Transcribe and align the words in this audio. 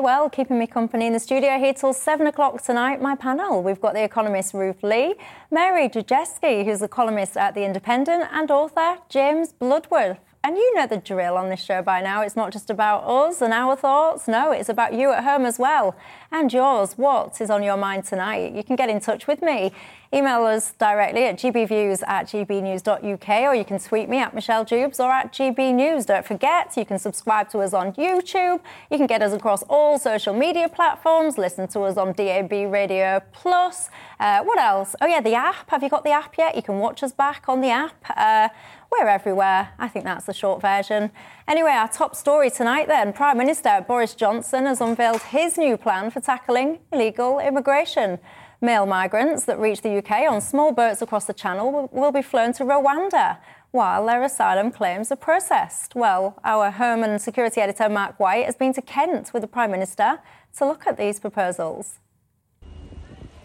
Well, 0.00 0.30
keeping 0.30 0.60
me 0.60 0.68
company 0.68 1.08
in 1.08 1.12
the 1.12 1.18
studio 1.18 1.58
here 1.58 1.74
till 1.74 1.92
seven 1.92 2.28
o'clock 2.28 2.62
tonight, 2.62 3.02
my 3.02 3.16
panel. 3.16 3.64
We've 3.64 3.80
got 3.80 3.94
the 3.94 4.04
economist 4.04 4.54
Ruth 4.54 4.84
Lea, 4.84 5.16
Mary 5.50 5.88
Dejevsky, 5.88 6.64
who's 6.64 6.80
a 6.82 6.86
columnist 6.86 7.36
at 7.36 7.56
The 7.56 7.64
Independent, 7.64 8.28
and 8.30 8.48
author 8.48 8.98
James 9.08 9.52
Bloodworth. 9.52 10.18
And 10.44 10.56
you 10.56 10.74
know 10.76 10.86
the 10.86 10.98
drill 10.98 11.36
on 11.36 11.48
this 11.48 11.60
show 11.60 11.82
by 11.82 12.00
now. 12.00 12.22
It's 12.22 12.36
not 12.36 12.52
just 12.52 12.70
about 12.70 13.00
us 13.08 13.42
and 13.42 13.52
our 13.52 13.74
thoughts. 13.74 14.28
No, 14.28 14.52
it's 14.52 14.68
about 14.68 14.94
you 14.94 15.10
at 15.10 15.24
home 15.24 15.44
as 15.44 15.58
well. 15.58 15.96
And 16.30 16.52
yours. 16.52 16.92
What 16.96 17.40
is 17.40 17.50
on 17.50 17.64
your 17.64 17.76
mind 17.76 18.04
tonight? 18.04 18.54
You 18.54 18.62
can 18.62 18.76
get 18.76 18.88
in 18.88 19.00
touch 19.00 19.26
with 19.26 19.42
me. 19.42 19.72
Email 20.12 20.44
us 20.44 20.72
directly 20.72 21.24
at 21.24 21.36
gbviews 21.36 22.02
at 22.08 22.26
gbnews.uk 22.28 23.28
or 23.28 23.54
you 23.54 23.64
can 23.64 23.78
tweet 23.78 24.08
me 24.08 24.18
at 24.18 24.34
Michelle 24.34 24.64
Dewbs 24.64 24.98
or 25.00 25.10
at 25.10 25.34
gbnews. 25.34 26.06
Don't 26.06 26.24
forget, 26.24 26.74
you 26.78 26.86
can 26.86 26.98
subscribe 26.98 27.50
to 27.50 27.58
us 27.58 27.74
on 27.74 27.92
YouTube. 27.92 28.60
You 28.90 28.96
can 28.96 29.06
get 29.06 29.20
us 29.20 29.34
across 29.34 29.62
all 29.64 29.98
social 29.98 30.32
media 30.32 30.66
platforms. 30.70 31.36
Listen 31.36 31.68
to 31.68 31.80
us 31.80 31.98
on 31.98 32.14
DAB 32.14 32.52
Radio 32.52 33.20
Plus. 33.32 33.90
Uh, 34.18 34.42
what 34.44 34.58
else? 34.58 34.96
Oh, 35.02 35.06
yeah, 35.06 35.20
the 35.20 35.34
app. 35.34 35.68
Have 35.68 35.82
you 35.82 35.90
got 35.90 36.04
the 36.04 36.12
app 36.12 36.38
yet? 36.38 36.56
You 36.56 36.62
can 36.62 36.78
watch 36.78 37.02
us 37.02 37.12
back 37.12 37.44
on 37.46 37.60
the 37.60 37.68
app. 37.68 38.02
Uh, 38.16 38.48
we're 38.90 39.08
everywhere. 39.08 39.74
I 39.78 39.88
think 39.88 40.06
that's 40.06 40.24
the 40.24 40.32
short 40.32 40.62
version. 40.62 41.10
Anyway, 41.46 41.72
our 41.72 41.88
top 41.88 42.16
story 42.16 42.50
tonight 42.50 42.88
then 42.88 43.12
Prime 43.12 43.36
Minister 43.36 43.84
Boris 43.86 44.14
Johnson 44.14 44.64
has 44.64 44.80
unveiled 44.80 45.20
his 45.20 45.58
new 45.58 45.76
plan 45.76 46.10
for 46.10 46.20
tackling 46.20 46.78
illegal 46.90 47.38
immigration. 47.38 48.18
Male 48.60 48.86
migrants 48.86 49.44
that 49.44 49.60
reach 49.60 49.82
the 49.82 49.98
UK 49.98 50.28
on 50.28 50.40
small 50.40 50.72
boats 50.72 51.00
across 51.00 51.26
the 51.26 51.32
Channel 51.32 51.88
will 51.92 52.10
be 52.10 52.22
flown 52.22 52.52
to 52.54 52.64
Rwanda 52.64 53.38
while 53.70 54.04
their 54.04 54.24
asylum 54.24 54.72
claims 54.72 55.12
are 55.12 55.16
processed. 55.16 55.94
Well, 55.94 56.36
our 56.42 56.72
Home 56.72 57.04
and 57.04 57.22
Security 57.22 57.60
Editor 57.60 57.88
Mark 57.88 58.18
White 58.18 58.46
has 58.46 58.56
been 58.56 58.72
to 58.72 58.82
Kent 58.82 59.32
with 59.32 59.42
the 59.42 59.46
Prime 59.46 59.70
Minister 59.70 60.18
to 60.56 60.66
look 60.66 60.88
at 60.88 60.96
these 60.96 61.20
proposals. 61.20 62.00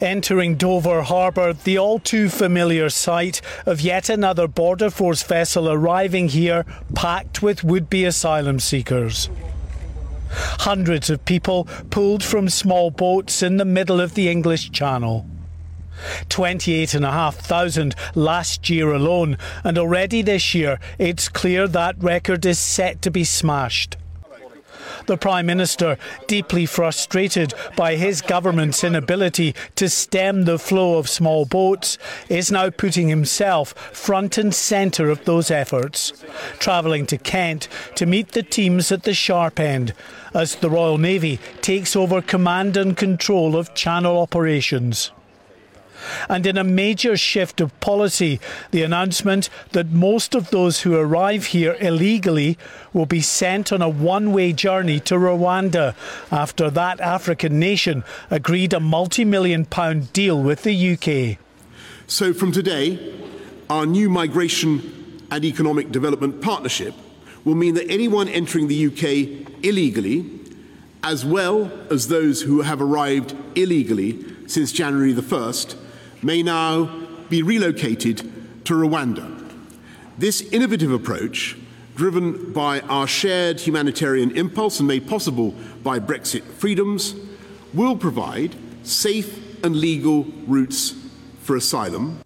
Entering 0.02 0.56
Dover 0.56 1.04
Harbour, 1.04 1.54
the 1.54 1.78
all 1.78 2.00
too 2.00 2.28
familiar 2.28 2.90
sight 2.90 3.40
of 3.68 3.82
yet 3.82 4.10
another 4.10 4.48
Border 4.48 4.90
Force 4.90 5.22
vessel 5.22 5.70
arriving 5.70 6.30
here 6.30 6.66
packed 6.96 7.44
with 7.44 7.64
would 7.64 7.88
be 7.88 8.04
asylum 8.04 8.60
seekers. 8.60 9.30
Hundreds 10.34 11.10
of 11.10 11.26
people 11.26 11.66
pulled 11.90 12.24
from 12.24 12.50
small 12.50 12.92
boats 12.92 13.42
in 13.44 13.58
the 13.58 13.66
middle 13.66 14.02
of 14.02 14.16
the 14.16 14.30
English 14.30 14.72
Channel. 14.72 15.26
28,500 16.30 17.96
last 18.16 18.70
year 18.70 18.92
alone, 18.92 19.38
and 19.64 19.78
already 19.78 20.22
this 20.22 20.54
year 20.54 20.80
it's 20.98 21.30
clear 21.30 21.68
that 21.68 22.02
record 22.02 22.46
is 22.46 22.60
set 22.60 23.02
to 23.02 23.12
be 23.12 23.24
smashed. 23.24 23.98
The 25.06 25.18
Prime 25.18 25.46
Minister, 25.46 25.98
deeply 26.28 26.66
frustrated 26.66 27.54
by 27.76 27.96
his 27.96 28.22
government's 28.22 28.84
inability 28.84 29.56
to 29.76 29.90
stem 29.90 30.46
the 30.46 30.60
flow 30.60 30.98
of 30.98 31.10
small 31.10 31.46
boats, 31.46 31.98
is 32.30 32.52
now 32.52 32.70
putting 32.70 33.10
himself 33.10 33.74
front 33.94 34.38
and 34.38 34.54
centre 34.54 35.10
of 35.10 35.26
those 35.26 35.52
efforts, 35.52 36.14
travelling 36.60 37.06
to 37.08 37.18
Kent 37.18 37.68
to 37.96 38.06
meet 38.06 38.32
the 38.32 38.44
teams 38.44 38.92
at 38.92 39.04
the 39.04 39.14
sharp 39.14 39.60
end 39.60 39.94
as 40.34 40.56
the 40.56 40.70
Royal 40.70 40.98
Navy 40.98 41.40
takes 41.62 41.96
over 41.96 42.22
command 42.22 42.78
and 42.78 42.98
control 42.98 43.56
of 43.56 43.74
channel 43.74 44.20
operations 44.20 45.12
and 46.30 46.46
in 46.46 46.58
a 46.58 46.64
major 46.64 47.18
shift 47.18 47.62
of 47.62 47.78
policy, 47.80 48.40
the 48.72 48.84
announcement 48.84 49.50
that 49.72 49.90
most 49.90 50.36
of 50.36 50.50
those 50.50 50.82
who 50.82 50.96
arrive 50.96 51.48
here 51.48 51.78
illegally 51.80 52.58
will 52.94 53.06
be 53.06 53.22
sent 53.22 53.72
on 53.72 53.82
a 53.82 53.90
one 53.90 54.32
way 54.32 54.54
journey 54.54 55.00
to 55.02 55.16
Rwanda 55.16 55.96
after 56.32 56.70
that 56.70 57.00
African 57.00 57.60
nation 57.60 58.04
agreed 58.30 58.74
a 58.74 58.80
multi 58.80 59.26
million 59.26 59.66
pound 59.66 60.14
deal 60.14 60.42
with 60.42 60.64
the 60.64 60.94
UK. 60.94 61.40
So, 62.08 62.34
from 62.34 62.52
today, 62.52 63.14
our 63.70 63.86
new 63.86 64.10
migration 64.10 65.26
and 65.32 65.44
economic 65.44 65.92
development 65.92 66.42
partnership 66.42 66.94
will 67.44 67.56
mean 67.56 67.74
that 67.76 67.90
anyone 67.90 68.28
entering 68.28 68.68
the 68.68 68.88
UK 68.88 69.64
illegally, 69.64 70.30
as 71.02 71.26
well 71.26 71.72
as 71.90 72.08
those 72.08 72.42
who 72.44 72.62
have 72.62 72.82
arrived 72.82 73.36
illegally 73.56 74.24
since 74.48 74.72
January 74.72 75.14
the 75.14 75.22
1st, 75.22 75.76
may 76.24 76.44
now 76.44 76.86
be 77.30 77.42
relocated 77.42 78.20
to 78.66 78.74
Rwanda. 78.74 79.30
This 80.18 80.42
innovative 80.42 80.92
approach, 80.92 81.58
driven 81.96 82.54
by 82.54 82.80
our 82.82 83.08
shared 83.08 83.60
humanitarian 83.60 84.32
impulse 84.38 84.80
and 84.80 84.88
made 84.88 85.08
possible 85.08 85.54
by 85.84 86.00
Brexit 86.00 86.44
freedoms, 86.44 87.16
will 87.74 87.98
provide 87.98 88.56
safe 88.84 89.64
and 89.64 89.76
legal 89.76 90.26
routes 90.48 90.96
for 91.42 91.56
asylum. 91.56 92.20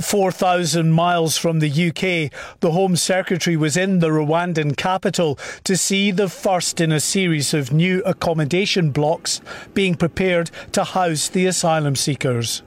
4,000 0.00 0.92
miles 0.92 1.36
from 1.36 1.58
the 1.58 1.68
UK, 1.68 2.32
the 2.60 2.72
Home 2.72 2.96
Secretary 2.96 3.56
was 3.56 3.76
in 3.76 3.98
the 3.98 4.08
Rwandan 4.08 4.76
capital 4.76 5.38
to 5.64 5.76
see 5.76 6.10
the 6.10 6.28
first 6.28 6.80
in 6.80 6.90
a 6.90 7.00
series 7.00 7.52
of 7.52 7.72
new 7.72 8.02
accommodation 8.04 8.90
blocks 8.90 9.40
being 9.74 9.94
prepared 9.94 10.50
to 10.72 10.84
house 10.84 11.28
the 11.28 11.46
asylum 11.46 11.96
seekers. 11.96 12.62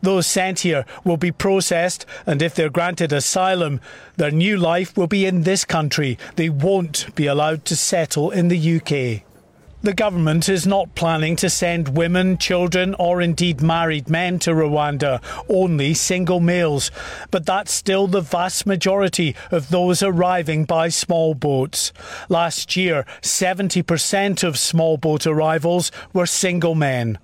Those 0.00 0.26
sent 0.26 0.60
here 0.60 0.84
will 1.04 1.16
be 1.16 1.32
processed, 1.32 2.06
and 2.26 2.42
if 2.42 2.54
they're 2.54 2.70
granted 2.70 3.12
asylum, 3.12 3.80
their 4.16 4.30
new 4.30 4.56
life 4.56 4.96
will 4.96 5.06
be 5.06 5.26
in 5.26 5.42
this 5.42 5.64
country. 5.64 6.18
They 6.36 6.48
won't 6.48 7.14
be 7.14 7.26
allowed 7.26 7.64
to 7.66 7.76
settle 7.76 8.30
in 8.30 8.48
the 8.48 8.76
UK. 8.76 9.24
The 9.82 9.92
government 9.92 10.48
is 10.48 10.64
not 10.64 10.94
planning 10.94 11.34
to 11.36 11.50
send 11.50 11.96
women, 11.96 12.38
children, 12.38 12.94
or 13.00 13.20
indeed 13.20 13.60
married 13.60 14.08
men 14.08 14.38
to 14.40 14.52
Rwanda, 14.52 15.20
only 15.48 15.92
single 15.92 16.38
males. 16.38 16.92
But 17.32 17.46
that's 17.46 17.72
still 17.72 18.06
the 18.06 18.20
vast 18.20 18.64
majority 18.64 19.34
of 19.50 19.70
those 19.70 20.00
arriving 20.00 20.66
by 20.66 20.88
small 20.88 21.34
boats. 21.34 21.92
Last 22.28 22.76
year, 22.76 23.04
70% 23.22 24.44
of 24.44 24.56
small 24.56 24.98
boat 24.98 25.26
arrivals 25.26 25.90
were 26.12 26.26
single 26.26 26.76
men. 26.76 27.18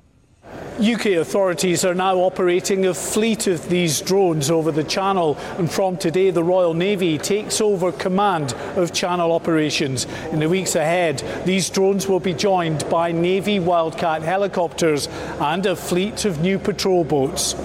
UK 0.78 1.06
authorities 1.06 1.84
are 1.84 1.94
now 1.94 2.18
operating 2.18 2.86
a 2.86 2.94
fleet 2.94 3.48
of 3.48 3.68
these 3.68 4.00
drones 4.00 4.48
over 4.48 4.70
the 4.70 4.84
channel, 4.84 5.36
and 5.58 5.68
from 5.70 5.96
today, 5.96 6.30
the 6.30 6.44
Royal 6.44 6.72
Navy 6.72 7.18
takes 7.18 7.60
over 7.60 7.90
command 7.90 8.54
of 8.76 8.92
channel 8.92 9.32
operations. 9.32 10.06
In 10.30 10.38
the 10.38 10.48
weeks 10.48 10.76
ahead, 10.76 11.22
these 11.44 11.68
drones 11.68 12.06
will 12.06 12.20
be 12.20 12.32
joined 12.32 12.88
by 12.88 13.10
Navy 13.10 13.58
Wildcat 13.58 14.22
helicopters 14.22 15.08
and 15.40 15.66
a 15.66 15.74
fleet 15.74 16.24
of 16.24 16.40
new 16.40 16.60
patrol 16.60 17.02
boats. 17.02 17.56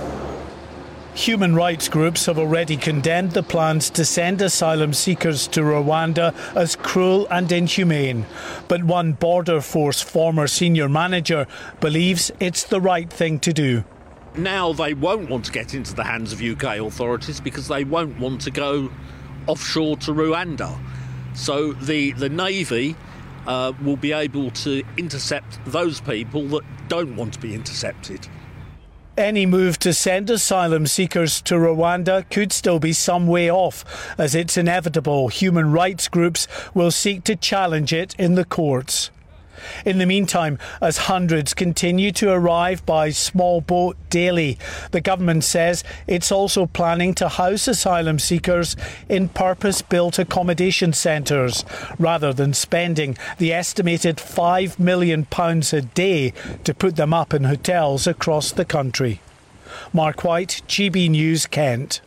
Human 1.16 1.54
rights 1.54 1.90
groups 1.90 2.26
have 2.26 2.40
already 2.40 2.76
condemned 2.76 3.34
the 3.34 3.44
plans 3.44 3.92
to 3.92 4.04
send 4.04 4.42
asylum 4.42 4.94
seekers 4.94 5.48
to 5.50 5.62
Rwanda 5.62 6.34
as 6.56 6.76
cruel 6.76 7.28
and 7.30 7.52
inhumane. 7.52 8.26
But 8.68 8.84
one 8.84 9.14
Border 9.14 9.62
Force 9.62 10.02
former 10.02 10.48
senior 10.48 10.90
manager 10.90 11.46
believes 11.80 12.32
it's 12.40 12.64
the 12.64 12.82
right 12.82 13.14
thing 13.14 13.40
to 13.42 13.54
do. 13.54 13.84
Now 14.36 14.74
they 14.74 14.96
won't 14.96 15.30
want 15.30 15.46
to 15.46 15.52
get 15.52 15.76
into 15.76 15.94
the 15.94 16.04
hands 16.04 16.34
of 16.34 16.42
UK 16.42 16.80
authorities 16.80 17.40
because 17.40 17.68
they 17.68 17.84
won't 17.84 18.20
want 18.20 18.42
to 18.42 18.52
go 18.52 18.92
offshore 19.46 19.98
to 19.98 20.14
Rwanda. 20.14 20.80
So 21.36 21.74
the, 21.74 22.14
the 22.14 22.30
Navy 22.30 22.96
uh, 23.46 23.74
will 23.84 23.98
be 23.98 24.14
able 24.14 24.50
to 24.50 24.84
intercept 24.98 25.60
those 25.66 26.02
people 26.02 26.48
that 26.48 26.64
don't 26.88 27.16
want 27.16 27.34
to 27.34 27.40
be 27.40 27.54
intercepted. 27.54 28.28
Any 29.18 29.46
move 29.46 29.78
to 29.80 29.94
send 29.94 30.32
asylum 30.32 30.88
seekers 30.88 31.40
to 31.44 31.54
Rwanda 31.54 32.28
could 32.32 32.52
still 32.52 32.80
be 32.80 32.94
some 32.94 33.28
way 33.28 33.48
off, 33.48 33.86
as 34.18 34.34
it's 34.34 34.58
inevitable 34.58 35.28
human 35.28 35.72
rights 35.72 36.08
groups 36.08 36.48
will 36.74 36.90
seek 36.90 37.24
to 37.26 37.36
challenge 37.36 37.94
it 37.94 38.16
in 38.18 38.34
the 38.34 38.44
courts. 38.44 39.12
In 39.86 39.98
the 39.98 40.06
meantime, 40.06 40.58
as 40.82 41.10
hundreds 41.10 41.54
continue 41.54 42.12
to 42.14 42.32
arrive 42.32 42.86
by 42.86 43.10
small 43.10 43.62
boat 43.62 43.98
daily, 44.10 44.58
the 44.92 45.02
government 45.02 45.44
says 45.44 45.84
it's 46.08 46.32
also 46.32 46.66
planning 46.66 47.14
to 47.16 47.30
house 47.30 47.68
asylum 47.68 48.20
seekers 48.20 48.76
in 49.10 49.30
purpose 49.30 49.82
built 49.82 50.20
accommodation 50.20 50.94
centres 50.94 51.66
rather 52.00 52.34
than 52.34 52.54
spending 52.54 53.18
the 53.38 53.54
estimated 53.54 54.18
£5 54.18 54.80
million 54.80 55.28
a 55.32 55.82
day 55.82 56.34
to 56.64 56.74
put 56.74 56.96
them 56.96 57.14
up 57.14 57.34
in 57.34 57.44
hotels 57.44 58.08
across 58.08 58.52
the 58.52 58.66
country. 58.66 59.22
Mark 59.92 60.24
White, 60.24 60.62
GB 60.68 61.10
News, 61.10 61.46
Kent. 61.48 62.02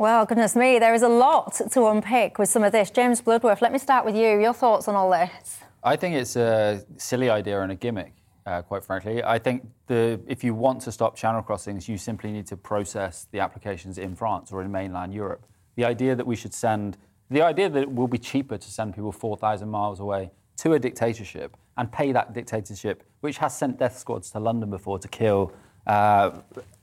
Well, 0.00 0.24
goodness 0.24 0.56
me, 0.56 0.78
there 0.78 0.94
is 0.94 1.02
a 1.02 1.10
lot 1.10 1.60
to 1.72 1.86
unpick 1.88 2.38
with 2.38 2.48
some 2.48 2.64
of 2.64 2.72
this. 2.72 2.90
James 2.90 3.20
Bloodworth, 3.20 3.60
let 3.60 3.70
me 3.70 3.78
start 3.78 4.06
with 4.06 4.16
you. 4.16 4.40
Your 4.40 4.54
thoughts 4.54 4.88
on 4.88 4.94
all 4.94 5.10
this? 5.10 5.58
I 5.84 5.94
think 5.96 6.14
it's 6.14 6.36
a 6.36 6.82
silly 6.96 7.28
idea 7.28 7.60
and 7.60 7.70
a 7.70 7.74
gimmick, 7.74 8.14
uh, 8.46 8.62
quite 8.62 8.82
frankly. 8.82 9.22
I 9.22 9.38
think 9.38 9.68
the, 9.88 10.18
if 10.26 10.42
you 10.42 10.54
want 10.54 10.80
to 10.84 10.90
stop 10.90 11.16
channel 11.16 11.42
crossings, 11.42 11.86
you 11.86 11.98
simply 11.98 12.32
need 12.32 12.46
to 12.46 12.56
process 12.56 13.26
the 13.30 13.40
applications 13.40 13.98
in 13.98 14.16
France 14.16 14.52
or 14.52 14.62
in 14.62 14.72
mainland 14.72 15.12
Europe. 15.12 15.44
The 15.76 15.84
idea 15.84 16.16
that 16.16 16.26
we 16.26 16.34
should 16.34 16.54
send, 16.54 16.96
the 17.28 17.42
idea 17.42 17.68
that 17.68 17.82
it 17.82 17.92
will 17.92 18.08
be 18.08 18.16
cheaper 18.16 18.56
to 18.56 18.70
send 18.70 18.94
people 18.94 19.12
4,000 19.12 19.68
miles 19.68 20.00
away 20.00 20.30
to 20.60 20.72
a 20.72 20.78
dictatorship 20.78 21.58
and 21.76 21.92
pay 21.92 22.10
that 22.12 22.32
dictatorship, 22.32 23.04
which 23.20 23.36
has 23.36 23.54
sent 23.54 23.78
death 23.78 23.98
squads 23.98 24.30
to 24.30 24.40
London 24.40 24.70
before 24.70 24.98
to 24.98 25.08
kill 25.08 25.52
uh, 25.90 26.30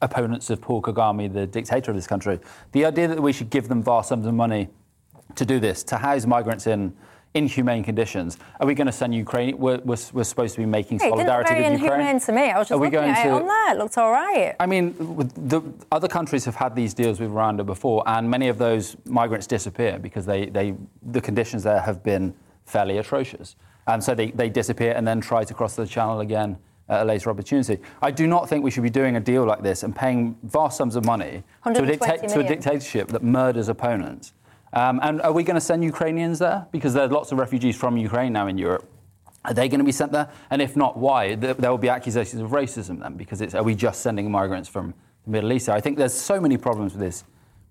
opponents 0.02 0.50
of 0.50 0.60
Paul 0.60 0.82
Kagame, 0.82 1.32
the 1.32 1.48
dictator 1.48 1.92
of 1.92 1.96
this 1.96 2.08
country. 2.08 2.40
The 2.74 2.84
idea 2.84 3.08
that 3.08 3.22
we 3.22 3.32
should 3.32 3.50
give 3.50 3.70
them 3.70 3.82
vast 3.82 4.10
sums 4.10 4.28
of 4.28 4.34
money 4.34 4.68
to 5.36 5.46
do 5.46 5.60
this, 5.62 5.82
to 5.86 5.98
house 5.98 6.26
migrants 6.26 6.68
in 6.68 6.94
inhumane 7.34 7.84
conditions. 7.86 8.38
Are 8.60 8.68
we 8.68 8.74
going 8.74 8.88
to 8.88 8.92
send 8.92 9.16
Ukraine? 9.16 9.58
We're, 9.58 9.78
we're, 9.78 9.98
we're 10.12 10.26
supposed 10.26 10.56
to 10.56 10.60
be 10.60 10.66
making 10.66 11.00
hey, 11.00 11.10
solidarity 11.10 11.54
with 11.54 11.82
Ukraine. 11.82 12.02
inhumane 12.02 12.20
to 12.20 12.32
me. 12.34 12.42
I 12.50 12.58
was 12.58 12.68
just 12.68 12.78
Are 12.78 12.84
looking 12.84 13.00
at 13.00 13.24
to, 13.24 13.30
it 13.30 13.32
on 13.32 13.48
there. 13.48 13.76
It 13.76 13.78
looked 13.78 13.98
all 13.98 14.12
right. 14.12 14.56
I 14.60 14.66
mean, 14.66 14.94
the, 14.98 15.62
other 15.90 16.10
countries 16.10 16.44
have 16.44 16.56
had 16.56 16.76
these 16.76 16.94
deals 16.94 17.22
with 17.22 17.30
Rwanda 17.30 17.66
before, 17.66 18.04
and 18.08 18.30
many 18.30 18.50
of 18.50 18.58
those 18.58 18.98
migrants 19.06 19.48
disappear 19.48 20.00
because 20.00 20.26
they, 20.26 20.48
they, 20.48 20.76
the 21.02 21.22
conditions 21.22 21.64
there 21.64 21.80
have 21.80 22.04
been 22.04 22.34
fairly 22.66 22.98
atrocious. 22.98 23.56
And 23.88 24.04
so 24.04 24.14
they, 24.14 24.32
they 24.32 24.50
disappear 24.50 24.92
and 24.94 25.08
then 25.08 25.22
try 25.22 25.46
to 25.46 25.54
cross 25.54 25.78
the 25.78 25.88
channel 25.88 26.20
again 26.20 26.58
at 26.90 27.02
a 27.02 27.06
later 27.06 27.30
opportunity. 27.30 27.80
I 28.02 28.12
do 28.12 28.28
not 28.28 28.48
think 28.48 28.64
we 28.64 28.72
should 28.72 28.84
be 28.84 28.90
doing 28.90 29.16
a 29.16 29.20
deal 29.20 29.46
like 29.46 29.62
this 29.62 29.84
and 29.84 29.96
paying 29.96 30.38
vast 30.44 30.78
sums 30.78 30.96
of 30.96 31.06
money 31.06 31.44
to 31.66 31.84
a, 31.84 31.86
dicta- 31.86 32.28
to 32.28 32.40
a 32.40 32.44
dictatorship 32.44 33.10
that 33.10 33.24
murders 33.24 33.68
opponents. 33.70 34.34
Um, 34.74 35.00
and 35.04 35.22
are 35.22 35.32
we 35.32 35.44
going 35.44 35.56
to 35.56 35.62
send 35.62 35.84
Ukrainians 35.84 36.40
there? 36.40 36.68
Because 36.72 36.94
there 36.94 37.04
are 37.04 37.08
lots 37.08 37.32
of 37.32 37.38
refugees 37.40 37.76
from 37.76 37.98
Ukraine 37.98 38.34
now 38.34 38.48
in 38.48 38.58
Europe. 38.58 38.90
Are 39.46 39.54
they 39.54 39.70
going 39.70 39.80
to 39.80 39.86
be 39.86 39.94
sent 39.94 40.12
there? 40.12 40.30
And 40.50 40.62
if 40.62 40.76
not, 40.76 40.98
why? 40.98 41.36
There 41.36 41.72
will 41.72 41.78
be 41.78 41.90
accusations 41.90 42.42
of 42.42 42.52
racism 42.52 43.00
then, 43.00 43.14
because 43.16 43.40
it's, 43.42 43.56
are 43.56 43.64
we 43.64 43.76
just 43.76 44.02
sending 44.02 44.30
migrants 44.30 44.68
from 44.68 44.94
the 45.26 45.32
Middle 45.32 45.54
East? 45.54 45.70
I 45.70 45.80
think 45.80 45.98
there's 45.98 46.14
so 46.14 46.42
many 46.42 46.58
problems 46.58 46.94
with 46.94 47.02
this 47.02 47.24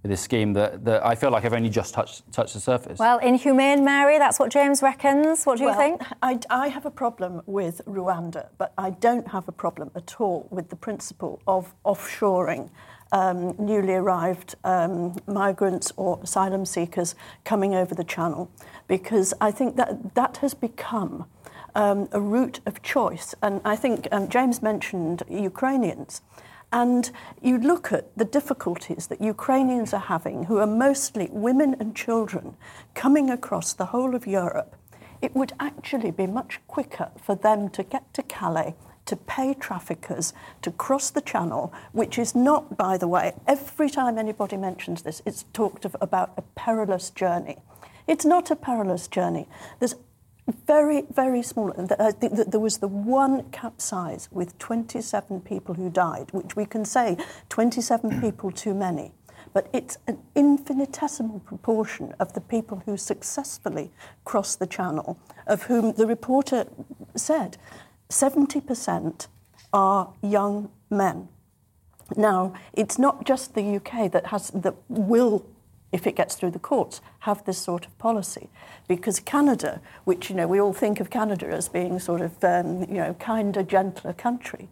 this 0.06 0.20
scheme 0.20 0.52
that, 0.54 0.84
that 0.84 1.04
I 1.04 1.14
feel 1.14 1.30
like 1.30 1.44
I've 1.44 1.52
only 1.52 1.68
just 1.68 1.94
touched, 1.94 2.30
touched 2.32 2.54
the 2.54 2.60
surface. 2.60 2.98
Well, 2.98 3.18
inhumane, 3.18 3.84
Mary, 3.84 4.18
that's 4.18 4.38
what 4.38 4.50
James 4.50 4.82
reckons. 4.82 5.44
What 5.44 5.58
do 5.58 5.64
you 5.64 5.70
well, 5.70 5.78
think? 5.78 6.02
I, 6.22 6.38
I 6.50 6.68
have 6.68 6.86
a 6.86 6.90
problem 6.90 7.42
with 7.46 7.80
Rwanda, 7.86 8.48
but 8.58 8.72
I 8.78 8.90
don't 8.90 9.28
have 9.28 9.48
a 9.48 9.52
problem 9.52 9.90
at 9.94 10.20
all 10.20 10.46
with 10.50 10.70
the 10.70 10.76
principle 10.76 11.40
of 11.46 11.74
offshoring. 11.84 12.70
Um, 13.12 13.54
newly 13.56 13.94
arrived 13.94 14.56
um, 14.64 15.14
migrants 15.28 15.92
or 15.96 16.18
asylum 16.22 16.64
seekers 16.66 17.14
coming 17.44 17.72
over 17.72 17.94
the 17.94 18.02
channel, 18.02 18.50
because 18.88 19.32
I 19.40 19.52
think 19.52 19.76
that 19.76 20.14
that 20.16 20.38
has 20.38 20.54
become 20.54 21.26
um, 21.76 22.08
a 22.10 22.20
route 22.20 22.58
of 22.66 22.82
choice. 22.82 23.32
And 23.42 23.60
I 23.64 23.76
think 23.76 24.08
um, 24.10 24.28
James 24.28 24.60
mentioned 24.60 25.22
Ukrainians. 25.30 26.20
And 26.72 27.10
you 27.40 27.58
look 27.58 27.92
at 27.92 28.16
the 28.16 28.24
difficulties 28.24 29.06
that 29.06 29.20
Ukrainians 29.20 29.94
are 29.94 30.00
having, 30.00 30.44
who 30.44 30.58
are 30.58 30.66
mostly 30.66 31.28
women 31.30 31.76
and 31.78 31.94
children, 31.94 32.56
coming 32.94 33.30
across 33.30 33.72
the 33.72 33.86
whole 33.86 34.14
of 34.14 34.26
Europe. 34.26 34.76
It 35.22 35.34
would 35.34 35.52
actually 35.58 36.10
be 36.10 36.26
much 36.26 36.60
quicker 36.66 37.10
for 37.22 37.34
them 37.34 37.70
to 37.70 37.82
get 37.82 38.12
to 38.14 38.22
Calais, 38.22 38.74
to 39.06 39.16
pay 39.16 39.54
traffickers, 39.54 40.34
to 40.62 40.70
cross 40.70 41.10
the 41.10 41.20
channel, 41.20 41.72
which 41.92 42.18
is 42.18 42.34
not, 42.34 42.76
by 42.76 42.98
the 42.98 43.08
way, 43.08 43.32
every 43.46 43.88
time 43.88 44.18
anybody 44.18 44.56
mentions 44.56 45.02
this, 45.02 45.22
it's 45.24 45.44
talked 45.52 45.84
of, 45.84 45.96
about 46.00 46.32
a 46.36 46.42
perilous 46.42 47.10
journey. 47.10 47.56
It's 48.06 48.24
not 48.24 48.50
a 48.50 48.56
perilous 48.56 49.08
journey. 49.08 49.48
There's 49.78 49.94
very, 50.66 51.02
very 51.10 51.42
small. 51.42 51.72
I 51.98 52.12
think 52.12 52.32
uh, 52.32 52.36
that 52.36 52.50
there 52.50 52.60
was 52.60 52.78
the 52.78 52.88
one 52.88 53.50
capsize 53.50 54.28
with 54.30 54.56
27 54.58 55.40
people 55.40 55.74
who 55.74 55.90
died, 55.90 56.28
which 56.32 56.54
we 56.54 56.66
can 56.66 56.84
say 56.84 57.16
27 57.48 58.10
hmm. 58.10 58.20
people 58.20 58.50
too 58.50 58.74
many. 58.74 59.12
But 59.52 59.68
it's 59.72 59.98
an 60.06 60.18
infinitesimal 60.34 61.40
proportion 61.40 62.14
of 62.20 62.34
the 62.34 62.40
people 62.40 62.82
who 62.84 62.96
successfully 62.96 63.90
crossed 64.24 64.58
the 64.58 64.66
channel, 64.66 65.18
of 65.46 65.64
whom 65.64 65.92
the 65.92 66.06
reporter 66.06 66.66
said 67.14 67.56
70% 68.10 69.28
are 69.72 70.12
young 70.22 70.70
men. 70.90 71.28
Now, 72.16 72.54
it's 72.72 72.98
not 72.98 73.24
just 73.24 73.54
the 73.54 73.76
UK 73.76 74.12
that 74.12 74.26
has 74.26 74.50
that 74.50 74.74
will 74.88 75.44
if 75.96 76.06
it 76.06 76.14
gets 76.14 76.34
through 76.34 76.50
the 76.50 76.58
courts, 76.58 77.00
have 77.20 77.42
this 77.46 77.56
sort 77.56 77.86
of 77.86 77.98
policy. 77.98 78.50
Because 78.86 79.18
Canada, 79.18 79.80
which, 80.04 80.28
you 80.28 80.36
know, 80.36 80.46
we 80.46 80.60
all 80.60 80.74
think 80.74 81.00
of 81.00 81.08
Canada 81.08 81.46
as 81.46 81.70
being 81.70 81.98
sort 81.98 82.20
of, 82.20 82.44
um, 82.44 82.82
you 82.82 82.98
know, 82.98 83.14
kinder, 83.14 83.62
gentler 83.62 84.12
country, 84.12 84.68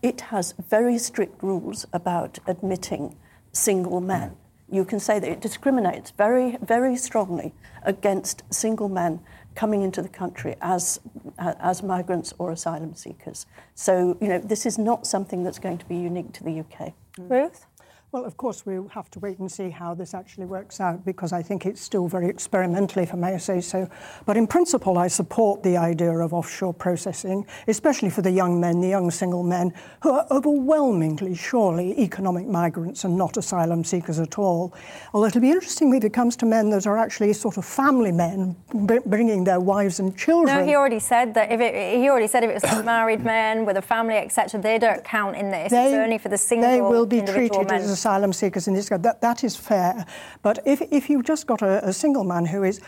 it 0.00 0.20
has 0.32 0.54
very 0.68 0.96
strict 0.96 1.42
rules 1.42 1.86
about 1.92 2.38
admitting 2.46 3.16
single 3.52 4.00
men. 4.00 4.36
You 4.70 4.84
can 4.84 5.00
say 5.00 5.18
that 5.18 5.28
it 5.28 5.40
discriminates 5.40 6.12
very, 6.12 6.56
very 6.62 6.94
strongly 6.96 7.52
against 7.82 8.44
single 8.50 8.88
men 8.88 9.18
coming 9.56 9.82
into 9.82 10.00
the 10.00 10.08
country 10.08 10.54
as, 10.60 11.00
as 11.38 11.82
migrants 11.82 12.32
or 12.38 12.52
asylum 12.52 12.94
seekers. 12.94 13.46
So, 13.74 14.16
you 14.20 14.28
know, 14.28 14.38
this 14.38 14.64
is 14.64 14.78
not 14.78 15.04
something 15.04 15.42
that's 15.42 15.58
going 15.58 15.78
to 15.78 15.84
be 15.86 15.96
unique 15.96 16.32
to 16.34 16.44
the 16.44 16.60
UK. 16.60 16.92
Ruth? 17.18 17.66
Well, 18.12 18.24
of 18.24 18.36
course, 18.36 18.66
we'll 18.66 18.88
have 18.88 19.08
to 19.12 19.20
wait 19.20 19.38
and 19.38 19.50
see 19.50 19.70
how 19.70 19.94
this 19.94 20.14
actually 20.14 20.46
works 20.46 20.80
out 20.80 21.04
because 21.04 21.32
I 21.32 21.42
think 21.42 21.64
it's 21.64 21.80
still 21.80 22.08
very 22.08 22.28
experimental, 22.28 23.00
if 23.04 23.14
I 23.14 23.16
may 23.16 23.38
say 23.38 23.60
so. 23.60 23.88
But 24.26 24.36
in 24.36 24.48
principle, 24.48 24.98
I 24.98 25.06
support 25.06 25.62
the 25.62 25.76
idea 25.76 26.10
of 26.18 26.34
offshore 26.34 26.74
processing, 26.74 27.46
especially 27.68 28.10
for 28.10 28.22
the 28.22 28.32
young 28.32 28.58
men, 28.58 28.80
the 28.80 28.88
young 28.88 29.12
single 29.12 29.44
men, 29.44 29.72
who 30.02 30.10
are 30.10 30.26
overwhelmingly, 30.32 31.36
surely, 31.36 31.96
economic 32.00 32.48
migrants 32.48 33.04
and 33.04 33.16
not 33.16 33.36
asylum 33.36 33.84
seekers 33.84 34.18
at 34.18 34.40
all. 34.40 34.74
Although 35.14 35.28
it'll 35.28 35.40
be 35.40 35.52
interesting 35.52 35.94
if 35.94 36.02
it 36.02 36.12
comes 36.12 36.34
to 36.38 36.46
men 36.46 36.68
that 36.70 36.88
are 36.88 36.98
actually 36.98 37.32
sort 37.32 37.58
of 37.58 37.64
family 37.64 38.10
men 38.10 38.56
bringing 39.06 39.44
their 39.44 39.60
wives 39.60 40.00
and 40.00 40.18
children. 40.18 40.58
No, 40.58 40.64
he 40.64 40.74
already 40.74 40.98
said 40.98 41.34
that 41.34 41.52
if 41.52 41.60
it, 41.60 42.00
he 42.00 42.08
already 42.08 42.26
said 42.26 42.42
if 42.42 42.50
it 42.50 42.54
was 42.54 42.84
married 42.84 43.24
men 43.24 43.64
with 43.64 43.76
a 43.76 43.82
family, 43.82 44.16
etc., 44.16 44.60
they 44.60 44.78
don't 44.78 45.04
count 45.04 45.36
in 45.36 45.52
this. 45.52 45.70
They, 45.70 45.84
it's 45.84 45.94
only 45.94 46.18
for 46.18 46.28
the 46.28 46.38
single 46.38 46.68
They 46.68 46.80
will 46.80 47.06
be 47.06 47.22
treated 47.22 47.68
men. 47.68 47.82
as 47.82 47.99
asylum 48.00 48.32
seekers 48.32 48.66
in 48.66 48.74
this 48.74 48.88
that, 48.88 49.20
that 49.20 49.44
is 49.44 49.56
fair. 49.56 50.06
But 50.42 50.58
if, 50.64 50.80
if 50.90 51.10
you've 51.10 51.24
just 51.24 51.46
got 51.46 51.60
a, 51.62 51.86
a 51.86 51.92
single 51.92 52.24
man 52.24 52.46
who 52.46 52.64
is 52.64 52.80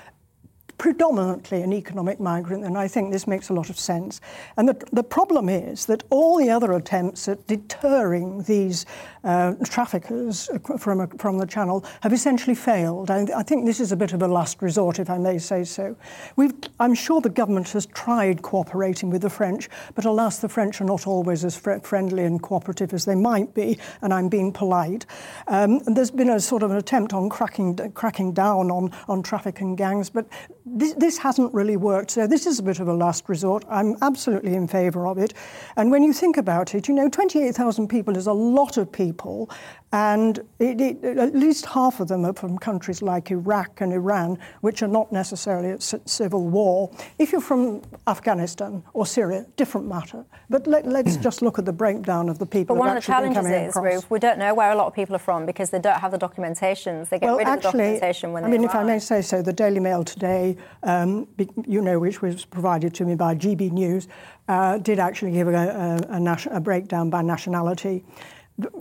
predominantly 0.82 1.62
an 1.62 1.72
economic 1.72 2.18
migrant, 2.18 2.64
and 2.64 2.76
I 2.76 2.88
think 2.88 3.12
this 3.12 3.28
makes 3.28 3.50
a 3.50 3.52
lot 3.52 3.70
of 3.70 3.78
sense. 3.78 4.20
And 4.56 4.68
the, 4.68 4.84
the 4.90 5.04
problem 5.04 5.48
is 5.48 5.86
that 5.86 6.02
all 6.10 6.36
the 6.36 6.50
other 6.50 6.72
attempts 6.72 7.28
at 7.28 7.46
deterring 7.46 8.42
these 8.42 8.84
uh, 9.22 9.54
traffickers 9.62 10.50
from, 10.80 11.00
a, 11.00 11.06
from 11.18 11.38
the 11.38 11.46
channel 11.46 11.84
have 12.00 12.12
essentially 12.12 12.56
failed. 12.56 13.12
I, 13.12 13.24
I, 13.36 13.44
think 13.44 13.64
this 13.64 13.78
is 13.78 13.92
a 13.92 13.96
bit 13.96 14.12
of 14.12 14.22
a 14.22 14.26
last 14.26 14.60
resort, 14.60 14.98
if 14.98 15.08
I 15.08 15.18
may 15.18 15.38
say 15.38 15.62
so. 15.62 15.94
We've, 16.34 16.52
I'm 16.80 16.94
sure 16.94 17.20
the 17.20 17.30
government 17.30 17.68
has 17.70 17.86
tried 17.86 18.42
cooperating 18.42 19.10
with 19.10 19.22
the 19.22 19.30
French, 19.30 19.68
but 19.94 20.04
alas, 20.04 20.40
the 20.40 20.48
French 20.48 20.80
are 20.80 20.84
not 20.84 21.06
always 21.06 21.44
as 21.44 21.56
fr- 21.56 21.78
friendly 21.78 22.24
and 22.24 22.42
cooperative 22.42 22.92
as 22.92 23.04
they 23.04 23.14
might 23.14 23.54
be, 23.54 23.78
and 24.00 24.12
I'm 24.12 24.28
being 24.28 24.52
polite. 24.52 25.06
Um, 25.46 25.78
there's 25.84 26.10
been 26.10 26.30
a 26.30 26.40
sort 26.40 26.64
of 26.64 26.72
an 26.72 26.76
attempt 26.76 27.12
on 27.12 27.28
cracking, 27.28 27.76
cracking 27.94 28.32
down 28.32 28.72
on, 28.72 28.90
on 29.06 29.22
trafficking 29.22 29.76
gangs, 29.76 30.10
but 30.10 30.26
this, 30.72 30.94
this 30.94 31.18
hasn't 31.18 31.52
really 31.52 31.76
worked. 31.76 32.10
So 32.12 32.26
this 32.26 32.46
is 32.46 32.58
a 32.58 32.62
bit 32.62 32.80
of 32.80 32.88
a 32.88 32.92
last 32.92 33.28
resort. 33.28 33.64
I'm 33.68 33.96
absolutely 34.02 34.54
in 34.54 34.66
favour 34.66 35.06
of 35.06 35.18
it. 35.18 35.34
And 35.76 35.90
when 35.90 36.02
you 36.02 36.12
think 36.12 36.36
about 36.36 36.74
it, 36.74 36.88
you 36.88 36.94
know, 36.94 37.08
28,000 37.08 37.88
people 37.88 38.16
is 38.16 38.26
a 38.26 38.32
lot 38.32 38.76
of 38.76 38.90
people, 38.90 39.50
and 39.92 40.38
it, 40.58 40.80
it, 40.80 41.04
at 41.04 41.34
least 41.34 41.66
half 41.66 42.00
of 42.00 42.08
them 42.08 42.24
are 42.24 42.32
from 42.32 42.56
countries 42.56 43.02
like 43.02 43.30
Iraq 43.30 43.82
and 43.82 43.92
Iran, 43.92 44.38
which 44.62 44.82
are 44.82 44.88
not 44.88 45.12
necessarily 45.12 45.70
at 45.70 45.82
civil 45.82 46.48
war. 46.48 46.90
If 47.18 47.30
you're 47.30 47.42
from 47.42 47.82
Afghanistan 48.06 48.82
or 48.94 49.04
Syria, 49.04 49.44
different 49.56 49.86
matter. 49.86 50.24
But 50.48 50.66
let, 50.66 50.86
us 51.06 51.16
just 51.18 51.42
look 51.42 51.58
at 51.58 51.66
the 51.66 51.72
breakdown 51.72 52.28
of 52.28 52.38
the 52.38 52.46
people. 52.46 52.74
But 52.74 52.80
one 52.80 52.88
of 52.88 52.94
the 52.94 53.00
challenges 53.06 53.46
is, 53.46 53.76
Ruth, 53.76 54.10
we 54.10 54.18
don't 54.18 54.38
know 54.38 54.54
where 54.54 54.72
a 54.72 54.74
lot 54.74 54.86
of 54.86 54.94
people 54.94 55.14
are 55.14 55.20
from 55.20 55.44
because 55.44 55.70
they 55.70 55.78
don't 55.78 56.00
have 56.00 56.10
the 56.10 56.18
documentations. 56.18 57.10
They 57.10 57.18
get 57.18 57.26
well, 57.26 57.36
rid 57.36 57.46
actually, 57.46 57.68
of 57.68 57.72
the 57.72 57.78
documentation 57.78 58.32
when 58.32 58.42
they 58.44 58.48
I 58.48 58.50
mean, 58.50 58.62
arrive. 58.62 58.70
if 58.70 58.76
I 58.76 58.84
may 58.84 58.98
say 58.98 59.20
so, 59.20 59.42
the 59.42 59.52
Daily 59.52 59.80
Mail 59.80 60.04
today 60.04 60.56
um, 60.84 61.28
you 61.66 61.80
know, 61.82 61.98
which 61.98 62.22
was 62.22 62.44
provided 62.44 62.94
to 62.94 63.04
me 63.04 63.14
by 63.14 63.34
GB 63.34 63.72
News, 63.72 64.08
uh, 64.48 64.78
did 64.78 64.98
actually 64.98 65.32
give 65.32 65.48
a, 65.48 65.98
a, 66.08 66.16
a, 66.16 66.56
a 66.56 66.60
breakdown 66.60 67.10
by 67.10 67.22
nationality. 67.22 68.04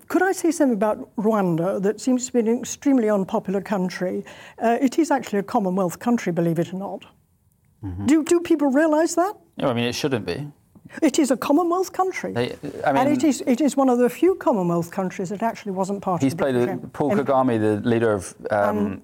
Could 0.07 0.21
I 0.21 0.31
say 0.31 0.51
something 0.51 0.73
about 0.73 1.15
Rwanda 1.15 1.81
that 1.81 2.01
seems 2.01 2.27
to 2.27 2.33
be 2.33 2.39
an 2.39 2.59
extremely 2.59 3.09
unpopular 3.09 3.61
country? 3.61 4.23
Uh, 4.61 4.77
it 4.81 4.99
is 4.99 5.11
actually 5.11 5.39
a 5.39 5.43
Commonwealth 5.43 5.99
country, 5.99 6.31
believe 6.31 6.59
it 6.59 6.73
or 6.73 6.77
not. 6.77 7.05
Mm-hmm. 7.83 8.05
Do, 8.05 8.23
do 8.23 8.39
people 8.41 8.67
realise 8.69 9.15
that? 9.15 9.33
Yeah, 9.57 9.69
I 9.69 9.73
mean, 9.73 9.85
it 9.85 9.95
shouldn't 9.95 10.25
be. 10.25 10.47
It 11.01 11.19
is 11.19 11.31
a 11.31 11.37
Commonwealth 11.37 11.93
country. 11.93 12.33
They, 12.33 12.55
I 12.85 12.91
mean, 12.91 13.07
and 13.07 13.09
it 13.09 13.23
is, 13.23 13.41
it 13.47 13.61
is 13.61 13.77
one 13.77 13.89
of 13.89 13.97
the 13.97 14.09
few 14.09 14.35
Commonwealth 14.35 14.91
countries 14.91 15.29
that 15.29 15.41
actually 15.41 15.71
wasn't 15.71 16.01
part 16.01 16.21
he's 16.21 16.33
of 16.33 16.39
played, 16.39 16.55
a, 16.55 16.77
Paul 16.77 17.11
Kagame, 17.11 17.59
the 17.59 17.87
leader 17.87 18.11
of 18.11 18.35
um, 18.51 18.77
um, 18.77 19.01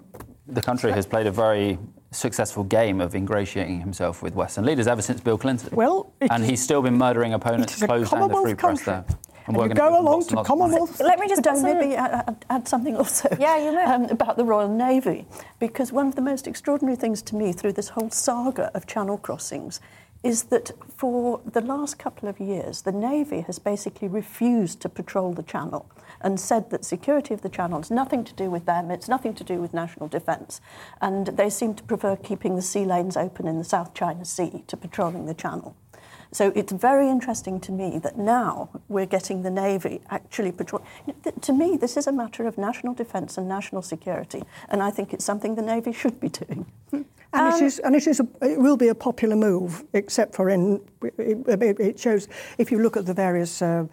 the 0.48 0.62
country, 0.62 0.92
has 0.92 1.06
played 1.06 1.28
a 1.28 1.32
very 1.32 1.80
successful 2.12 2.64
game 2.66 3.00
of 3.00 3.16
ingratiating 3.16 3.80
himself 3.80 4.22
with 4.22 4.36
Western 4.36 4.66
leaders 4.66 4.88
ever 4.88 5.02
since 5.02 5.22
Bill 5.22 5.38
Clinton. 5.38 5.70
Well, 5.72 6.14
and 6.22 6.44
he's 6.44 6.62
still 6.62 6.82
been 6.82 6.98
murdering 6.98 7.34
opponents, 7.34 7.82
closed 7.82 8.12
down 8.12 8.30
the 8.30 8.42
free 8.42 8.56
press 8.56 8.84
there. 8.84 9.06
And, 9.48 9.56
and 9.56 9.70
you 9.70 9.76
go 9.76 10.00
along 10.00 10.26
to 10.28 10.44
Commonwealth. 10.44 11.00
Let 11.00 11.20
me 11.20 11.28
just 11.28 11.44
maybe 11.64 11.96
add, 11.96 12.46
add, 12.50 12.68
something 12.68 12.96
also. 12.96 13.30
Yeah, 13.40 13.58
you 13.58 13.72
may. 13.74 13.84
Um, 13.84 14.06
about 14.06 14.36
the 14.36 14.44
Royal 14.44 14.68
Navy, 14.68 15.26
because 15.60 15.92
one 15.92 16.08
of 16.08 16.16
the 16.16 16.22
most 16.22 16.48
extraordinary 16.48 16.98
things 16.98 17.22
to 17.24 17.36
me 17.36 17.54
through 17.54 17.74
this 17.74 17.90
whole 17.90 18.10
saga 18.10 18.72
of 18.76 18.86
channel 18.88 19.18
crossings 19.18 19.80
is 20.24 20.44
that 20.44 20.72
for 20.98 21.40
the 21.46 21.62
last 21.62 21.98
couple 22.00 22.28
of 22.28 22.40
years, 22.40 22.82
the 22.82 22.92
Navy 22.92 23.42
has 23.42 23.60
basically 23.60 24.08
refused 24.08 24.82
to 24.82 24.90
patrol 24.90 25.32
the 25.34 25.44
channel 25.44 25.90
and 26.22 26.40
said 26.40 26.70
that 26.72 26.84
security 26.84 27.34
of 27.34 27.42
the 27.42 27.50
channel 27.50 27.78
has 27.80 27.92
nothing 27.92 28.24
to 28.24 28.34
do 28.34 28.50
with 28.50 28.66
them, 28.66 28.90
it's 28.90 29.08
nothing 29.08 29.34
to 29.36 29.44
do 29.44 29.62
with 29.62 29.74
national 29.74 30.08
defence. 30.08 30.60
And 31.02 31.28
they 31.28 31.50
seem 31.50 31.76
to 31.76 31.84
prefer 31.84 32.16
keeping 32.16 32.56
the 32.56 32.62
sea 32.62 32.86
lanes 32.86 33.16
open 33.16 33.48
in 33.48 33.58
the 33.58 33.64
South 33.64 33.94
China 33.94 34.26
Sea 34.26 34.64
to 34.68 34.76
patrolling 34.76 35.28
the 35.28 35.34
channel. 35.34 35.76
So 36.32 36.52
it's 36.56 36.72
very 36.72 37.10
interesting 37.10 37.60
to 37.62 37.72
me 37.72 38.00
that 38.00 38.18
now 38.18 38.70
we're 38.88 39.06
getting 39.06 39.44
the 39.44 39.50
Navy 39.50 40.02
actually 40.10 40.52
patrol. 40.52 40.84
To 41.42 41.54
me, 41.54 41.78
this 41.78 41.98
is 41.98 42.08
a 42.08 42.12
matter 42.12 42.48
of 42.48 42.58
national 42.58 42.94
defence 42.94 43.38
and 43.38 43.48
national 43.48 43.82
security, 43.82 44.44
and 44.70 44.82
I 44.84 44.92
think 44.92 45.14
it's 45.14 45.26
something 45.26 45.56
the 45.56 45.62
Navy 45.62 45.94
should 45.94 46.20
be 46.20 46.30
doing. 46.30 46.66
And, 47.34 47.54
um, 47.54 47.62
it, 47.62 47.66
is, 47.66 47.80
and 47.80 47.94
it, 47.94 48.08
is 48.08 48.22
a, 48.22 48.28
it 48.42 48.58
will 48.58 48.78
be 48.78 48.88
a 48.88 48.96
popular 48.96 49.36
move, 49.36 49.84
except 49.92 50.34
for 50.34 50.50
in 50.50 50.80
it, 51.02 51.78
it 51.78 52.00
shows, 52.00 52.30
if 52.58 52.72
you 52.72 52.80
look 52.80 52.96
at 52.96 53.06
the 53.06 53.14
various 53.14 53.62
uh, 53.62 53.86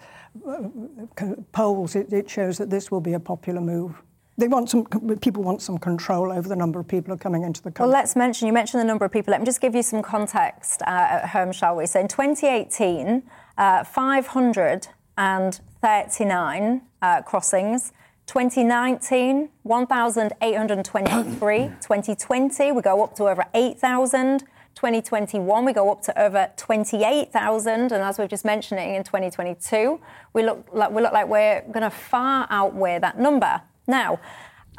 polls, 1.52 1.96
it, 1.96 2.12
it 2.12 2.30
shows 2.30 2.58
that 2.58 2.70
this 2.70 2.92
will 2.92 3.00
be 3.00 3.14
a 3.14 3.20
popular 3.20 3.60
move. 3.60 4.00
They 4.36 4.48
want 4.48 4.68
some 4.68 4.84
people 5.20 5.44
want 5.44 5.62
some 5.62 5.78
control 5.78 6.32
over 6.32 6.48
the 6.48 6.56
number 6.56 6.80
of 6.80 6.88
people 6.88 7.10
who 7.10 7.14
are 7.14 7.18
coming 7.18 7.44
into 7.44 7.62
the 7.62 7.70
country. 7.70 7.88
Well, 7.88 7.92
let's 7.92 8.16
mention 8.16 8.48
you 8.48 8.52
mentioned 8.52 8.80
the 8.80 8.86
number 8.86 9.04
of 9.04 9.12
people. 9.12 9.30
Let 9.30 9.40
me 9.40 9.46
just 9.46 9.60
give 9.60 9.76
you 9.76 9.82
some 9.82 10.02
context 10.02 10.82
uh, 10.82 10.86
at 10.86 11.28
home, 11.28 11.52
shall 11.52 11.76
we? 11.76 11.86
So 11.86 12.00
in 12.00 12.08
2018, 12.08 13.22
uh, 13.58 13.84
539 13.84 16.82
uh, 17.00 17.22
crossings. 17.22 17.92
2019, 18.26 19.50
1,823. 19.62 21.58
2020, 21.80 22.72
we 22.72 22.82
go 22.82 23.04
up 23.04 23.14
to 23.16 23.28
over 23.28 23.44
8,000. 23.54 24.44
2021, 24.74 25.64
we 25.64 25.72
go 25.72 25.92
up 25.92 26.02
to 26.02 26.20
over 26.20 26.50
28,000. 26.56 27.92
And 27.92 27.92
as 27.92 28.18
we 28.18 28.24
are 28.24 28.28
just 28.28 28.44
mentioning, 28.44 28.96
in 28.96 29.04
2022, 29.04 30.00
we 30.32 30.42
look 30.42 30.66
like, 30.72 30.90
we 30.90 31.00
look 31.00 31.12
like 31.12 31.28
we're 31.28 31.60
going 31.62 31.82
to 31.82 31.90
far 31.90 32.48
outweigh 32.50 32.98
that 32.98 33.16
number. 33.18 33.62
Now, 33.86 34.20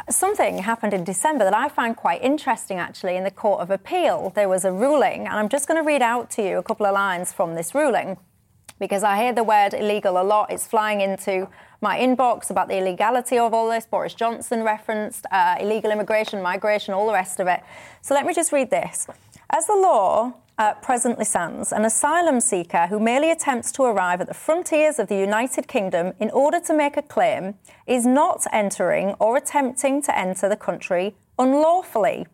something 0.10 0.60
happened 0.60 0.94
in 0.94 1.04
December 1.04 1.44
that 1.46 1.56
I 1.56 1.70
found 1.70 1.96
quite 1.96 2.22
interesting 2.22 2.78
actually 2.78 3.16
in 3.16 3.24
the 3.24 3.32
Court 3.32 3.62
of 3.62 3.70
Appeal. 3.70 4.32
There 4.36 4.50
was 4.50 4.66
a 4.66 4.72
ruling, 4.72 5.22
and 5.28 5.34
I'm 5.34 5.50
just 5.50 5.68
going 5.68 5.82
to 5.82 5.86
read 5.86 6.02
out 6.02 6.30
to 6.32 6.42
you 6.42 6.58
a 6.58 6.64
couple 6.64 6.86
of 6.86 6.94
lines 6.94 7.32
from 7.32 7.56
this 7.56 7.74
ruling 7.74 8.18
because 8.80 9.04
I 9.04 9.18
hear 9.18 9.34
the 9.34 9.44
word 9.44 9.74
illegal 9.74 10.22
a 10.22 10.24
lot. 10.24 10.52
It's 10.52 10.68
flying 10.68 11.02
into 11.02 11.48
my 11.82 11.98
inbox 11.98 12.50
about 12.50 12.68
the 12.68 12.78
illegality 12.78 13.38
of 13.38 13.54
all 13.54 13.70
this. 13.70 13.86
Boris 13.86 14.14
Johnson 14.14 14.64
referenced 14.64 15.26
uh, 15.32 15.56
illegal 15.60 15.92
immigration, 15.92 16.42
migration, 16.42 16.94
all 16.94 17.08
the 17.08 17.14
rest 17.14 17.40
of 17.40 17.48
it. 17.48 17.62
So 18.02 18.14
let 18.14 18.26
me 18.26 18.34
just 18.34 18.52
read 18.52 18.70
this. 18.70 19.08
As 19.50 19.68
the 19.68 19.76
law 19.76 20.34
uh, 20.58 20.74
presently 20.76 21.26
stands, 21.26 21.72
an 21.72 21.86
asylum 21.86 22.40
seeker 22.40 22.88
who 22.88 23.00
merely 23.00 23.32
attempts 23.32 23.72
to 23.74 23.84
arrive 23.84 24.22
at 24.22 24.28
the 24.28 24.34
frontiers 24.34 25.00
of 25.00 25.08
the 25.08 25.18
United 25.18 25.68
Kingdom 25.68 26.14
in 26.20 26.30
order 26.32 26.60
to 26.62 26.74
make 26.74 26.98
a 26.98 27.02
claim 27.02 27.56
is 27.86 28.06
not 28.06 28.46
entering 28.52 29.10
or 29.20 29.38
attempting 29.38 30.02
to 30.02 30.18
enter 30.18 30.48
the 30.48 30.56
country 30.56 31.16
unlawfully. 31.38 32.26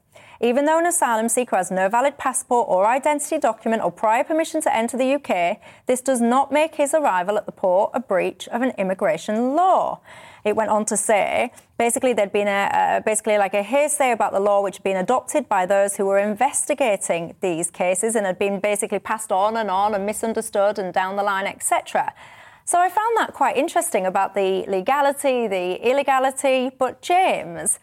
Even 0.43 0.65
though 0.65 0.79
an 0.79 0.87
asylum 0.87 1.29
seeker 1.29 1.55
has 1.55 1.69
no 1.69 1.87
valid 1.87 2.17
passport 2.17 2.65
or 2.67 2.87
identity 2.87 3.37
document 3.37 3.83
or 3.83 3.91
prior 3.91 4.23
permission 4.23 4.59
to 4.61 4.75
enter 4.75 4.97
the 4.97 5.13
UK, 5.13 5.59
this 5.85 6.01
does 6.01 6.19
not 6.19 6.51
make 6.51 6.75
his 6.75 6.95
arrival 6.95 7.37
at 7.37 7.45
the 7.45 7.51
port 7.51 7.91
a 7.93 7.99
breach 7.99 8.47
of 8.47 8.63
an 8.63 8.71
immigration 8.77 9.55
law. 9.55 9.99
It 10.43 10.55
went 10.55 10.69
on 10.69 10.85
to 10.85 10.97
say 10.97 11.51
basically 11.77 12.13
there'd 12.13 12.31
been 12.31 12.47
a, 12.47 13.01
basically 13.05 13.37
like 13.37 13.53
a 13.53 13.63
hearsay 13.63 14.11
about 14.11 14.33
the 14.33 14.39
law 14.39 14.61
which 14.61 14.77
had 14.77 14.83
been 14.83 14.97
adopted 14.97 15.47
by 15.47 15.65
those 15.65 15.97
who 15.97 16.05
were 16.05 16.19
investigating 16.19 17.35
these 17.41 17.69
cases 17.69 18.15
and 18.15 18.25
had 18.25 18.39
been 18.39 18.59
basically 18.59 18.99
passed 18.99 19.31
on 19.31 19.57
and 19.57 19.69
on 19.69 19.93
and 19.93 20.05
misunderstood 20.05 20.79
and 20.79 20.93
down 20.93 21.15
the 21.15 21.23
line, 21.23 21.45
etc. 21.45 22.13
So 22.65 22.79
I 22.79 22.89
found 22.89 23.17
that 23.17 23.33
quite 23.33 23.57
interesting 23.57 24.05
about 24.05 24.33
the 24.33 24.63
legality, 24.67 25.47
the 25.47 25.75
illegality. 25.87 26.71
But 26.77 27.01
James, 27.01 27.79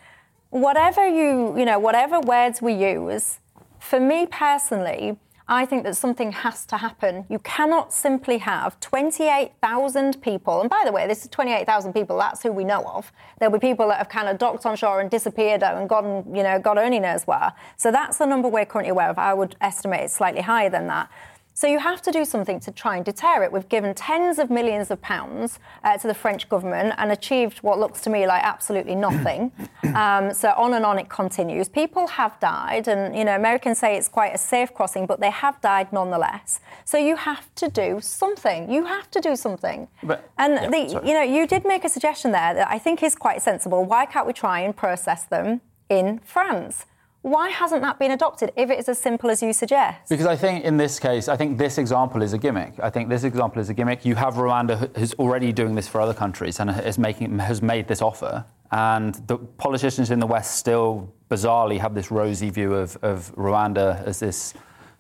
whatever 0.50 1.06
you, 1.06 1.58
you 1.58 1.64
know, 1.64 1.78
whatever 1.78 2.20
words 2.20 2.62
we 2.62 2.72
use, 2.72 3.38
for 3.78 4.00
me 4.00 4.26
personally, 4.26 5.18
I 5.50 5.64
think 5.64 5.84
that 5.84 5.96
something 5.96 6.32
has 6.32 6.66
to 6.66 6.76
happen. 6.76 7.24
You 7.30 7.38
cannot 7.38 7.90
simply 7.90 8.36
have 8.38 8.78
28,000 8.80 10.20
people, 10.20 10.60
and 10.60 10.68
by 10.68 10.82
the 10.84 10.92
way, 10.92 11.06
this 11.06 11.22
is 11.22 11.30
28,000 11.30 11.94
people, 11.94 12.18
that's 12.18 12.42
who 12.42 12.52
we 12.52 12.64
know 12.64 12.84
of. 12.84 13.10
There'll 13.38 13.58
be 13.58 13.58
people 13.58 13.88
that 13.88 13.96
have 13.96 14.10
kind 14.10 14.28
of 14.28 14.36
docked 14.36 14.66
on 14.66 14.76
shore 14.76 15.00
and 15.00 15.10
disappeared 15.10 15.62
and 15.62 15.88
gone, 15.88 16.24
you 16.34 16.42
know, 16.42 16.58
God 16.58 16.76
only 16.76 17.00
knows 17.00 17.26
where. 17.26 17.54
So 17.78 17.90
that's 17.90 18.18
the 18.18 18.26
number 18.26 18.46
we're 18.46 18.66
currently 18.66 18.90
aware 18.90 19.08
of. 19.08 19.18
I 19.18 19.32
would 19.32 19.56
estimate 19.62 20.02
it's 20.02 20.14
slightly 20.14 20.42
higher 20.42 20.68
than 20.68 20.86
that. 20.88 21.10
So 21.58 21.66
you 21.66 21.80
have 21.80 22.00
to 22.02 22.12
do 22.12 22.24
something 22.24 22.60
to 22.60 22.70
try 22.70 22.94
and 22.94 23.04
deter 23.04 23.42
it. 23.42 23.50
We've 23.50 23.68
given 23.68 23.92
tens 23.92 24.38
of 24.38 24.48
millions 24.48 24.92
of 24.92 25.02
pounds 25.02 25.58
uh, 25.82 25.98
to 25.98 26.06
the 26.06 26.14
French 26.14 26.48
government 26.48 26.94
and 26.98 27.10
achieved 27.10 27.58
what 27.64 27.80
looks 27.80 28.00
to 28.02 28.10
me 28.10 28.28
like 28.28 28.44
absolutely 28.44 28.94
nothing. 29.08 29.50
um, 29.92 30.32
so 30.32 30.52
on 30.56 30.74
and 30.74 30.84
on 30.84 31.00
it 31.00 31.08
continues. 31.08 31.68
People 31.68 32.06
have 32.06 32.38
died, 32.38 32.86
and 32.86 33.12
you 33.18 33.24
know 33.24 33.34
Americans 33.34 33.78
say 33.78 33.96
it's 33.96 34.06
quite 34.06 34.32
a 34.32 34.38
safe 34.38 34.72
crossing, 34.72 35.04
but 35.04 35.18
they 35.18 35.30
have 35.30 35.60
died 35.60 35.92
nonetheless. 35.92 36.60
So 36.84 36.96
you 36.96 37.16
have 37.16 37.52
to 37.56 37.68
do 37.68 37.98
something. 38.00 38.70
You 38.70 38.84
have 38.84 39.10
to 39.10 39.20
do 39.20 39.34
something. 39.34 39.88
But, 40.04 40.30
and 40.38 40.54
yeah, 40.54 40.70
the, 40.70 41.06
you 41.08 41.12
know 41.12 41.22
you 41.22 41.44
did 41.48 41.64
make 41.66 41.84
a 41.84 41.88
suggestion 41.88 42.30
there 42.30 42.54
that 42.54 42.68
I 42.70 42.78
think 42.78 43.02
is 43.02 43.16
quite 43.16 43.42
sensible. 43.42 43.84
Why 43.84 44.06
can't 44.06 44.28
we 44.28 44.32
try 44.32 44.60
and 44.60 44.76
process 44.76 45.24
them 45.24 45.60
in 45.88 46.20
France? 46.20 46.86
Why 47.22 47.48
hasn't 47.50 47.82
that 47.82 47.98
been 47.98 48.12
adopted 48.12 48.52
if 48.56 48.70
it 48.70 48.78
is 48.78 48.88
as 48.88 48.98
simple 48.98 49.28
as 49.28 49.42
you 49.42 49.52
suggest? 49.52 50.08
Because 50.08 50.26
I 50.26 50.36
think 50.36 50.64
in 50.64 50.76
this 50.76 51.00
case, 51.00 51.28
I 51.28 51.36
think 51.36 51.58
this 51.58 51.76
example 51.76 52.22
is 52.22 52.32
a 52.32 52.38
gimmick. 52.38 52.74
I 52.80 52.90
think 52.90 53.08
this 53.08 53.24
example 53.24 53.60
is 53.60 53.68
a 53.68 53.74
gimmick. 53.74 54.04
You 54.04 54.14
have 54.14 54.34
Rwanda 54.34 54.96
who's 54.96 55.14
already 55.14 55.52
doing 55.52 55.74
this 55.74 55.88
for 55.88 56.00
other 56.00 56.14
countries 56.14 56.60
and 56.60 56.70
is 56.70 56.96
making, 56.96 57.38
has 57.40 57.60
made 57.60 57.88
this 57.88 58.02
offer. 58.02 58.44
And 58.70 59.14
the 59.26 59.36
politicians 59.38 60.10
in 60.10 60.20
the 60.20 60.26
West 60.26 60.56
still 60.56 61.12
bizarrely 61.28 61.78
have 61.80 61.94
this 61.94 62.10
rosy 62.10 62.50
view 62.50 62.74
of, 62.74 62.96
of 63.02 63.34
Rwanda 63.34 64.04
as 64.04 64.20
this 64.20 64.54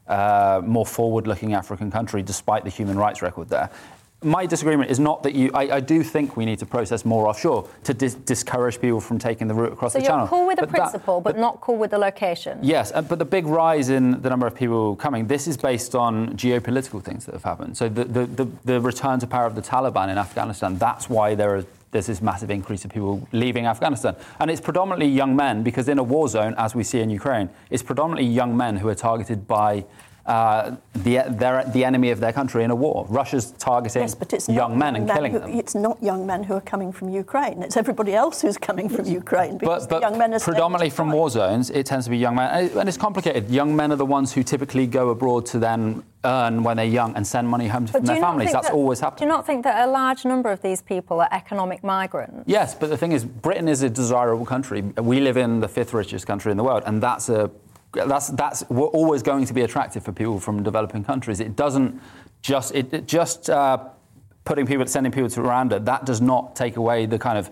uh, 0.08 0.60
more 0.64 0.86
forward 0.86 1.26
looking 1.26 1.52
African 1.52 1.90
country, 1.90 2.22
despite 2.22 2.64
the 2.64 2.70
human 2.70 2.98
rights 2.98 3.22
record 3.22 3.48
there 3.48 3.70
my 4.22 4.46
disagreement 4.46 4.90
is 4.90 4.98
not 4.98 5.22
that 5.22 5.34
you. 5.34 5.50
I, 5.54 5.76
I, 5.76 5.80
do 5.80 6.02
think 6.02 6.36
we 6.36 6.44
need 6.44 6.58
to 6.58 6.66
process 6.66 7.04
more 7.04 7.28
offshore 7.28 7.68
to 7.84 7.94
dis- 7.94 8.14
discourage 8.14 8.80
people 8.80 9.00
from 9.00 9.18
taking 9.18 9.46
the 9.46 9.54
route 9.54 9.72
across 9.72 9.92
so 9.92 10.00
the 10.00 10.06
channel. 10.06 10.26
So 10.26 10.34
you're 10.34 10.40
cool 10.40 10.46
with 10.48 10.58
the 10.58 10.66
but 10.66 10.70
principle, 10.70 11.20
that, 11.20 11.24
but, 11.24 11.34
but, 11.36 11.40
not 11.40 11.60
cool 11.60 11.76
with 11.76 11.92
the 11.92 11.98
location. 11.98 12.58
Yes, 12.60 12.90
uh, 12.92 13.02
but 13.02 13.20
the 13.20 13.24
big 13.24 13.46
rise 13.46 13.90
in 13.90 14.20
the 14.20 14.28
number 14.28 14.46
of 14.46 14.56
people 14.56 14.96
coming. 14.96 15.28
This 15.28 15.46
is 15.46 15.56
based 15.56 15.94
on 15.94 16.36
geopolitical 16.36 17.02
things 17.02 17.26
that 17.26 17.34
have 17.34 17.44
happened. 17.44 17.76
So 17.76 17.88
the 17.88 18.04
the, 18.04 18.26
the, 18.26 18.48
the 18.64 18.80
return 18.80 19.20
to 19.20 19.26
power 19.28 19.46
of 19.46 19.54
the 19.54 19.62
Taliban 19.62 20.08
in 20.08 20.18
Afghanistan. 20.18 20.78
That's 20.78 21.08
why 21.08 21.36
there 21.36 21.56
are 21.56 21.64
there's 21.90 22.06
this 22.06 22.20
massive 22.20 22.50
increase 22.50 22.84
of 22.84 22.92
people 22.92 23.26
leaving 23.32 23.66
Afghanistan. 23.66 24.14
And 24.40 24.50
it's 24.50 24.60
predominantly 24.60 25.06
young 25.06 25.34
men, 25.34 25.62
because 25.62 25.88
in 25.88 25.98
a 25.98 26.02
war 26.02 26.28
zone, 26.28 26.54
as 26.58 26.74
we 26.74 26.84
see 26.84 27.00
in 27.00 27.08
Ukraine, 27.08 27.48
it's 27.70 27.82
predominantly 27.82 28.30
young 28.30 28.54
men 28.54 28.76
who 28.76 28.88
are 28.88 28.94
targeted 28.94 29.48
by 29.48 29.86
uh, 30.28 30.76
the, 30.92 31.22
they're 31.26 31.64
the 31.64 31.84
enemy 31.84 32.10
of 32.10 32.20
their 32.20 32.34
country 32.34 32.62
in 32.62 32.70
a 32.70 32.74
war. 32.74 33.06
Russia's 33.08 33.52
targeting 33.52 34.02
yes, 34.02 34.14
but 34.14 34.34
it's 34.34 34.46
young 34.46 34.78
men 34.78 34.94
and 34.94 35.06
men 35.06 35.16
killing 35.16 35.32
who, 35.32 35.38
them. 35.38 35.54
It's 35.54 35.74
not 35.74 36.02
young 36.02 36.26
men 36.26 36.42
who 36.44 36.52
are 36.52 36.60
coming 36.60 36.92
from 36.92 37.08
Ukraine. 37.08 37.62
It's 37.62 37.78
everybody 37.78 38.14
else 38.14 38.42
who's 38.42 38.58
coming 38.58 38.90
from 38.90 39.06
Ukraine. 39.06 39.56
But, 39.56 39.88
but 39.88 40.02
young 40.02 40.18
men 40.18 40.34
are 40.34 40.40
predominantly 40.40 40.90
from 40.90 41.10
war 41.12 41.30
zones, 41.30 41.70
it 41.70 41.86
tends 41.86 42.04
to 42.04 42.10
be 42.10 42.18
young 42.18 42.36
men. 42.36 42.70
And 42.76 42.88
it's 42.88 42.98
complicated. 42.98 43.48
Young 43.48 43.74
men 43.74 43.90
are 43.90 43.96
the 43.96 44.04
ones 44.04 44.34
who 44.34 44.42
typically 44.42 44.86
go 44.86 45.08
abroad 45.08 45.46
to 45.46 45.58
then 45.58 46.02
earn 46.24 46.62
when 46.62 46.76
they're 46.76 46.84
young 46.84 47.16
and 47.16 47.26
send 47.26 47.48
money 47.48 47.68
home 47.68 47.86
from 47.86 48.04
their 48.04 48.20
families. 48.20 48.52
That's 48.52 48.68
that, 48.68 48.74
always 48.74 49.00
happened. 49.00 49.20
Do 49.20 49.24
you 49.24 49.30
not 49.30 49.46
think 49.46 49.64
that 49.64 49.88
a 49.88 49.90
large 49.90 50.26
number 50.26 50.50
of 50.50 50.60
these 50.60 50.82
people 50.82 51.22
are 51.22 51.28
economic 51.32 51.82
migrants? 51.82 52.44
Yes, 52.46 52.74
but 52.74 52.90
the 52.90 52.98
thing 52.98 53.12
is, 53.12 53.24
Britain 53.24 53.68
is 53.68 53.82
a 53.82 53.88
desirable 53.88 54.44
country. 54.44 54.82
We 54.82 55.20
live 55.20 55.38
in 55.38 55.60
the 55.60 55.68
fifth 55.68 55.94
richest 55.94 56.26
country 56.26 56.50
in 56.50 56.58
the 56.58 56.64
world, 56.64 56.82
and 56.84 57.02
that's 57.02 57.30
a 57.30 57.50
that's 58.06 58.28
that's 58.28 58.68
we're 58.68 58.86
always 58.86 59.22
going 59.22 59.46
to 59.46 59.54
be 59.54 59.62
attractive 59.62 60.04
for 60.04 60.12
people 60.12 60.38
from 60.40 60.62
developing 60.62 61.04
countries. 61.04 61.40
It 61.40 61.56
doesn't 61.56 62.00
just 62.42 62.74
it, 62.74 62.92
it 62.92 63.06
just 63.06 63.50
uh, 63.50 63.78
putting 64.44 64.66
people 64.66 64.86
sending 64.86 65.12
people 65.12 65.30
to 65.30 65.40
Rwanda. 65.40 65.84
That 65.84 66.04
does 66.04 66.20
not 66.20 66.56
take 66.56 66.76
away 66.76 67.06
the 67.06 67.18
kind 67.18 67.38
of 67.38 67.50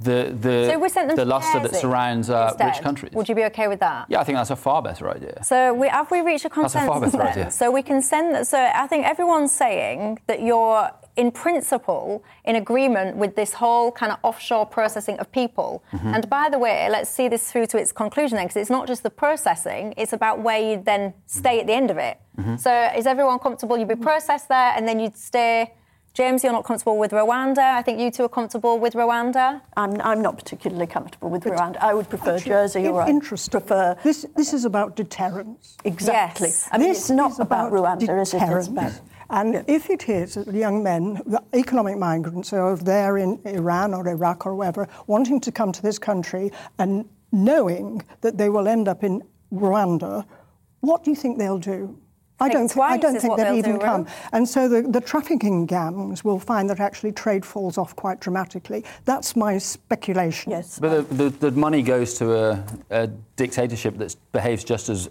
the 0.00 0.34
the, 0.40 0.88
so 0.88 1.14
the 1.14 1.24
luster 1.24 1.60
that 1.60 1.74
surrounds 1.76 2.30
uh, 2.30 2.56
rich 2.58 2.80
countries. 2.80 3.12
Would 3.12 3.28
you 3.28 3.34
be 3.34 3.44
okay 3.44 3.68
with 3.68 3.80
that? 3.80 4.06
Yeah, 4.08 4.20
I 4.20 4.24
think 4.24 4.36
that's 4.36 4.50
a 4.50 4.56
far 4.56 4.80
better 4.80 5.10
idea. 5.10 5.44
So 5.44 5.74
we, 5.74 5.88
have 5.88 6.10
we 6.10 6.22
reached 6.22 6.46
a 6.46 6.50
consensus? 6.50 6.72
That's 6.72 6.84
a 6.84 6.88
far 6.88 7.00
better 7.00 7.22
idea. 7.22 7.50
So 7.50 7.70
we 7.70 7.82
can 7.82 8.00
send. 8.00 8.34
That 8.34 8.46
so 8.46 8.58
I 8.58 8.86
think 8.86 9.06
everyone's 9.06 9.52
saying 9.52 10.20
that 10.26 10.42
you're 10.42 10.90
in 11.20 11.30
principle 11.30 12.24
in 12.44 12.56
agreement 12.56 13.16
with 13.22 13.32
this 13.36 13.52
whole 13.52 13.92
kind 13.92 14.10
of 14.10 14.18
offshore 14.22 14.64
processing 14.64 15.18
of 15.18 15.30
people. 15.30 15.70
Mm-hmm. 15.92 16.14
And 16.14 16.30
by 16.30 16.48
the 16.48 16.58
way, 16.58 16.88
let's 16.90 17.10
see 17.10 17.28
this 17.28 17.52
through 17.52 17.66
to 17.72 17.76
its 17.78 17.92
conclusion 17.92 18.36
then, 18.36 18.46
because 18.46 18.60
it's 18.62 18.74
not 18.78 18.86
just 18.92 19.02
the 19.02 19.14
processing; 19.24 19.94
it's 19.96 20.14
about 20.14 20.40
where 20.46 20.60
you 20.66 20.82
then 20.82 21.12
stay 21.26 21.60
at 21.60 21.66
the 21.66 21.74
end 21.74 21.90
of 21.90 21.98
it. 21.98 22.16
Mm-hmm. 22.38 22.56
So 22.56 22.72
is 22.96 23.06
everyone 23.06 23.38
comfortable? 23.38 23.76
You'd 23.76 23.94
be 23.98 24.02
processed 24.10 24.48
there, 24.48 24.72
and 24.76 24.88
then 24.88 24.98
you'd 24.98 25.16
stay 25.16 25.72
James, 26.12 26.42
you're 26.42 26.52
not 26.52 26.64
comfortable 26.64 26.98
with 26.98 27.12
Rwanda. 27.12 27.58
I 27.58 27.82
think 27.82 28.00
you 28.00 28.10
two 28.10 28.24
are 28.24 28.28
comfortable 28.28 28.80
with 28.80 28.94
Rwanda. 28.94 29.60
I'm, 29.76 30.00
I'm 30.00 30.20
not 30.20 30.36
particularly 30.36 30.88
comfortable 30.88 31.30
with 31.30 31.44
but 31.44 31.52
Rwanda. 31.52 31.76
I 31.78 31.94
would 31.94 32.08
prefer 32.08 32.34
actually, 32.34 32.48
Jersey 32.48 32.88
or 32.88 33.08
interesting. 33.08 33.52
prefer. 33.52 33.96
This, 34.02 34.26
this 34.34 34.52
is 34.52 34.64
about 34.64 34.96
deterrence. 34.96 35.76
Exactly. 35.84 36.48
Yes. 36.48 36.68
I 36.72 36.78
mean, 36.78 36.88
this 36.88 36.98
it's 36.98 37.10
not 37.10 37.38
about, 37.38 37.68
about, 37.68 38.00
Rwanda, 38.00 38.20
is 38.20 38.34
it? 38.34 39.00
And 39.30 39.54
yeah. 39.54 39.62
if 39.66 39.90
it 39.90 40.08
is 40.08 40.36
young 40.52 40.82
men, 40.82 41.22
economic 41.52 41.96
migrants, 41.98 42.52
are 42.52 42.76
there 42.76 43.16
in 43.16 43.40
Iran 43.44 43.94
or 43.94 44.06
Iraq 44.06 44.44
or 44.44 44.54
wherever, 44.54 44.88
wanting 45.06 45.40
to 45.40 45.52
come 45.52 45.72
to 45.72 45.82
this 45.82 45.98
country 45.98 46.50
and 46.78 47.08
knowing 47.32 48.02
that 48.22 48.38
they 48.38 48.48
will 48.48 48.66
end 48.66 48.88
up 48.88 49.04
in 49.04 49.22
Rwanda, 49.52 50.24
what 50.80 51.04
do 51.04 51.10
you 51.10 51.16
think 51.16 51.38
they'll 51.38 51.58
do? 51.58 51.96
I 52.42 52.48
don't, 52.48 52.74
I 52.78 52.96
don't 52.96 53.20
think 53.20 53.36
they'll 53.36 53.54
even 53.54 53.78
come. 53.78 54.06
And 54.32 54.48
so 54.48 54.66
the, 54.68 54.82
the 54.82 55.00
trafficking 55.00 55.66
gangs 55.66 56.24
will 56.24 56.38
find 56.38 56.70
that 56.70 56.80
actually 56.80 57.12
trade 57.12 57.44
falls 57.44 57.76
off 57.76 57.94
quite 57.96 58.20
dramatically. 58.20 58.84
That's 59.04 59.36
my 59.36 59.58
speculation. 59.58 60.52
Yes. 60.52 60.78
But 60.78 61.08
the, 61.10 61.28
the, 61.28 61.50
the 61.50 61.50
money 61.50 61.82
goes 61.82 62.14
to 62.14 62.34
a, 62.34 62.64
a, 62.88 63.06
dictatorship 63.36 63.96
that 63.98 64.16
behaves 64.32 64.64
just 64.64 64.88
as 64.88 65.08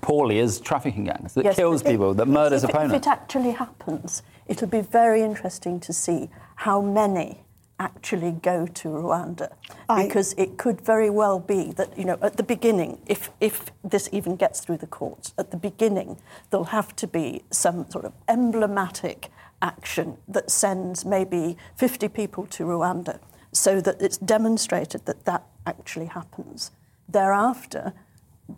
poorly 0.00 0.38
as 0.38 0.60
trafficking 0.60 1.04
gangs, 1.04 1.34
that 1.34 1.44
yes, 1.44 1.56
kills 1.56 1.82
people, 1.82 2.14
that 2.14 2.26
murders 2.26 2.64
if, 2.64 2.70
opponents. 2.70 2.94
If 2.94 3.02
it 3.02 3.06
actually 3.08 3.52
happens, 3.52 4.22
it'll 4.46 4.68
be 4.68 4.80
very 4.80 5.22
interesting 5.22 5.80
to 5.80 5.92
see 5.92 6.30
how 6.56 6.80
many 6.80 7.40
actually 7.82 8.30
go 8.30 8.66
to 8.66 8.88
Rwanda 8.88 9.52
I, 9.88 10.04
because 10.04 10.34
it 10.38 10.56
could 10.56 10.80
very 10.80 11.10
well 11.10 11.40
be 11.40 11.72
that 11.72 11.98
you 11.98 12.04
know 12.04 12.16
at 12.22 12.36
the 12.36 12.44
beginning 12.44 12.98
if 13.06 13.30
if 13.40 13.72
this 13.82 14.08
even 14.12 14.36
gets 14.36 14.60
through 14.60 14.76
the 14.76 14.86
courts 14.86 15.34
at 15.36 15.50
the 15.50 15.56
beginning 15.56 16.18
there'll 16.50 16.66
have 16.66 16.94
to 16.96 17.08
be 17.08 17.42
some 17.50 17.90
sort 17.90 18.04
of 18.04 18.12
emblematic 18.28 19.30
action 19.60 20.16
that 20.28 20.48
sends 20.48 21.04
maybe 21.04 21.56
50 21.76 22.08
people 22.08 22.46
to 22.46 22.64
Rwanda 22.64 23.18
so 23.50 23.80
that 23.80 24.00
it's 24.00 24.18
demonstrated 24.18 25.04
that 25.06 25.24
that 25.24 25.44
actually 25.66 26.06
happens 26.06 26.70
thereafter 27.08 27.92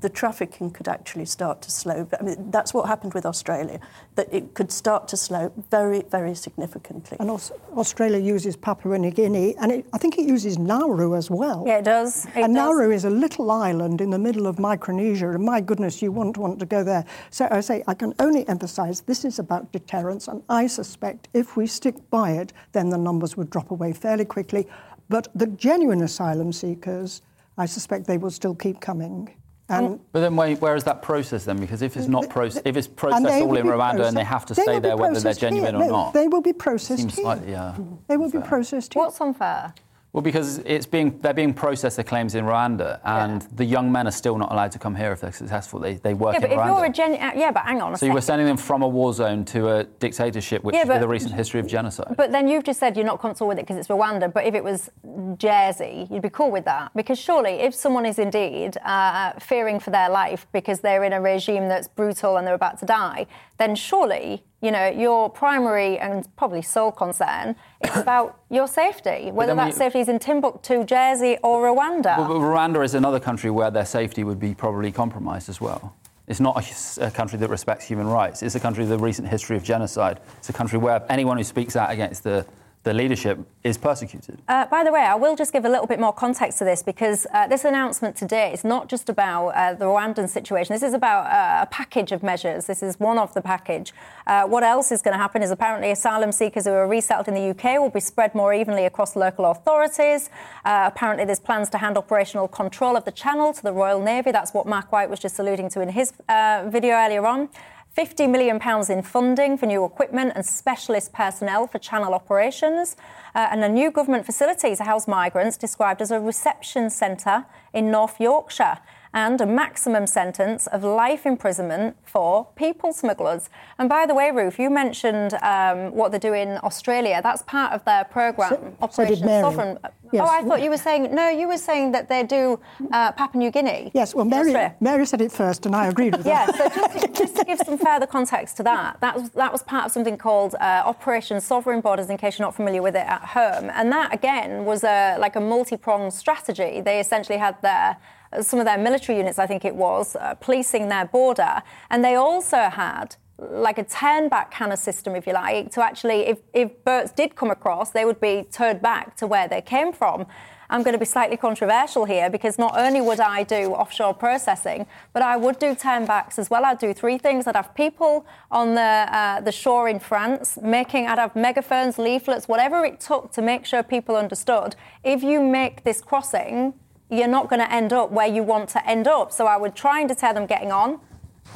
the 0.00 0.08
trafficking 0.08 0.70
could 0.70 0.88
actually 0.88 1.24
start 1.24 1.62
to 1.62 1.70
slow. 1.70 2.08
I 2.18 2.22
mean, 2.22 2.50
that's 2.50 2.72
what 2.74 2.86
happened 2.86 3.14
with 3.14 3.26
Australia, 3.26 3.80
that 4.14 4.32
it 4.32 4.54
could 4.54 4.70
start 4.72 5.08
to 5.08 5.16
slow 5.16 5.52
very, 5.70 6.02
very 6.10 6.34
significantly. 6.34 7.16
And 7.20 7.30
also, 7.30 7.54
Australia 7.76 8.18
uses 8.18 8.56
Papua 8.56 8.98
New 8.98 9.10
Guinea, 9.10 9.54
and 9.60 9.72
it, 9.72 9.86
I 9.92 9.98
think 9.98 10.18
it 10.18 10.26
uses 10.26 10.58
Nauru 10.58 11.14
as 11.14 11.30
well. 11.30 11.64
Yeah, 11.66 11.78
it 11.78 11.84
does. 11.84 12.26
It 12.26 12.36
and 12.36 12.54
does. 12.54 12.64
Nauru 12.64 12.92
is 12.92 13.04
a 13.04 13.10
little 13.10 13.50
island 13.50 14.00
in 14.00 14.10
the 14.10 14.18
middle 14.18 14.46
of 14.46 14.58
Micronesia, 14.58 15.30
and 15.30 15.44
my 15.44 15.60
goodness, 15.60 16.02
you 16.02 16.12
wouldn't 16.12 16.38
want 16.38 16.58
to 16.60 16.66
go 16.66 16.84
there. 16.84 17.04
So 17.30 17.48
I 17.50 17.60
say, 17.60 17.82
I 17.86 17.94
can 17.94 18.14
only 18.18 18.46
emphasise 18.48 19.00
this 19.00 19.24
is 19.24 19.38
about 19.38 19.72
deterrence, 19.72 20.28
and 20.28 20.42
I 20.48 20.66
suspect 20.66 21.28
if 21.34 21.56
we 21.56 21.66
stick 21.66 21.94
by 22.10 22.32
it, 22.32 22.52
then 22.72 22.88
the 22.88 22.98
numbers 22.98 23.36
would 23.36 23.50
drop 23.50 23.70
away 23.70 23.92
fairly 23.92 24.24
quickly. 24.24 24.66
But 25.08 25.28
the 25.34 25.46
genuine 25.46 26.02
asylum 26.02 26.52
seekers, 26.52 27.22
I 27.58 27.66
suspect 27.66 28.06
they 28.06 28.18
will 28.18 28.30
still 28.30 28.54
keep 28.54 28.80
coming. 28.80 29.34
And 29.68 29.98
but 30.12 30.20
then 30.20 30.36
where, 30.36 30.54
where 30.56 30.76
is 30.76 30.84
that 30.84 31.00
process 31.00 31.46
then? 31.46 31.58
Because 31.58 31.80
if 31.80 31.96
it's 31.96 32.06
not 32.06 32.24
proce- 32.24 32.60
if 32.66 32.76
it's 32.76 32.86
processed 32.86 33.42
all 33.42 33.56
in 33.56 33.64
Rwanda 33.66 34.06
and 34.06 34.16
they 34.16 34.24
have 34.24 34.44
to 34.46 34.54
stay 34.54 34.78
there 34.78 34.96
whether 34.96 35.18
they're 35.20 35.32
genuine 35.32 35.76
here. 35.76 35.84
or 35.84 35.88
not, 35.88 36.12
they 36.12 36.28
will 36.28 36.42
be 36.42 36.52
processed 36.52 37.00
seems 37.00 37.14
here. 37.14 37.24
Slightly, 37.24 37.52
yeah, 37.52 37.74
they 38.06 38.18
will 38.18 38.30
be 38.30 38.40
processed 38.40 38.92
here. 38.92 39.02
What's 39.02 39.20
unfair? 39.20 39.72
Well, 40.14 40.22
because 40.22 40.58
it's 40.58 40.86
being 40.86 41.18
they're 41.22 41.34
being 41.34 41.52
processed 41.52 41.96
their 41.96 42.04
claims 42.04 42.36
in 42.36 42.44
Rwanda, 42.44 43.00
and 43.04 43.42
yeah. 43.42 43.48
the 43.52 43.64
young 43.64 43.90
men 43.90 44.06
are 44.06 44.12
still 44.12 44.38
not 44.38 44.52
allowed 44.52 44.70
to 44.70 44.78
come 44.78 44.94
here 44.94 45.10
if 45.10 45.20
they're 45.20 45.32
successful. 45.32 45.80
They, 45.80 45.94
they 45.94 46.14
work 46.14 46.34
yeah, 46.34 46.40
but 46.40 46.52
in 46.52 46.58
if 46.58 46.64
Rwanda. 46.64 46.76
You're 46.76 46.84
a 46.84 46.92
gen- 46.92 47.20
uh, 47.20 47.32
yeah, 47.34 47.50
but 47.50 47.64
hang 47.64 47.82
on. 47.82 47.96
so 47.96 48.06
you 48.06 48.12
were 48.12 48.20
sending 48.20 48.46
them 48.46 48.56
from 48.56 48.82
a 48.82 48.88
war 48.88 49.12
zone 49.12 49.44
to 49.46 49.70
a 49.70 49.82
dictatorship, 49.82 50.62
which 50.62 50.76
yeah, 50.76 50.84
but, 50.84 50.94
with 50.94 51.02
a 51.02 51.08
recent 51.08 51.34
history 51.34 51.58
of 51.58 51.66
genocide. 51.66 52.14
But 52.16 52.30
then 52.30 52.46
you've 52.46 52.62
just 52.62 52.78
said 52.78 52.96
you're 52.96 53.04
not 53.04 53.20
comfortable 53.20 53.48
with 53.48 53.58
it 53.58 53.62
because 53.62 53.76
it's 53.76 53.88
Rwanda. 53.88 54.32
But 54.32 54.44
if 54.44 54.54
it 54.54 54.62
was 54.62 54.88
Jersey, 55.36 56.06
you'd 56.08 56.22
be 56.22 56.30
cool 56.30 56.52
with 56.52 56.64
that 56.66 56.92
because 56.94 57.18
surely, 57.18 57.54
if 57.54 57.74
someone 57.74 58.06
is 58.06 58.20
indeed 58.20 58.76
uh, 58.84 59.32
fearing 59.40 59.80
for 59.80 59.90
their 59.90 60.10
life 60.10 60.46
because 60.52 60.78
they're 60.78 61.02
in 61.02 61.12
a 61.12 61.20
regime 61.20 61.66
that's 61.66 61.88
brutal 61.88 62.36
and 62.36 62.46
they're 62.46 62.54
about 62.54 62.78
to 62.78 62.86
die, 62.86 63.26
then 63.58 63.74
surely 63.74 64.44
you 64.64 64.70
know, 64.70 64.88
your 64.88 65.28
primary 65.28 65.98
and 65.98 66.26
probably 66.36 66.62
sole 66.62 66.90
concern 66.90 67.54
is 67.84 67.96
about 67.96 68.40
your 68.50 68.66
safety, 68.66 69.30
whether 69.30 69.54
that 69.54 69.66
we, 69.66 69.72
safety 69.72 70.00
is 70.00 70.08
in 70.08 70.18
Timbuktu, 70.18 70.84
Jersey, 70.84 71.36
or 71.42 71.62
Rwanda. 71.62 72.16
Well, 72.16 72.30
Rwanda 72.40 72.82
is 72.82 72.94
another 72.94 73.20
country 73.20 73.50
where 73.50 73.70
their 73.70 73.84
safety 73.84 74.24
would 74.24 74.40
be 74.40 74.54
probably 74.54 74.90
compromised 74.90 75.50
as 75.50 75.60
well. 75.60 75.94
It's 76.26 76.40
not 76.40 76.56
a, 76.56 77.06
a, 77.08 77.10
country 77.10 77.38
that 77.40 77.50
respects 77.50 77.84
human 77.84 78.06
rights. 78.06 78.42
It's 78.42 78.54
a 78.54 78.60
country 78.60 78.84
with 78.84 78.92
a 78.92 78.98
recent 78.98 79.28
history 79.28 79.58
of 79.58 79.62
genocide. 79.62 80.20
It's 80.38 80.48
a 80.48 80.54
country 80.54 80.78
where 80.78 81.04
anyone 81.10 81.36
who 81.36 81.44
speaks 81.44 81.76
out 81.76 81.90
against 81.90 82.24
the 82.24 82.46
the 82.84 82.92
leadership 82.92 83.38
is 83.64 83.78
persecuted. 83.78 84.40
Uh, 84.46 84.66
by 84.66 84.84
the 84.84 84.92
way, 84.92 85.00
I 85.00 85.14
will 85.14 85.36
just 85.36 85.54
give 85.54 85.64
a 85.64 85.68
little 85.70 85.86
bit 85.86 85.98
more 85.98 86.12
context 86.12 86.58
to 86.58 86.64
this 86.64 86.82
because 86.82 87.26
uh, 87.32 87.48
this 87.48 87.64
announcement 87.64 88.14
today 88.14 88.52
is 88.52 88.62
not 88.62 88.90
just 88.90 89.08
about 89.08 89.48
uh, 89.48 89.72
the 89.72 89.86
Rwandan 89.86 90.28
situation. 90.28 90.74
This 90.74 90.82
is 90.82 90.92
about 90.92 91.24
uh, 91.26 91.62
a 91.62 91.66
package 91.66 92.12
of 92.12 92.22
measures. 92.22 92.66
This 92.66 92.82
is 92.82 93.00
one 93.00 93.18
of 93.18 93.32
the 93.32 93.40
package. 93.40 93.94
Uh, 94.26 94.44
what 94.44 94.62
else 94.62 94.92
is 94.92 95.00
going 95.00 95.14
to 95.14 95.18
happen 95.18 95.42
is 95.42 95.50
apparently 95.50 95.90
asylum 95.90 96.30
seekers 96.30 96.66
who 96.66 96.72
are 96.72 96.86
resettled 96.86 97.26
in 97.26 97.34
the 97.34 97.50
UK 97.50 97.80
will 97.80 97.88
be 97.88 98.00
spread 98.00 98.34
more 98.34 98.52
evenly 98.52 98.84
across 98.84 99.16
local 99.16 99.46
authorities. 99.46 100.28
Uh, 100.66 100.84
apparently, 100.92 101.24
there's 101.24 101.40
plans 101.40 101.70
to 101.70 101.78
hand 101.78 101.96
operational 101.96 102.46
control 102.48 102.96
of 102.96 103.06
the 103.06 103.12
channel 103.12 103.54
to 103.54 103.62
the 103.62 103.72
Royal 103.72 104.00
Navy. 104.00 104.30
That's 104.30 104.52
what 104.52 104.66
Mark 104.66 104.92
White 104.92 105.08
was 105.08 105.20
just 105.20 105.38
alluding 105.38 105.70
to 105.70 105.80
in 105.80 105.88
his 105.88 106.12
video 106.28 106.94
earlier 106.96 107.26
on. 107.26 107.48
£50 107.96 108.28
million 108.28 108.60
in 108.90 109.02
funding 109.02 109.56
for 109.56 109.66
new 109.66 109.84
equipment 109.84 110.32
and 110.34 110.44
specialist 110.44 111.12
personnel 111.12 111.68
for 111.68 111.78
channel 111.78 112.12
operations, 112.12 112.96
uh, 113.36 113.48
and 113.52 113.62
a 113.62 113.68
new 113.68 113.90
government 113.90 114.26
facility 114.26 114.74
to 114.74 114.82
house 114.82 115.06
migrants 115.06 115.56
described 115.56 116.02
as 116.02 116.10
a 116.10 116.18
reception 116.18 116.90
centre 116.90 117.44
in 117.72 117.92
North 117.92 118.20
Yorkshire 118.20 118.78
and 119.14 119.40
a 119.40 119.46
maximum 119.46 120.06
sentence 120.08 120.66
of 120.66 120.82
life 120.82 121.24
imprisonment 121.24 121.96
for 122.04 122.48
people 122.56 122.92
smugglers. 122.92 123.48
And 123.78 123.88
by 123.88 124.06
the 124.06 124.14
way, 124.14 124.32
Ruth, 124.32 124.58
you 124.58 124.68
mentioned 124.68 125.34
um, 125.34 125.94
what 125.94 126.10
they 126.10 126.18
do 126.18 126.34
in 126.34 126.58
Australia. 126.64 127.20
That's 127.22 127.42
part 127.42 127.72
of 127.72 127.84
their 127.84 128.04
programme, 128.04 128.50
so, 128.50 128.76
Operation 128.82 129.28
so 129.28 129.40
Sovereign. 129.40 129.78
Yes. 130.12 130.28
Oh, 130.28 130.30
I 130.30 130.42
thought 130.42 130.62
you 130.62 130.70
were 130.70 130.76
saying 130.76 131.14
no. 131.14 131.28
You 131.28 131.48
were 131.48 131.56
saying 131.56 131.92
that 131.92 132.08
they 132.08 132.24
do 132.24 132.60
uh, 132.92 133.12
Papua 133.12 133.38
New 133.38 133.50
Guinea. 133.50 133.90
Yes. 133.94 134.14
Well, 134.14 134.24
Mary, 134.24 134.52
Mary 134.80 135.06
said 135.06 135.20
it 135.20 135.32
first, 135.32 135.64
and 135.64 135.74
I 135.74 135.86
agreed 135.86 136.16
with 136.16 136.26
her. 136.26 136.30
Yeah. 136.30 136.46
So 136.46 136.68
just, 136.68 137.14
just, 137.14 137.36
to 137.36 137.44
give 137.44 137.58
some 137.58 137.78
further 137.78 138.06
context 138.06 138.56
to 138.58 138.62
that, 138.64 139.00
that 139.00 139.14
was 139.16 139.30
that 139.30 139.50
was 139.50 139.62
part 139.62 139.86
of 139.86 139.92
something 139.92 140.16
called 140.16 140.54
uh, 140.60 140.82
Operation 140.84 141.40
Sovereign 141.40 141.80
Borders. 141.80 142.10
In 142.10 142.16
case 142.16 142.38
you're 142.38 142.46
not 142.46 142.54
familiar 142.54 142.82
with 142.82 142.96
it 142.96 143.06
at 143.06 143.22
home, 143.22 143.70
and 143.74 143.90
that 143.92 144.12
again 144.12 144.64
was 144.64 144.84
a 144.84 145.16
like 145.18 145.36
a 145.36 145.40
multi-pronged 145.40 146.12
strategy. 146.12 146.80
They 146.80 147.00
essentially 147.00 147.38
had 147.38 147.60
their 147.62 147.96
some 148.42 148.58
of 148.58 148.66
their 148.66 148.78
military 148.78 149.18
units, 149.18 149.38
I 149.38 149.46
think 149.46 149.64
it 149.64 149.74
was, 149.74 150.16
uh, 150.16 150.34
policing 150.34 150.88
their 150.88 151.06
border. 151.06 151.62
And 151.90 152.04
they 152.04 152.14
also 152.14 152.68
had 152.70 153.16
like 153.38 153.78
a 153.78 153.84
turn 153.84 154.28
back 154.28 154.52
kind 154.52 154.72
of 154.72 154.78
system, 154.78 155.16
if 155.16 155.26
you 155.26 155.32
like, 155.32 155.70
to 155.72 155.82
actually, 155.82 156.20
if, 156.26 156.38
if 156.52 156.84
boats 156.84 157.12
did 157.12 157.34
come 157.34 157.50
across, 157.50 157.90
they 157.90 158.04
would 158.04 158.20
be 158.20 158.46
turned 158.50 158.80
back 158.80 159.16
to 159.16 159.26
where 159.26 159.48
they 159.48 159.60
came 159.60 159.92
from. 159.92 160.26
I'm 160.70 160.82
going 160.82 160.94
to 160.94 160.98
be 160.98 161.04
slightly 161.04 161.36
controversial 161.36 162.04
here 162.04 162.30
because 162.30 162.58
not 162.58 162.76
only 162.78 163.00
would 163.00 163.20
I 163.20 163.42
do 163.42 163.72
offshore 163.72 164.14
processing, 164.14 164.86
but 165.12 165.22
I 165.22 165.36
would 165.36 165.58
do 165.58 165.74
turnbacks 165.74 166.38
as 166.38 166.48
well. 166.48 166.64
I'd 166.64 166.78
do 166.78 166.94
three 166.94 167.18
things. 167.18 167.46
I'd 167.46 167.56
have 167.56 167.74
people 167.74 168.26
on 168.50 168.74
the 168.74 168.80
uh, 168.80 169.40
the 169.40 169.52
shore 169.52 169.88
in 169.88 169.98
France 170.00 170.58
making. 170.62 171.06
I'd 171.06 171.18
have 171.18 171.36
megaphones, 171.36 171.98
leaflets, 171.98 172.48
whatever 172.48 172.84
it 172.84 172.98
took 172.98 173.30
to 173.32 173.42
make 173.42 173.66
sure 173.66 173.82
people 173.82 174.16
understood. 174.16 174.74
If 175.02 175.22
you 175.22 175.42
make 175.42 175.84
this 175.84 176.00
crossing, 176.00 176.74
you're 177.10 177.28
not 177.28 177.48
going 177.48 177.60
to 177.60 177.72
end 177.72 177.92
up 177.92 178.10
where 178.10 178.26
you 178.26 178.42
want 178.42 178.68
to 178.70 178.88
end 178.88 179.06
up. 179.06 179.32
So 179.32 179.46
I 179.46 179.56
would 179.56 179.74
try 179.74 180.00
and 180.00 180.08
deter 180.08 180.32
them 180.32 180.46
getting 180.46 180.72
on. 180.72 181.00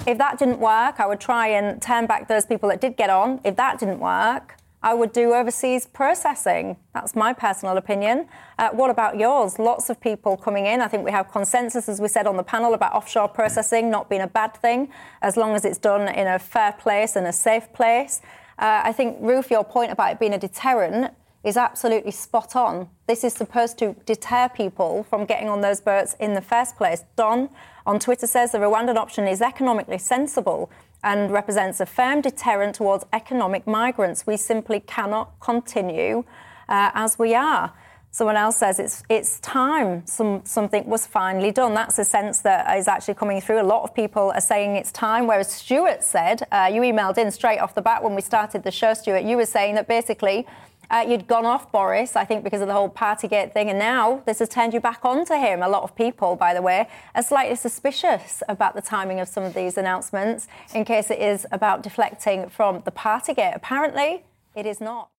If 0.07 0.19
that 0.19 0.39
didn't 0.39 0.61
work, 0.61 1.01
I 1.01 1.07
would 1.07 1.21
try 1.21 1.49
and 1.49 1.81
turn 1.81 2.07
back 2.07 2.29
those 2.29 2.47
people 2.47 2.69
that 2.69 2.81
did 2.81 2.97
get 2.97 3.11
on. 3.11 3.41
If 3.45 3.57
that 3.57 3.79
didn't 3.79 4.01
work, 4.01 4.55
I 4.81 4.95
would 4.95 5.13
do 5.13 5.35
overseas 5.35 5.87
processing. 5.87 6.77
That's 6.95 7.17
my 7.17 7.33
personal 7.33 7.77
opinion. 7.77 8.29
Uh, 8.59 8.71
what 8.71 8.91
about 8.91 9.19
yours? 9.19 9.59
Lots 9.59 9.91
of 9.91 10.01
people 10.01 10.37
coming 10.37 10.67
in. 10.67 10.81
I 10.81 10.87
think 10.87 11.05
we 11.05 11.11
have 11.11 11.33
consensus, 11.33 11.89
as 11.89 12.01
we 12.01 12.07
said 12.07 12.29
on 12.29 12.37
the 12.37 12.45
panel, 12.45 12.75
about 12.75 12.93
offshore 12.93 13.29
processing 13.29 13.91
not 13.91 14.09
being 14.09 14.23
a 14.23 14.29
bad 14.29 14.57
thing, 14.57 14.89
as 15.21 15.37
long 15.37 15.57
as 15.57 15.65
it's 15.65 15.79
done 15.79 16.07
in 16.09 16.29
a 16.29 16.39
fair 16.39 16.73
place 16.73 17.17
and 17.17 17.27
a 17.27 17.33
safe 17.33 17.73
place. 17.73 18.21
Uh, 18.57 18.83
I 18.85 18.93
think, 18.93 19.17
Ruth, 19.21 19.51
your 19.51 19.65
point 19.65 19.91
about 19.91 20.13
it 20.13 20.21
being 20.21 20.35
a 20.35 20.39
deterrent 20.39 21.13
is 21.49 21.57
absolutely 21.57 22.13
spot 22.13 22.55
on. 22.55 22.89
This 23.07 23.25
is 23.25 23.33
supposed 23.33 23.79
to 23.79 23.97
deter 24.07 24.49
people 24.49 25.05
from 25.05 25.25
getting 25.25 25.49
on 25.49 25.61
those 25.61 25.81
boats 25.81 26.15
in 26.21 26.35
the 26.35 26.41
first 26.41 26.77
place. 26.77 27.05
Don 27.17 27.49
on 27.87 27.99
Twitter 27.99 28.27
says 28.27 28.53
the 28.53 28.59
Rwandan 28.59 28.97
option 28.97 29.27
is 29.27 29.41
economically 29.41 29.99
sensible 29.99 30.71
and 31.03 31.31
represents 31.31 31.81
a 31.81 31.87
firm 31.87 32.21
deterrent 32.21 32.75
towards 32.75 33.05
economic 33.13 33.67
migrants. 33.67 34.27
We 34.27 34.37
simply 34.37 34.81
cannot 34.81 35.41
continue 35.41 36.25
uh, 36.69 36.91
as 36.95 37.19
we 37.19 37.35
are. 37.35 37.73
Someone 38.11 38.37
else 38.37 38.57
says 38.57 38.79
it's 38.79 39.03
it's 39.09 39.39
time 39.41 40.07
some, 40.07 40.41
something 40.45 40.87
was 40.87 41.07
finally 41.07 41.53
done. 41.53 41.75
That's 41.75 41.99
a 41.99 42.05
sense 42.05 42.41
that 42.41 42.77
is 42.77 42.89
actually 42.89 43.15
coming 43.15 43.41
through. 43.41 43.61
A 43.61 43.69
lot 43.75 43.83
of 43.85 43.95
people 43.95 44.33
are 44.35 44.41
saying 44.41 44.77
it's 44.77 44.91
time. 44.91 45.27
Whereas 45.27 45.53
Stuart 45.53 46.03
said, 46.03 46.47
uh, 46.51 46.71
you 46.73 46.81
emailed 46.81 47.19
in 47.19 47.31
straight 47.31 47.59
off 47.59 47.75
the 47.75 47.83
bat 47.83 48.03
when 48.03 48.15
we 48.15 48.23
started 48.23 48.65
the 48.65 48.71
show, 48.71 48.95
Stuart. 48.95 49.25
You 49.25 49.37
were 49.37 49.47
saying 49.47 49.75
that 49.75 49.87
basically 49.87 50.47
uh, 50.91 51.05
you'd 51.07 51.27
gone 51.27 51.45
off 51.45 51.71
Boris, 51.71 52.17
I 52.17 52.25
think, 52.25 52.45
because 52.45 52.61
of 52.61 52.67
the 52.67 52.73
whole 52.73 52.89
Partygate 52.89 53.53
thing, 53.53 53.69
and 53.69 53.79
now 53.79 54.23
this 54.27 54.39
has 54.39 54.49
turned 54.49 54.73
you 54.73 54.81
back 54.81 55.05
onto 55.05 55.35
him. 55.35 55.63
A 55.63 55.69
lot 55.69 55.83
of 55.83 55.95
people, 55.95 56.37
by 56.37 56.55
the 56.55 56.63
way, 56.63 56.89
are 57.15 57.23
slightly 57.23 57.57
suspicious 57.57 58.43
about 58.49 58.75
the 58.75 58.83
timing 58.83 59.21
of 59.21 59.29
some 59.29 59.43
of 59.43 59.55
these 59.55 59.77
announcements 59.77 60.49
in 60.75 60.85
case 60.85 61.11
it 61.11 61.19
is 61.19 61.47
about 61.53 61.83
deflecting 61.83 62.49
from 62.49 62.83
the 62.85 62.91
Partygate. 62.91 63.55
Apparently, 63.55 64.25
it 64.55 64.67
is 64.67 64.81
not. 64.81 65.11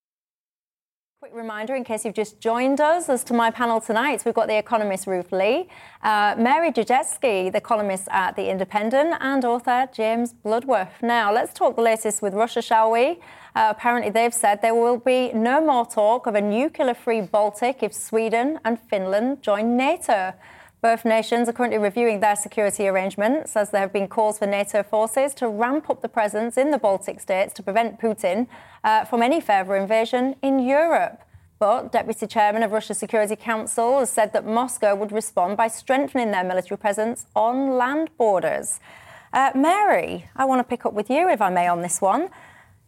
Quick 1.22 1.36
reminder 1.36 1.76
in 1.76 1.84
case 1.84 2.06
you've 2.06 2.14
just 2.14 2.40
joined 2.40 2.80
us 2.80 3.10
as 3.10 3.26
to 3.26 3.34
my 3.34 3.52
panel 3.52 3.82
tonight. 3.82 4.24
We've 4.24 4.34
got 4.34 4.48
the 4.48 4.58
economist 4.58 5.06
Ruth 5.06 5.34
Lea, 5.34 5.68
uh, 6.02 6.36
Mary 6.38 6.72
Dejevsky, 6.72 7.52
the 7.52 7.60
columnist 7.60 8.08
at 8.10 8.38
The 8.38 8.50
Independent, 8.50 9.18
and 9.20 9.44
author 9.44 9.90
James 9.92 10.32
Bloodworth. 10.32 11.04
Now, 11.04 11.34
let's 11.34 11.54
talk 11.54 11.76
the 11.76 11.82
latest 11.82 12.22
with 12.22 12.34
Russia, 12.34 12.62
shall 12.62 12.90
we? 12.90 13.20
Uh, 13.54 13.68
apparently, 13.70 14.10
they've 14.10 14.34
said 14.34 14.62
there 14.62 14.74
will 14.74 14.96
be 14.96 15.34
no 15.34 15.60
more 15.60 15.86
talk 15.86 16.26
of 16.26 16.36
a 16.36 16.42
nuclear 16.42 16.94
free 16.94 17.20
Baltic 17.20 17.84
if 17.84 17.94
Sweden 17.94 18.58
and 18.64 18.80
Finland 18.80 19.42
join 19.42 19.76
NATO. 19.76 20.34
Both 20.82 21.04
nations 21.04 21.50
are 21.50 21.54
currently 21.54 21.78
reviewing 21.78 22.22
their 22.22 22.38
security 22.38 22.88
arrangements 22.88 23.58
as 23.58 23.72
there 23.72 23.82
have 23.82 23.92
been 23.92 24.08
calls 24.08 24.40
for 24.40 24.46
NATO 24.46 24.82
forces 24.82 25.34
to 25.36 25.50
ramp 25.50 25.90
up 25.90 26.02
the 26.02 26.08
presence 26.08 26.58
in 26.58 26.72
the 26.72 26.78
Baltic 26.78 27.20
states 27.20 27.54
to 27.56 27.64
prevent 27.64 28.00
Putin 28.00 28.48
uh, 28.86 29.04
from 29.04 29.22
any 29.22 29.42
further 29.42 29.76
invasion 29.76 30.36
in 30.42 30.60
Europe. 30.60 31.22
But 31.60 31.92
Deputy 31.92 32.26
Chairman 32.28 32.64
of 32.64 32.72
Russia's 32.72 32.98
Security 32.98 33.36
Council 33.36 34.00
has 34.00 34.10
said 34.10 34.32
that 34.32 34.46
Moscow 34.46 34.96
would 34.96 35.12
respond 35.12 35.58
by 35.58 35.68
strengthening 35.68 36.32
their 36.32 36.46
military 36.46 36.78
presence 36.78 37.26
on 37.36 37.72
land 37.78 38.10
borders. 38.18 38.80
Uh, 39.34 39.52
Mary, 39.54 40.30
I 40.38 40.46
want 40.46 40.60
to 40.60 40.64
pick 40.64 40.86
up 40.86 40.94
with 40.94 41.10
you, 41.10 41.28
if 41.28 41.42
I 41.42 41.50
may, 41.50 41.68
on 41.68 41.82
this 41.82 42.00
one. 42.00 42.30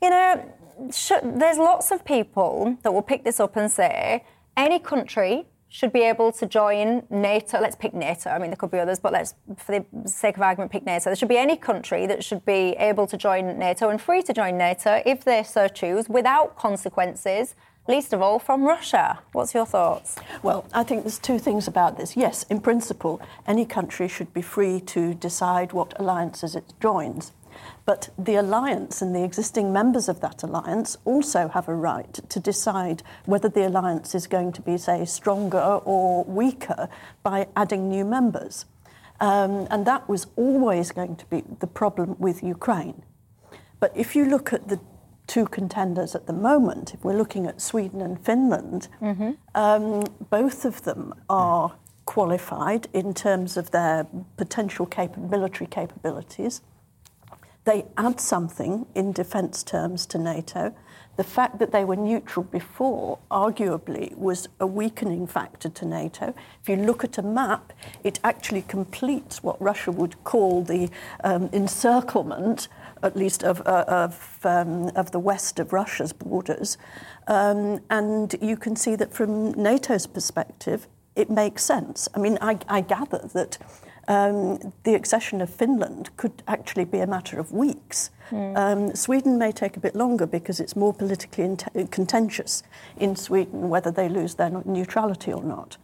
You 0.01 0.11
know, 0.11 0.55
sh- 0.93 1.11
there's 1.21 1.57
lots 1.57 1.91
of 1.91 2.05
people 2.05 2.77
that 2.83 2.93
will 2.93 3.01
pick 3.01 3.25
this 3.25 3.41
up 3.41 3.57
and 3.57 3.69
say 3.69 4.23
any 4.55 4.79
country 4.79 5.47
should 5.73 5.93
be 5.93 6.01
able 6.01 6.33
to 6.33 6.45
join 6.45 7.03
NATO. 7.09 7.61
Let's 7.61 7.77
pick 7.77 7.93
NATO. 7.93 8.29
I 8.29 8.39
mean, 8.39 8.49
there 8.49 8.57
could 8.57 8.71
be 8.71 8.79
others, 8.79 8.99
but 8.99 9.13
let's, 9.13 9.35
for 9.55 9.79
the 9.79 10.09
sake 10.09 10.35
of 10.35 10.43
argument, 10.43 10.69
pick 10.69 10.85
NATO. 10.85 11.05
There 11.05 11.15
should 11.15 11.29
be 11.29 11.37
any 11.37 11.55
country 11.55 12.05
that 12.07 12.25
should 12.25 12.45
be 12.45 12.75
able 12.77 13.07
to 13.07 13.15
join 13.15 13.57
NATO 13.57 13.87
and 13.87 13.99
free 13.99 14.21
to 14.23 14.33
join 14.33 14.57
NATO 14.57 15.01
if 15.05 15.23
they 15.23 15.43
so 15.43 15.69
choose 15.69 16.09
without 16.09 16.57
consequences. 16.57 17.55
Least 17.87 18.11
of 18.11 18.21
all 18.21 18.37
from 18.37 18.63
Russia. 18.63 19.19
What's 19.31 19.53
your 19.53 19.65
thoughts? 19.65 20.17
Well, 20.43 20.65
I 20.73 20.83
think 20.83 21.03
there's 21.03 21.17
two 21.17 21.39
things 21.39 21.69
about 21.69 21.97
this. 21.97 22.17
Yes, 22.17 22.43
in 22.43 22.59
principle, 22.59 23.21
any 23.47 23.65
country 23.65 24.09
should 24.09 24.33
be 24.33 24.41
free 24.41 24.81
to 24.81 25.13
decide 25.13 25.71
what 25.71 25.97
alliances 25.97 26.53
it 26.53 26.73
joins. 26.81 27.31
But 27.91 28.07
the 28.17 28.35
alliance 28.35 29.01
and 29.01 29.13
the 29.13 29.21
existing 29.21 29.73
members 29.73 30.07
of 30.07 30.21
that 30.21 30.43
alliance 30.43 30.95
also 31.03 31.49
have 31.49 31.67
a 31.67 31.75
right 31.75 32.13
to 32.29 32.39
decide 32.39 33.03
whether 33.25 33.49
the 33.49 33.67
alliance 33.67 34.15
is 34.15 34.27
going 34.27 34.53
to 34.53 34.61
be, 34.61 34.77
say, 34.77 35.03
stronger 35.03 35.59
or 35.83 36.23
weaker 36.23 36.87
by 37.21 37.49
adding 37.53 37.89
new 37.89 38.05
members. 38.05 38.63
Um, 39.19 39.67
and 39.69 39.85
that 39.85 40.07
was 40.07 40.27
always 40.37 40.93
going 40.93 41.17
to 41.17 41.25
be 41.25 41.43
the 41.59 41.67
problem 41.67 42.15
with 42.17 42.41
Ukraine. 42.41 43.03
But 43.81 43.91
if 43.93 44.15
you 44.15 44.23
look 44.23 44.53
at 44.53 44.69
the 44.69 44.79
two 45.27 45.45
contenders 45.45 46.15
at 46.15 46.27
the 46.27 46.37
moment, 46.49 46.93
if 46.93 47.03
we're 47.03 47.17
looking 47.17 47.45
at 47.45 47.59
Sweden 47.59 47.99
and 47.99 48.17
Finland, 48.25 48.87
mm-hmm. 49.01 49.31
um, 49.53 50.05
both 50.29 50.63
of 50.63 50.83
them 50.83 51.13
are 51.29 51.73
qualified 52.05 52.87
in 52.93 53.13
terms 53.13 53.57
of 53.57 53.71
their 53.71 54.07
potential 54.37 54.85
cap- 54.85 55.17
military 55.17 55.67
capabilities. 55.67 56.61
They 57.63 57.85
add 57.97 58.19
something 58.19 58.87
in 58.95 59.11
defence 59.11 59.63
terms 59.63 60.05
to 60.07 60.17
NATO. 60.17 60.73
The 61.17 61.23
fact 61.23 61.59
that 61.59 61.71
they 61.71 61.85
were 61.85 61.97
neutral 61.97 62.43
before, 62.43 63.19
arguably, 63.29 64.15
was 64.15 64.47
a 64.59 64.65
weakening 64.65 65.27
factor 65.27 65.69
to 65.69 65.85
NATO. 65.85 66.33
If 66.61 66.69
you 66.69 66.77
look 66.77 67.03
at 67.03 67.17
a 67.17 67.21
map, 67.21 67.73
it 68.03 68.19
actually 68.23 68.63
completes 68.63 69.43
what 69.43 69.61
Russia 69.61 69.91
would 69.91 70.23
call 70.23 70.63
the 70.63 70.89
um, 71.23 71.49
encirclement, 71.53 72.69
at 73.03 73.15
least 73.15 73.43
of, 73.43 73.61
uh, 73.67 73.83
of, 73.87 74.39
um, 74.43 74.87
of 74.95 75.11
the 75.11 75.19
west 75.19 75.59
of 75.59 75.73
Russia's 75.73 76.13
borders. 76.13 76.77
Um, 77.27 77.81
and 77.89 78.33
you 78.41 78.57
can 78.57 78.75
see 78.75 78.95
that 78.95 79.13
from 79.13 79.51
NATO's 79.51 80.07
perspective, 80.07 80.87
it 81.15 81.29
makes 81.29 81.63
sense. 81.63 82.07
I 82.15 82.19
mean, 82.19 82.37
I, 82.41 82.57
I 82.67 82.81
gather 82.81 83.29
that 83.33 83.57
um, 84.07 84.73
the 84.83 84.95
accession 84.95 85.41
of 85.41 85.49
Finland 85.49 86.09
could 86.17 86.43
actually 86.47 86.85
be 86.85 86.99
a 86.99 87.07
matter 87.07 87.39
of 87.39 87.51
weeks. 87.51 88.09
Mm. 88.31 88.57
Um, 88.57 88.95
Sweden 88.95 89.37
may 89.37 89.51
take 89.51 89.77
a 89.77 89.79
bit 89.79 89.95
longer 89.95 90.25
because 90.25 90.59
it's 90.59 90.75
more 90.75 90.93
politically 90.93 91.43
int- 91.43 91.91
contentious 91.91 92.63
in 92.97 93.15
Sweden 93.15 93.69
whether 93.69 93.91
they 93.91 94.09
lose 94.09 94.35
their 94.35 94.49
neutrality 94.65 95.33
or 95.33 95.43
not. 95.43 95.77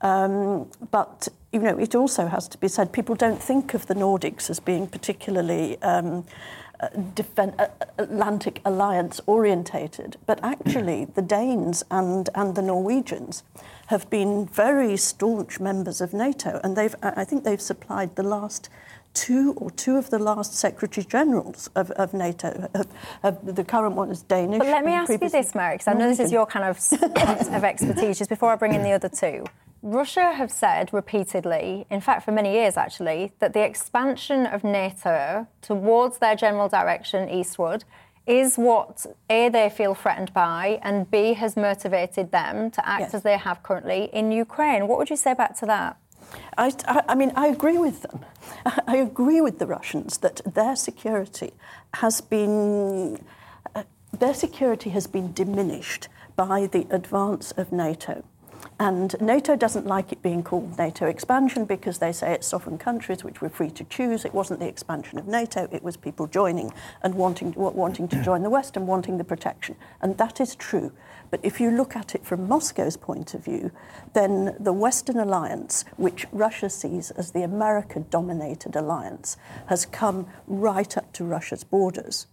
Um, 0.00 0.70
but 0.90 1.28
you 1.52 1.60
know, 1.60 1.78
it 1.78 1.94
also 1.94 2.26
has 2.26 2.46
to 2.48 2.58
be 2.58 2.68
said 2.68 2.92
people 2.92 3.14
don't 3.14 3.42
think 3.42 3.74
of 3.74 3.86
the 3.86 3.94
Nordics 3.94 4.50
as 4.50 4.60
being 4.60 4.86
particularly 4.86 5.80
um, 5.82 6.24
uh, 6.80 6.88
uh, 7.36 7.66
Atlantic 7.98 8.60
alliance 8.64 9.20
orientated, 9.26 10.16
but 10.26 10.38
actually 10.42 11.06
the 11.06 11.22
Danes 11.22 11.82
and, 11.90 12.30
and 12.34 12.54
the 12.54 12.62
Norwegians 12.62 13.42
have 13.88 14.08
been 14.10 14.46
very 14.46 14.96
staunch 14.96 15.60
members 15.60 16.00
of 16.00 16.12
NATO, 16.12 16.60
and 16.62 16.76
they've, 16.76 16.94
I 17.02 17.24
think 17.24 17.44
they've 17.44 17.60
supplied 17.60 18.16
the 18.16 18.22
last 18.22 18.68
two 19.14 19.54
or 19.56 19.70
two 19.70 19.96
of 19.96 20.10
the 20.10 20.18
last 20.18 20.54
secretary 20.54 21.04
generals 21.04 21.70
of, 21.74 21.90
of 21.92 22.12
NATO. 22.12 22.68
Of, 22.74 22.86
of 23.22 23.56
the 23.56 23.64
current 23.64 23.96
one 23.96 24.10
is 24.10 24.22
Danish. 24.22 24.58
But 24.58 24.68
let 24.68 24.84
me 24.84 24.92
ask 24.92 25.10
you 25.10 25.18
this, 25.18 25.54
Mary, 25.54 25.76
because 25.76 25.88
I 25.88 25.94
know 25.94 26.06
this 26.06 26.20
is 26.20 26.30
your 26.30 26.44
kind 26.44 26.66
of, 26.66 26.78
of 27.54 27.64
expertise, 27.64 28.18
just 28.18 28.28
before 28.28 28.52
I 28.52 28.56
bring 28.56 28.74
in 28.74 28.82
the 28.82 28.92
other 28.92 29.08
two. 29.08 29.46
Russia 29.82 30.32
have 30.32 30.50
said 30.50 30.92
repeatedly, 30.92 31.86
in 31.88 32.00
fact, 32.00 32.24
for 32.24 32.32
many 32.32 32.52
years 32.52 32.76
actually, 32.76 33.32
that 33.38 33.54
the 33.54 33.62
expansion 33.62 34.44
of 34.44 34.64
NATO 34.64 35.46
towards 35.62 36.18
their 36.18 36.36
general 36.36 36.68
direction 36.68 37.28
eastward 37.30 37.84
is 38.28 38.56
what 38.56 39.06
A, 39.30 39.48
they 39.48 39.70
feel 39.70 39.94
threatened 39.94 40.32
by, 40.34 40.78
and 40.82 41.10
B, 41.10 41.32
has 41.32 41.56
motivated 41.56 42.30
them 42.30 42.70
to 42.72 42.86
act 42.88 43.00
yes. 43.00 43.14
as 43.14 43.22
they 43.22 43.38
have 43.38 43.62
currently 43.62 44.10
in 44.12 44.30
Ukraine. 44.30 44.86
What 44.86 44.98
would 44.98 45.10
you 45.10 45.16
say 45.16 45.34
back 45.34 45.56
to 45.58 45.66
that? 45.66 45.96
I, 46.58 46.72
I, 47.08 47.14
mean, 47.14 47.32
I 47.34 47.46
agree 47.46 47.78
with 47.78 48.02
them. 48.02 48.24
I 48.86 48.96
agree 48.96 49.40
with 49.40 49.58
the 49.58 49.66
Russians 49.66 50.18
that 50.18 50.42
their 50.44 50.76
security 50.76 51.52
has 51.94 52.20
been. 52.20 53.24
Uh, 53.74 53.84
their 54.12 54.34
security 54.34 54.90
has 54.90 55.06
been 55.06 55.32
diminished 55.32 56.08
by 56.36 56.66
the 56.66 56.86
advance 56.90 57.52
of 57.52 57.72
NATO. 57.72 58.24
And 58.80 59.20
NATO 59.20 59.56
doesn't 59.56 59.86
like 59.86 60.12
it 60.12 60.22
being 60.22 60.44
called 60.44 60.78
NATO 60.78 61.06
expansion 61.06 61.64
because 61.64 61.98
they 61.98 62.12
say 62.12 62.32
it's 62.32 62.46
sovereign 62.46 62.78
countries 62.78 63.24
which 63.24 63.40
were 63.40 63.48
free 63.48 63.70
to 63.70 63.82
choose. 63.82 64.24
It 64.24 64.32
wasn't 64.32 64.60
the 64.60 64.68
expansion 64.68 65.18
of 65.18 65.26
NATO, 65.26 65.68
it 65.72 65.82
was 65.82 65.96
people 65.96 66.28
joining 66.28 66.72
and 67.02 67.16
wanting, 67.16 67.54
wanting 67.56 68.06
to 68.06 68.22
join 68.22 68.44
the 68.44 68.50
West 68.50 68.76
and 68.76 68.86
wanting 68.86 69.18
the 69.18 69.24
protection. 69.24 69.74
And 70.00 70.16
that 70.18 70.40
is 70.40 70.54
true. 70.54 70.92
But 71.28 71.40
if 71.42 71.60
you 71.60 71.72
look 71.72 71.96
at 71.96 72.14
it 72.14 72.24
from 72.24 72.46
Moscow's 72.46 72.96
point 72.96 73.34
of 73.34 73.44
view, 73.44 73.72
then 74.12 74.54
the 74.60 74.72
Western 74.72 75.18
alliance, 75.18 75.84
which 75.96 76.26
Russia 76.30 76.70
sees 76.70 77.10
as 77.10 77.32
the 77.32 77.42
America 77.42 77.98
dominated 77.98 78.76
alliance, 78.76 79.36
has 79.66 79.86
come 79.86 80.28
right 80.46 80.96
up 80.96 81.12
to 81.14 81.24
Russia's 81.24 81.64
borders. 81.64 82.28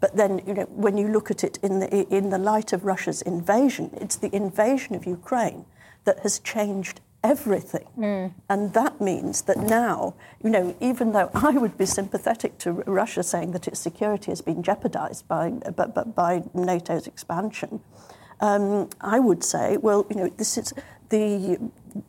But 0.00 0.16
then, 0.16 0.40
you 0.46 0.54
know, 0.54 0.64
when 0.64 0.96
you 0.96 1.08
look 1.08 1.30
at 1.30 1.44
it 1.44 1.58
in 1.62 1.80
the, 1.80 2.08
in 2.08 2.30
the 2.30 2.38
light 2.38 2.72
of 2.72 2.86
Russia's 2.86 3.20
invasion, 3.22 3.90
it's 4.00 4.16
the 4.16 4.34
invasion 4.34 4.94
of 4.94 5.06
Ukraine 5.06 5.66
that 6.04 6.20
has 6.20 6.38
changed 6.38 7.00
everything. 7.22 7.86
Mm. 7.98 8.34
And 8.48 8.74
that 8.74 9.00
means 9.00 9.42
that 9.42 9.56
now, 9.56 10.14
you 10.42 10.50
know, 10.50 10.76
even 10.80 11.12
though 11.12 11.30
I 11.34 11.52
would 11.52 11.78
be 11.78 11.86
sympathetic 11.86 12.58
to 12.58 12.72
Russia 12.72 13.22
saying 13.22 13.52
that 13.52 13.66
its 13.66 13.80
security 13.80 14.30
has 14.30 14.42
been 14.42 14.62
jeopardized 14.62 15.26
by, 15.26 15.50
by, 15.50 15.86
by 15.86 16.42
NATO's 16.52 17.06
expansion, 17.06 17.80
um, 18.40 18.90
I 19.00 19.20
would 19.20 19.42
say, 19.42 19.78
well, 19.78 20.06
you 20.10 20.16
know, 20.16 20.28
this 20.28 20.58
is 20.58 20.74
the 21.08 21.58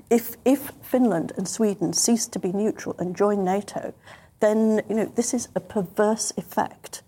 if 0.09 0.35
if 0.45 0.71
Finland 0.81 1.31
and 1.37 1.47
Sweden 1.47 1.93
cease 1.93 2.27
to 2.27 2.39
be 2.39 2.51
neutral 2.51 2.95
and 2.97 3.15
join 3.15 3.43
NATO, 3.43 3.93
then 4.39 4.81
you 4.89 4.95
know 4.95 5.05
this 5.05 5.33
is 5.33 5.47
a 5.55 5.59
perverse 5.59 6.33
effect 6.37 7.03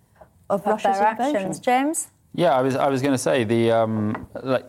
of, 0.50 0.62
of 0.62 0.68
Russia's 0.68 1.00
their 1.00 1.12
invasion. 1.12 1.36
Actions. 1.36 1.60
James. 1.60 2.08
Yeah, 2.38 2.54
I 2.54 2.62
was, 2.62 2.76
I 2.76 2.88
was 2.88 3.02
going 3.02 3.16
to 3.16 3.18
say 3.18 3.44
the 3.46 3.72
um, 3.72 4.28
like, 4.44 4.64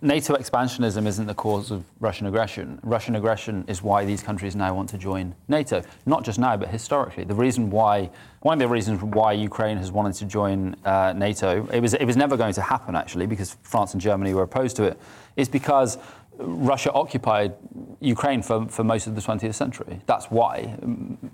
NATO 0.00 0.36
expansionism 0.36 1.06
isn't 1.06 1.26
the 1.26 1.34
cause 1.34 1.70
of 1.70 1.84
Russian 2.00 2.26
aggression. 2.26 2.80
Russian 2.82 3.14
aggression 3.14 3.62
is 3.68 3.82
why 3.82 4.06
these 4.06 4.22
countries 4.22 4.56
now 4.56 4.74
want 4.74 4.88
to 4.88 4.96
join 4.96 5.34
NATO. 5.46 5.82
Not 6.06 6.24
just 6.24 6.38
now, 6.38 6.56
but 6.56 6.70
historically. 6.70 7.24
The 7.24 7.34
reason 7.34 7.68
why, 7.68 8.08
one 8.40 8.54
of 8.54 8.58
the 8.58 8.72
reasons 8.72 9.02
why 9.02 9.34
Ukraine 9.34 9.76
has 9.76 9.92
wanted 9.92 10.14
to 10.14 10.24
join 10.24 10.76
uh, 10.86 11.12
NATO, 11.14 11.68
it 11.70 11.80
was, 11.80 11.92
it 11.92 12.06
was 12.06 12.16
never 12.16 12.38
going 12.38 12.54
to 12.54 12.62
happen 12.62 12.96
actually, 12.96 13.26
because 13.26 13.58
France 13.64 13.92
and 13.92 14.00
Germany 14.00 14.32
were 14.32 14.44
opposed 14.44 14.74
to 14.76 14.84
it, 14.84 14.98
is 15.36 15.46
because 15.46 15.98
Russia 16.38 16.90
occupied 16.92 17.52
Ukraine 18.00 18.40
for, 18.40 18.66
for 18.68 18.82
most 18.82 19.06
of 19.06 19.14
the 19.14 19.20
20th 19.20 19.54
century. 19.54 20.00
That's 20.06 20.30
why. 20.30 20.78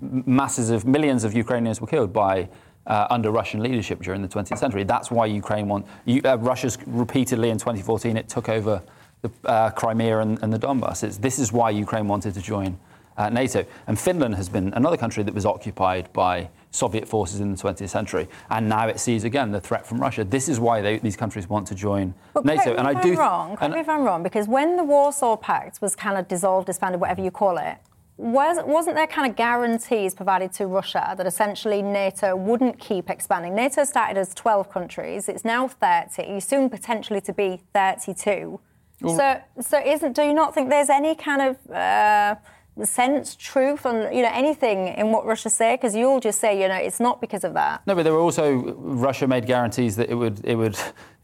Masses 0.01 0.69
of 0.69 0.85
millions 0.85 1.23
of 1.23 1.33
Ukrainians 1.33 1.79
were 1.79 1.87
killed 1.87 2.11
by 2.11 2.49
uh, 2.87 3.07
under 3.09 3.31
Russian 3.31 3.61
leadership 3.61 4.01
during 4.01 4.21
the 4.21 4.27
20th 4.27 4.57
century. 4.57 4.83
That's 4.83 5.11
why 5.11 5.25
Ukraine 5.25 5.67
won. 5.67 5.83
Uh, 6.07 6.37
Russia's 6.39 6.77
repeatedly 6.85 7.49
in 7.49 7.57
2014 7.57 8.17
it 8.17 8.29
took 8.29 8.49
over 8.49 8.81
the, 9.21 9.31
uh, 9.45 9.69
Crimea 9.71 10.19
and, 10.19 10.41
and, 10.41 10.51
the 10.51 10.59
Donbass. 10.59 11.03
It's, 11.03 11.17
this 11.17 11.37
is 11.37 11.53
why 11.53 11.69
Ukraine 11.69 12.07
wanted 12.07 12.33
to 12.33 12.41
join 12.41 12.79
uh, 13.17 13.29
NATO. 13.29 13.65
And 13.87 13.99
Finland 13.99 14.35
has 14.35 14.49
been 14.49 14.73
another 14.73 14.97
country 14.97 15.23
that 15.23 15.33
was 15.33 15.45
occupied 15.45 16.11
by 16.13 16.49
Soviet 16.71 17.07
forces 17.07 17.39
in 17.41 17.51
the 17.51 17.57
20th 17.61 17.89
century, 17.89 18.29
and 18.49 18.67
now 18.69 18.87
it 18.87 18.99
sees 18.99 19.25
again 19.25 19.51
the 19.51 19.59
threat 19.59 19.85
from 19.85 19.99
Russia. 19.99 20.23
This 20.23 20.47
is 20.47 20.59
why 20.59 20.81
they, 20.81 20.99
these 20.99 21.17
countries 21.17 21.49
want 21.49 21.67
to 21.67 21.75
join 21.75 22.13
but 22.33 22.45
NATO. 22.45 22.73
And 22.75 22.87
I 22.87 22.99
do. 23.01 23.15
Wrong. 23.15 23.57
Correct 23.57 23.73
me 23.73 23.81
if 23.81 23.89
I'm 23.89 24.03
wrong, 24.03 24.23
because 24.23 24.47
when 24.47 24.77
the 24.77 24.83
Warsaw 24.83 25.35
Pact 25.35 25.81
was 25.81 25.95
kind 25.95 26.17
of 26.17 26.29
dissolved, 26.29 26.67
disbanded, 26.67 27.01
whatever 27.01 27.21
you 27.21 27.29
call 27.29 27.57
it, 27.57 27.77
was, 28.17 28.57
wasn't 28.65 28.95
there 28.95 29.07
kind 29.07 29.29
of 29.29 29.35
guarantees 29.35 30.13
provided 30.13 30.51
to 30.53 30.67
Russia 30.67 31.15
that 31.17 31.25
essentially 31.25 31.81
NATO 31.81 32.35
wouldn't 32.35 32.79
keep 32.79 33.09
expanding? 33.09 33.55
NATO 33.55 33.83
started 33.83 34.17
as 34.17 34.33
12 34.35 34.69
countries, 34.69 35.27
it's 35.27 35.43
now 35.43 35.67
30, 35.67 36.39
soon 36.39 36.69
potentially 36.69 37.21
to 37.21 37.33
be 37.33 37.61
32. 37.73 38.59
Well, 39.01 39.17
so, 39.17 39.61
so 39.61 39.81
isn't? 39.83 40.15
Do 40.15 40.21
you 40.21 40.33
not 40.33 40.53
think 40.53 40.69
there's 40.69 40.89
any 40.89 41.15
kind 41.15 41.41
of 41.41 41.71
uh, 41.71 42.35
sense, 42.83 43.35
truth, 43.35 43.85
and 43.85 44.15
you 44.15 44.21
know 44.21 44.31
anything 44.31 44.89
in 44.89 45.11
what 45.11 45.25
Russia 45.25 45.49
say? 45.49 45.75
Because 45.75 45.95
you'll 45.95 46.19
just 46.19 46.39
say, 46.39 46.61
you 46.61 46.67
know, 46.67 46.75
it's 46.75 46.99
not 46.99 47.19
because 47.19 47.43
of 47.43 47.53
that. 47.55 47.81
No, 47.87 47.95
but 47.95 48.03
there 48.03 48.13
were 48.13 48.19
also 48.19 48.75
Russia 48.75 49.27
made 49.27 49.45
guarantees 49.45 49.95
that 49.95 50.09
it 50.09 50.15
would 50.15 50.41
it 50.43 50.55
would 50.55 50.77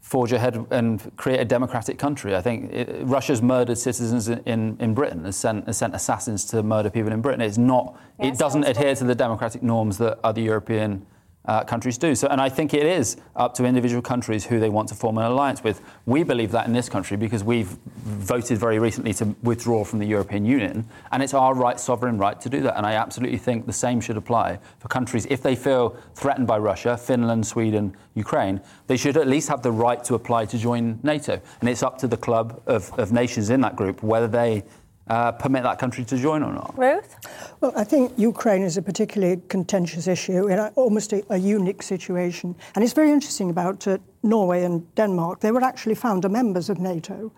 forge 0.08 0.32
ahead 0.32 0.66
and 0.70 1.14
create 1.18 1.38
a 1.38 1.44
democratic 1.44 1.98
country. 1.98 2.34
I 2.34 2.40
think 2.40 2.72
it, 2.72 2.88
Russia's 3.02 3.42
murdered 3.42 3.76
citizens 3.76 4.28
in, 4.28 4.76
in 4.80 4.94
Britain, 4.94 5.26
has 5.26 5.36
sent, 5.36 5.66
has 5.66 5.76
sent 5.76 5.94
assassins 5.94 6.46
to 6.46 6.62
murder 6.62 6.88
people 6.88 7.12
in 7.12 7.20
Britain. 7.20 7.42
It's 7.42 7.58
not. 7.58 7.94
Yes, 8.18 8.34
it 8.34 8.38
doesn't 8.38 8.64
adhere 8.64 8.94
to 8.94 9.04
the 9.04 9.14
democratic 9.14 9.62
norms 9.62 9.98
that 9.98 10.18
other 10.24 10.40
European 10.40 11.06
uh, 11.48 11.64
countries 11.64 11.96
do. 11.96 12.14
So, 12.14 12.28
and 12.28 12.40
I 12.40 12.50
think 12.50 12.74
it 12.74 12.84
is 12.84 13.16
up 13.34 13.54
to 13.54 13.64
individual 13.64 14.02
countries 14.02 14.44
who 14.44 14.60
they 14.60 14.68
want 14.68 14.88
to 14.90 14.94
form 14.94 15.16
an 15.16 15.24
alliance 15.24 15.64
with. 15.64 15.80
We 16.04 16.22
believe 16.22 16.52
that 16.52 16.66
in 16.66 16.74
this 16.74 16.90
country 16.90 17.16
because 17.16 17.42
we've 17.42 17.68
voted 18.04 18.58
very 18.58 18.78
recently 18.78 19.14
to 19.14 19.34
withdraw 19.42 19.82
from 19.82 19.98
the 19.98 20.06
European 20.06 20.44
Union, 20.44 20.86
and 21.10 21.22
it's 21.22 21.34
our 21.34 21.54
right, 21.54 21.80
sovereign 21.80 22.18
right, 22.18 22.38
to 22.40 22.50
do 22.50 22.60
that. 22.60 22.76
And 22.76 22.84
I 22.84 22.92
absolutely 22.92 23.38
think 23.38 23.66
the 23.66 23.72
same 23.72 24.00
should 24.00 24.18
apply 24.18 24.58
for 24.78 24.88
countries 24.88 25.26
if 25.30 25.42
they 25.42 25.56
feel 25.56 25.96
threatened 26.14 26.46
by 26.46 26.58
Russia, 26.58 26.96
Finland, 26.98 27.46
Sweden, 27.46 27.96
Ukraine. 28.14 28.60
They 28.86 28.98
should 28.98 29.16
at 29.16 29.26
least 29.26 29.48
have 29.48 29.62
the 29.62 29.72
right 29.72 30.04
to 30.04 30.14
apply 30.14 30.44
to 30.46 30.58
join 30.58 31.00
NATO, 31.02 31.40
and 31.60 31.68
it's 31.68 31.82
up 31.82 31.96
to 31.98 32.06
the 32.06 32.16
club 32.18 32.62
of, 32.66 32.92
of 32.98 33.10
nations 33.10 33.48
in 33.48 33.62
that 33.62 33.74
group 33.74 34.02
whether 34.02 34.28
they 34.28 34.64
uh, 35.08 35.32
permit 35.32 35.62
that 35.62 35.78
country 35.78 36.04
to 36.04 36.16
join 36.16 36.42
or 36.42 36.52
not. 36.52 36.74
Ruth? 36.76 37.16
Well, 37.60 37.72
I 37.76 37.84
think 37.84 38.12
Ukraine 38.18 38.62
is 38.62 38.76
a 38.76 38.82
particularly 38.82 39.40
contentious 39.48 40.06
issue 40.06 40.48
in 40.48 40.58
a, 40.58 40.72
almost 40.74 41.12
a, 41.12 41.24
a, 41.30 41.36
unique 41.36 41.82
situation. 41.82 42.54
And 42.74 42.84
it's 42.84 42.92
very 42.92 43.10
interesting 43.10 43.50
about 43.50 43.86
uh, 43.86 43.98
Norway 44.22 44.64
and 44.64 44.94
Denmark. 44.94 45.40
They 45.40 45.52
were 45.52 45.62
actually 45.62 45.94
founder 45.94 46.28
members 46.28 46.68
of 46.68 46.78
NATO. 46.78 47.32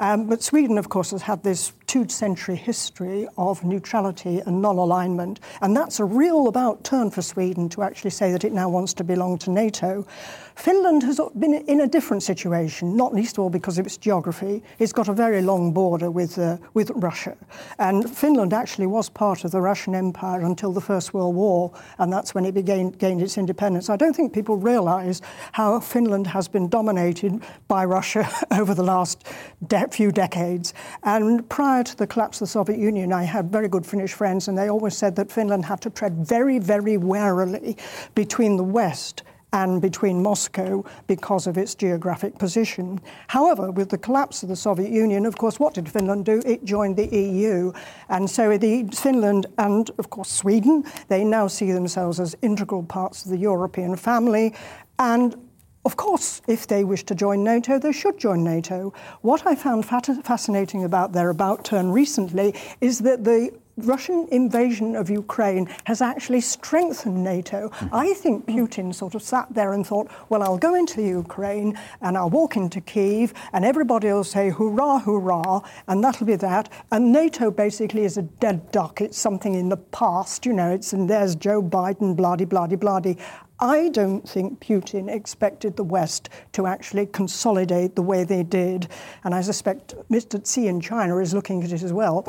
Um, 0.00 0.26
but 0.26 0.42
Sweden, 0.42 0.78
of 0.78 0.88
course, 0.88 1.10
has 1.10 1.20
had 1.20 1.42
this 1.42 1.74
two 1.86 2.08
century 2.08 2.56
history 2.56 3.28
of 3.36 3.64
neutrality 3.64 4.40
and 4.46 4.62
non 4.62 4.78
alignment. 4.78 5.40
And 5.60 5.76
that's 5.76 6.00
a 6.00 6.04
real 6.04 6.48
about 6.48 6.84
turn 6.84 7.10
for 7.10 7.20
Sweden 7.20 7.68
to 7.70 7.82
actually 7.82 8.10
say 8.10 8.32
that 8.32 8.44
it 8.44 8.52
now 8.52 8.68
wants 8.68 8.94
to 8.94 9.04
belong 9.04 9.38
to 9.38 9.50
NATO. 9.50 10.06
Finland 10.54 11.02
has 11.02 11.20
been 11.38 11.54
in 11.54 11.80
a 11.80 11.86
different 11.86 12.22
situation, 12.22 12.96
not 12.96 13.14
least 13.14 13.36
of 13.36 13.44
all 13.44 13.50
because 13.50 13.78
of 13.78 13.86
its 13.86 13.96
geography. 13.96 14.62
It's 14.78 14.92
got 14.92 15.08
a 15.08 15.12
very 15.12 15.42
long 15.42 15.72
border 15.72 16.10
with, 16.10 16.38
uh, 16.38 16.58
with 16.74 16.90
Russia. 16.94 17.36
And 17.78 18.08
Finland 18.08 18.52
actually 18.52 18.86
was 18.86 19.08
part 19.08 19.44
of 19.44 19.50
the 19.50 19.60
Russian 19.60 19.94
Empire 19.94 20.42
until 20.42 20.72
the 20.72 20.80
First 20.80 21.12
World 21.14 21.34
War, 21.34 21.72
and 21.98 22.12
that's 22.12 22.34
when 22.34 22.44
it 22.44 22.52
began, 22.52 22.90
gained 22.90 23.22
its 23.22 23.38
independence. 23.38 23.88
I 23.88 23.96
don't 23.96 24.14
think 24.14 24.32
people 24.32 24.56
realize 24.56 25.22
how 25.52 25.80
Finland 25.80 26.26
has 26.28 26.46
been 26.46 26.68
dominated 26.68 27.42
by 27.66 27.84
Russia 27.84 28.28
over 28.50 28.74
the 28.74 28.84
last 28.84 29.24
de- 29.66 29.88
few 29.94 30.12
decades. 30.12 30.74
And 31.02 31.48
prior 31.48 31.84
to 31.84 31.96
the 31.96 32.06
collapse 32.06 32.40
of 32.40 32.48
the 32.48 32.52
Soviet 32.52 32.78
Union, 32.78 33.12
I 33.12 33.24
had 33.24 33.50
very 33.50 33.68
good 33.68 33.86
Finnish 33.86 34.12
friends, 34.12 34.48
and 34.48 34.56
they 34.56 34.68
always 34.68 34.96
said 34.96 35.16
that 35.16 35.30
Finland 35.30 35.64
had 35.64 35.80
to 35.82 35.90
tread 35.90 36.26
very, 36.26 36.58
very 36.58 36.96
warily 36.96 37.76
between 38.14 38.56
the 38.56 38.64
West 38.64 39.22
and 39.52 39.82
between 39.82 40.22
Moscow 40.22 40.84
because 41.06 41.46
of 41.46 41.58
its 41.58 41.74
geographic 41.74 42.38
position. 42.38 43.00
However, 43.28 43.70
with 43.70 43.88
the 43.88 43.98
collapse 43.98 44.42
of 44.42 44.48
the 44.48 44.56
Soviet 44.56 44.90
Union, 44.90 45.26
of 45.26 45.36
course, 45.36 45.58
what 45.58 45.74
did 45.74 45.88
Finland 45.88 46.24
do? 46.24 46.40
It 46.46 46.64
joined 46.64 46.96
the 46.96 47.08
EU. 47.08 47.72
And 48.08 48.30
so 48.30 48.56
the 48.56 48.88
Finland 48.92 49.46
and, 49.58 49.90
of 49.98 50.10
course, 50.10 50.30
Sweden, 50.30 50.84
they 51.08 51.24
now 51.24 51.48
see 51.48 51.72
themselves 51.72 52.20
as 52.20 52.36
integral 52.42 52.84
parts 52.84 53.24
of 53.24 53.30
the 53.30 53.38
European 53.38 53.96
family. 53.96 54.54
And 54.98 55.34
of 55.84 55.96
course, 55.96 56.42
if 56.46 56.66
they 56.66 56.84
wish 56.84 57.04
to 57.04 57.14
join 57.14 57.42
NATO, 57.42 57.78
they 57.78 57.92
should 57.92 58.18
join 58.18 58.44
NATO. 58.44 58.92
What 59.22 59.46
I 59.46 59.54
found 59.54 59.86
fascinating 59.86 60.84
about 60.84 61.12
their 61.12 61.30
about 61.30 61.64
turn 61.64 61.90
recently 61.90 62.54
is 62.80 62.98
that 63.00 63.24
the 63.24 63.50
Russian 63.86 64.28
invasion 64.30 64.96
of 64.96 65.10
Ukraine 65.10 65.68
has 65.84 66.00
actually 66.00 66.40
strengthened 66.40 67.22
NATO. 67.22 67.68
Mm-hmm. 67.68 67.94
I 67.94 68.14
think 68.14 68.46
Putin 68.46 68.94
sort 68.94 69.14
of 69.14 69.22
sat 69.22 69.52
there 69.52 69.72
and 69.72 69.86
thought, 69.86 70.10
well, 70.28 70.42
I'll 70.42 70.58
go 70.58 70.74
into 70.74 71.02
Ukraine 71.02 71.78
and 72.00 72.16
I'll 72.16 72.30
walk 72.30 72.56
into 72.56 72.80
Kiev 72.80 73.32
and 73.52 73.64
everybody 73.64 74.08
will 74.08 74.24
say, 74.24 74.50
hurrah, 74.50 74.98
hurrah, 75.00 75.60
and 75.88 76.02
that'll 76.02 76.26
be 76.26 76.36
that. 76.36 76.72
And 76.90 77.12
NATO 77.12 77.50
basically 77.50 78.04
is 78.04 78.16
a 78.16 78.22
dead 78.22 78.70
duck. 78.70 79.00
It's 79.00 79.18
something 79.18 79.54
in 79.54 79.68
the 79.68 79.76
past, 79.76 80.46
you 80.46 80.52
know, 80.52 80.70
it's 80.70 80.92
and 80.92 81.08
there's 81.08 81.34
Joe 81.34 81.62
Biden, 81.62 82.16
bloody, 82.16 82.44
bloody, 82.44 82.76
bloody. 82.76 83.18
I 83.62 83.90
don't 83.90 84.26
think 84.26 84.60
Putin 84.60 85.14
expected 85.14 85.76
the 85.76 85.84
West 85.84 86.30
to 86.52 86.66
actually 86.66 87.06
consolidate 87.06 87.94
the 87.94 88.02
way 88.02 88.24
they 88.24 88.42
did. 88.42 88.88
And 89.22 89.34
I 89.34 89.42
suspect 89.42 89.94
Mr. 90.10 90.40
Xi 90.42 90.66
in 90.66 90.80
China 90.80 91.18
is 91.18 91.34
looking 91.34 91.62
at 91.62 91.70
it 91.70 91.82
as 91.82 91.92
well. 91.92 92.26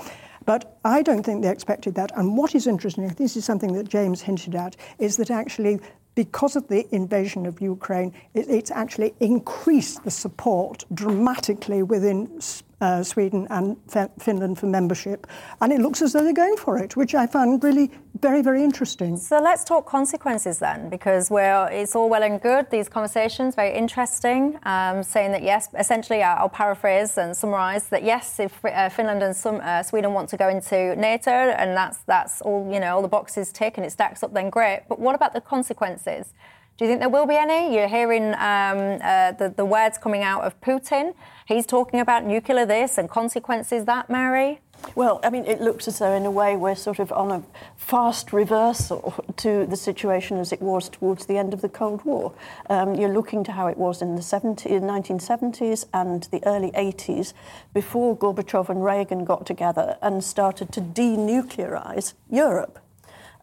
But 0.51 0.77
I 0.83 1.01
don't 1.01 1.23
think 1.23 1.43
they 1.43 1.49
expected 1.49 1.95
that. 1.95 2.11
And 2.17 2.35
what 2.35 2.55
is 2.55 2.67
interesting, 2.67 3.07
this 3.07 3.37
is 3.37 3.45
something 3.45 3.71
that 3.71 3.87
James 3.87 4.19
hinted 4.21 4.53
at, 4.53 4.75
is 4.99 5.15
that 5.15 5.31
actually 5.31 5.79
because 6.13 6.57
of 6.57 6.67
the 6.67 6.93
invasion 6.93 7.45
of 7.45 7.61
Ukraine, 7.61 8.13
it, 8.33 8.49
it's 8.49 8.69
actually 8.69 9.13
increased 9.21 10.03
the 10.03 10.11
support 10.11 10.83
dramatically 10.93 11.83
within 11.83 12.41
uh, 12.81 13.03
Sweden 13.03 13.47
and 13.49 13.77
Finland 14.19 14.59
for 14.59 14.65
membership. 14.65 15.27
And 15.61 15.71
it 15.71 15.79
looks 15.79 16.01
as 16.01 16.13
though 16.13 16.23
they're 16.23 16.33
going 16.33 16.57
for 16.57 16.77
it, 16.77 16.97
which 16.97 17.15
I 17.15 17.27
found 17.27 17.63
really 17.63 17.91
very, 18.19 18.41
very 18.41 18.63
interesting. 18.63 19.17
So 19.17 19.39
let's 19.39 19.63
talk 19.63 19.85
consequences 19.85 20.59
then, 20.59 20.89
because 20.89 21.31
we're, 21.31 21.69
it's 21.71 21.95
all 21.95 22.09
well 22.09 22.23
and 22.23 22.41
good, 22.41 22.69
these 22.69 22.89
conversations, 22.89 23.55
very 23.55 23.73
interesting, 23.73 24.59
um, 24.63 25.03
saying 25.03 25.31
that 25.31 25.43
yes, 25.43 25.69
essentially, 25.77 26.21
I'll 26.21 26.49
paraphrase 26.49 27.17
and 27.17 27.35
summarise 27.35 27.87
that 27.89 28.03
yes, 28.03 28.39
if 28.39 28.63
uh, 28.65 28.89
Finland 28.89 29.23
and 29.23 29.35
some, 29.35 29.61
uh, 29.63 29.83
Sweden 29.83 30.13
want 30.13 30.29
to 30.29 30.37
go 30.37 30.49
into 30.49 30.95
NATO 30.95 31.31
and 31.31 31.75
that's, 31.75 31.99
that's 31.99 32.41
all, 32.41 32.69
you 32.71 32.79
know, 32.79 32.95
all 32.95 33.01
the 33.01 33.07
boxes 33.07 33.51
tick 33.51 33.77
and 33.77 33.85
it 33.85 33.91
stacks 33.91 34.23
up, 34.23 34.33
then 34.33 34.49
great. 34.49 34.83
But 34.89 34.99
what 34.99 35.15
about 35.15 35.33
the 35.33 35.41
consequences? 35.41 36.33
Do 36.77 36.85
you 36.85 36.89
think 36.89 36.99
there 36.99 37.09
will 37.09 37.27
be 37.27 37.35
any? 37.35 37.75
You're 37.75 37.87
hearing 37.87 38.33
um, 38.33 38.99
uh, 39.03 39.33
the, 39.33 39.53
the 39.55 39.65
words 39.65 39.97
coming 39.97 40.23
out 40.23 40.43
of 40.43 40.59
Putin. 40.61 41.13
He's 41.45 41.65
talking 41.65 41.99
about 41.99 42.25
nuclear 42.25 42.65
this 42.65 42.97
and 42.97 43.09
consequences 43.09 43.85
that, 43.85 44.09
Mary. 44.09 44.61
Well, 44.95 45.19
I 45.23 45.29
mean, 45.29 45.45
it 45.45 45.61
looks 45.61 45.87
as 45.87 45.99
though, 45.99 46.13
in 46.13 46.25
a 46.25 46.31
way, 46.31 46.55
we're 46.55 46.75
sort 46.75 46.99
of 46.99 47.11
on 47.11 47.31
a 47.31 47.43
fast 47.77 48.33
reversal 48.33 49.23
to 49.37 49.65
the 49.65 49.77
situation 49.77 50.37
as 50.37 50.51
it 50.51 50.61
was 50.61 50.89
towards 50.89 51.27
the 51.27 51.37
end 51.37 51.53
of 51.53 51.61
the 51.61 51.69
Cold 51.69 52.03
War. 52.03 52.33
Um, 52.69 52.95
you're 52.95 53.13
looking 53.13 53.43
to 53.45 53.51
how 53.51 53.67
it 53.67 53.77
was 53.77 54.01
in 54.01 54.15
the 54.15 54.21
70, 54.21 54.69
1970s 54.69 55.85
and 55.93 56.23
the 56.31 56.45
early 56.45 56.71
80s, 56.71 57.33
before 57.73 58.17
Gorbachev 58.17 58.69
and 58.69 58.83
Reagan 58.83 59.23
got 59.23 59.45
together 59.45 59.97
and 60.01 60.23
started 60.23 60.71
to 60.73 60.81
denuclearize 60.81 62.13
Europe. 62.29 62.79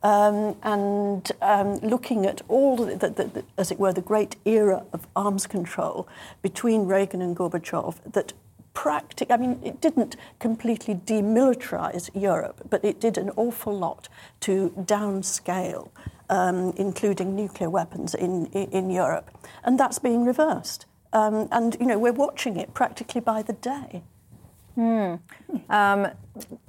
Um, 0.02 0.56
and 0.62 1.30
um, 1.42 1.76
looking 1.76 2.24
at 2.26 2.42
all, 2.48 2.76
the, 2.76 2.96
the, 2.96 3.10
the, 3.10 3.44
as 3.56 3.70
it 3.70 3.78
were, 3.78 3.92
the 3.92 4.00
great 4.00 4.36
era 4.44 4.84
of 4.92 5.06
arms 5.16 5.46
control 5.46 6.08
between 6.42 6.86
Reagan 6.86 7.20
and 7.20 7.36
Gorbachev 7.36 7.96
that 8.12 8.32
practic- 8.74 9.32
I 9.32 9.36
mean, 9.36 9.60
it 9.64 9.80
didn't 9.80 10.14
completely 10.38 10.94
demilitarize 10.94 12.10
Europe, 12.14 12.62
but 12.70 12.84
it 12.84 13.00
did 13.00 13.18
an 13.18 13.30
awful 13.34 13.76
lot 13.76 14.08
to 14.40 14.72
downscale, 14.78 15.88
um, 16.30 16.72
including 16.76 17.34
nuclear 17.34 17.70
weapons 17.70 18.14
in, 18.14 18.46
in, 18.46 18.88
Europe. 18.88 19.30
And 19.64 19.80
that's 19.80 19.98
being 19.98 20.24
reversed. 20.24 20.86
Um, 21.12 21.48
and, 21.50 21.76
you 21.80 21.86
know, 21.86 21.98
we're 21.98 22.12
watching 22.12 22.56
it 22.56 22.72
practically 22.72 23.20
by 23.20 23.42
the 23.42 23.54
day. 23.54 24.02
Hmm. 24.76 25.14
Um, 25.68 26.08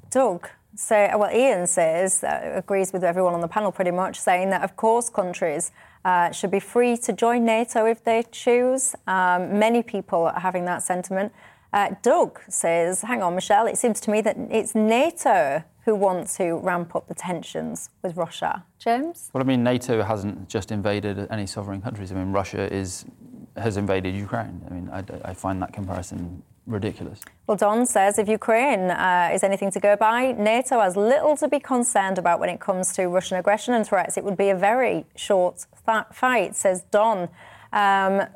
Doug, 0.10 0.50
so, 0.80 0.96
well, 1.18 1.30
Ian 1.36 1.68
says, 1.68 2.24
uh, 2.24 2.54
agrees 2.56 2.94
with 2.94 3.04
everyone 3.04 3.34
on 3.34 3.42
the 3.42 3.50
panel 3.50 3.70
pretty 3.70 3.92
much, 3.92 4.18
saying 4.18 4.50
that, 4.52 4.63
of 4.63 4.78
course, 4.78 5.10
countries 5.10 5.72
uh, 6.06 6.32
should 6.32 6.52
be 6.52 6.62
free 6.62 6.96
to 6.96 7.12
join 7.12 7.44
NATO 7.44 7.86
if 7.86 8.02
they 8.02 8.24
choose. 8.32 8.96
Um, 9.06 9.60
many 9.60 9.84
people 9.84 10.24
are 10.28 10.39
having 10.39 10.63
that 10.65 10.82
sentiment. 10.82 11.34
Uh, 11.74 11.96
Doug 12.02 12.39
says, 12.48 13.02
hang 13.02 13.22
on, 13.22 13.36
Michelle, 13.36 13.68
it 13.68 13.78
seems 13.78 14.00
to 14.00 14.10
me 14.10 14.22
that 14.22 14.38
it's 14.50 14.74
NATO 14.74 15.65
who 15.84 15.96
want 15.96 16.30
to 16.38 16.54
ramp 16.54 16.96
up 16.96 17.10
the 17.10 17.13
tensions 17.13 17.89
with 18.02 18.15
Russia. 18.15 18.63
James? 18.78 19.30
Well, 19.34 19.44
I 19.44 19.46
mean, 19.46 19.63
NATO 19.63 20.02
hasn't 20.02 20.48
just 20.48 20.72
invaded 20.72 21.28
any 21.30 21.46
sovereign 21.46 21.82
countries. 21.82 22.13
I 22.13 22.15
mean, 22.15 22.32
Russia 22.32 22.74
is, 22.74 23.04
has 23.58 23.76
invaded 23.76 24.15
Ukraine. 24.15 24.65
I 24.70 24.74
mean, 24.74 24.89
I, 24.94 25.04
I 25.26 25.34
find 25.34 25.62
that 25.62 25.74
comparison 25.74 26.42
ridiculous. 26.69 27.19
Well, 27.47 27.58
Don 27.58 27.86
says 27.86 28.19
if 28.19 28.29
Ukraine 28.29 28.91
uh, 28.91 29.32
is 29.34 29.43
anything 29.43 29.71
to 29.71 29.79
go 29.79 29.95
by, 29.95 30.32
NATO 30.34 30.79
has 30.79 30.95
little 30.95 31.36
to 31.38 31.47
be 31.47 31.60
concerned 31.60 32.17
about 32.17 32.39
when 32.39 32.49
it 32.49 32.60
comes 32.60 32.93
to 32.93 33.08
Russian 33.08 33.38
aggression 33.38 33.73
and 33.73 33.86
threats. 33.86 34.17
It 34.17 34.23
would 34.23 34.38
be 34.38 34.49
a 34.49 34.55
very 34.55 35.05
short 35.15 35.65
fight, 36.13 36.55
says 36.55 36.84
Don. 36.91 37.29
Um, 37.73 38.27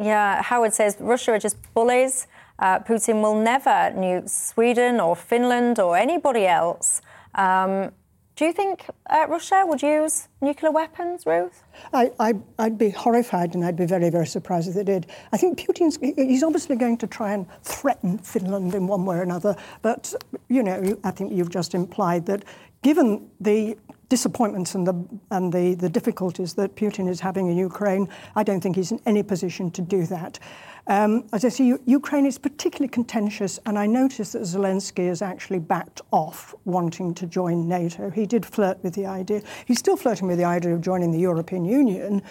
yeah, 0.00 0.42
Howard 0.42 0.72
says 0.72 0.96
Russia 0.98 1.32
are 1.32 1.38
just 1.38 1.56
bullies. 1.74 2.26
Uh, 2.58 2.78
Putin 2.80 3.20
will 3.20 3.40
never 3.40 3.92
nuke 3.94 4.28
Sweden 4.28 5.00
or 5.00 5.14
Finland 5.14 5.78
or 5.78 5.96
anybody 5.96 6.46
else. 6.46 7.02
Um, 7.34 7.92
do 8.36 8.44
you 8.44 8.52
think 8.52 8.86
uh, 9.08 9.26
Russia 9.28 9.62
would 9.64 9.80
use 9.80 10.28
nuclear 10.40 10.72
weapons, 10.72 11.24
Ruth? 11.24 11.62
I, 11.92 12.34
would 12.58 12.78
be 12.78 12.90
horrified 12.90 13.54
and 13.54 13.64
I'd 13.64 13.76
be 13.76 13.86
very, 13.86 14.10
very 14.10 14.26
surprised 14.26 14.68
if 14.68 14.74
they 14.74 14.82
did. 14.82 15.06
I 15.32 15.36
think 15.36 15.58
Putin's, 15.58 15.98
he's 16.00 16.42
obviously 16.42 16.74
going 16.74 16.98
to 16.98 17.06
try 17.06 17.32
and 17.32 17.46
threaten 17.62 18.18
Finland 18.18 18.74
in 18.74 18.88
one 18.88 19.04
way 19.04 19.16
or 19.16 19.22
another. 19.22 19.54
But, 19.82 20.12
you 20.48 20.64
know, 20.64 20.98
I 21.04 21.12
think 21.12 21.32
you've 21.32 21.50
just 21.50 21.74
implied 21.74 22.26
that 22.26 22.44
given 22.82 23.30
the 23.40 23.76
disappointments 24.08 24.74
and 24.74 24.86
the 24.86 24.94
and 25.30 25.52
the, 25.52 25.74
the 25.74 25.88
difficulties 25.88 26.54
that 26.54 26.76
Putin 26.76 27.08
is 27.08 27.20
having 27.20 27.48
in 27.48 27.56
Ukraine, 27.56 28.08
I 28.36 28.42
don't 28.42 28.60
think 28.60 28.76
he's 28.76 28.92
in 28.92 29.00
any 29.06 29.22
position 29.22 29.70
to 29.72 29.82
do 29.82 30.06
that. 30.06 30.38
Um, 30.86 31.24
as 31.32 31.46
I 31.46 31.48
say, 31.48 31.78
Ukraine 31.86 32.26
is 32.26 32.36
particularly 32.36 32.88
contentious, 32.88 33.58
and 33.64 33.78
I 33.78 33.86
notice 33.86 34.32
that 34.32 34.42
Zelensky 34.42 35.08
has 35.08 35.22
actually 35.22 35.58
backed 35.58 36.02
off 36.10 36.54
wanting 36.66 37.14
to 37.14 37.26
join 37.26 37.66
NATO. 37.66 38.10
He 38.10 38.26
did 38.26 38.44
flirt 38.44 38.82
with 38.82 38.94
the 38.94 39.06
idea. 39.06 39.40
He's 39.64 39.78
still 39.78 39.96
flirting 39.96 40.28
with 40.28 40.36
the 40.36 40.44
idea 40.44 40.74
of 40.74 40.82
joining 40.82 41.10
the 41.10 41.18
European 41.18 41.64
Union, 41.64 42.22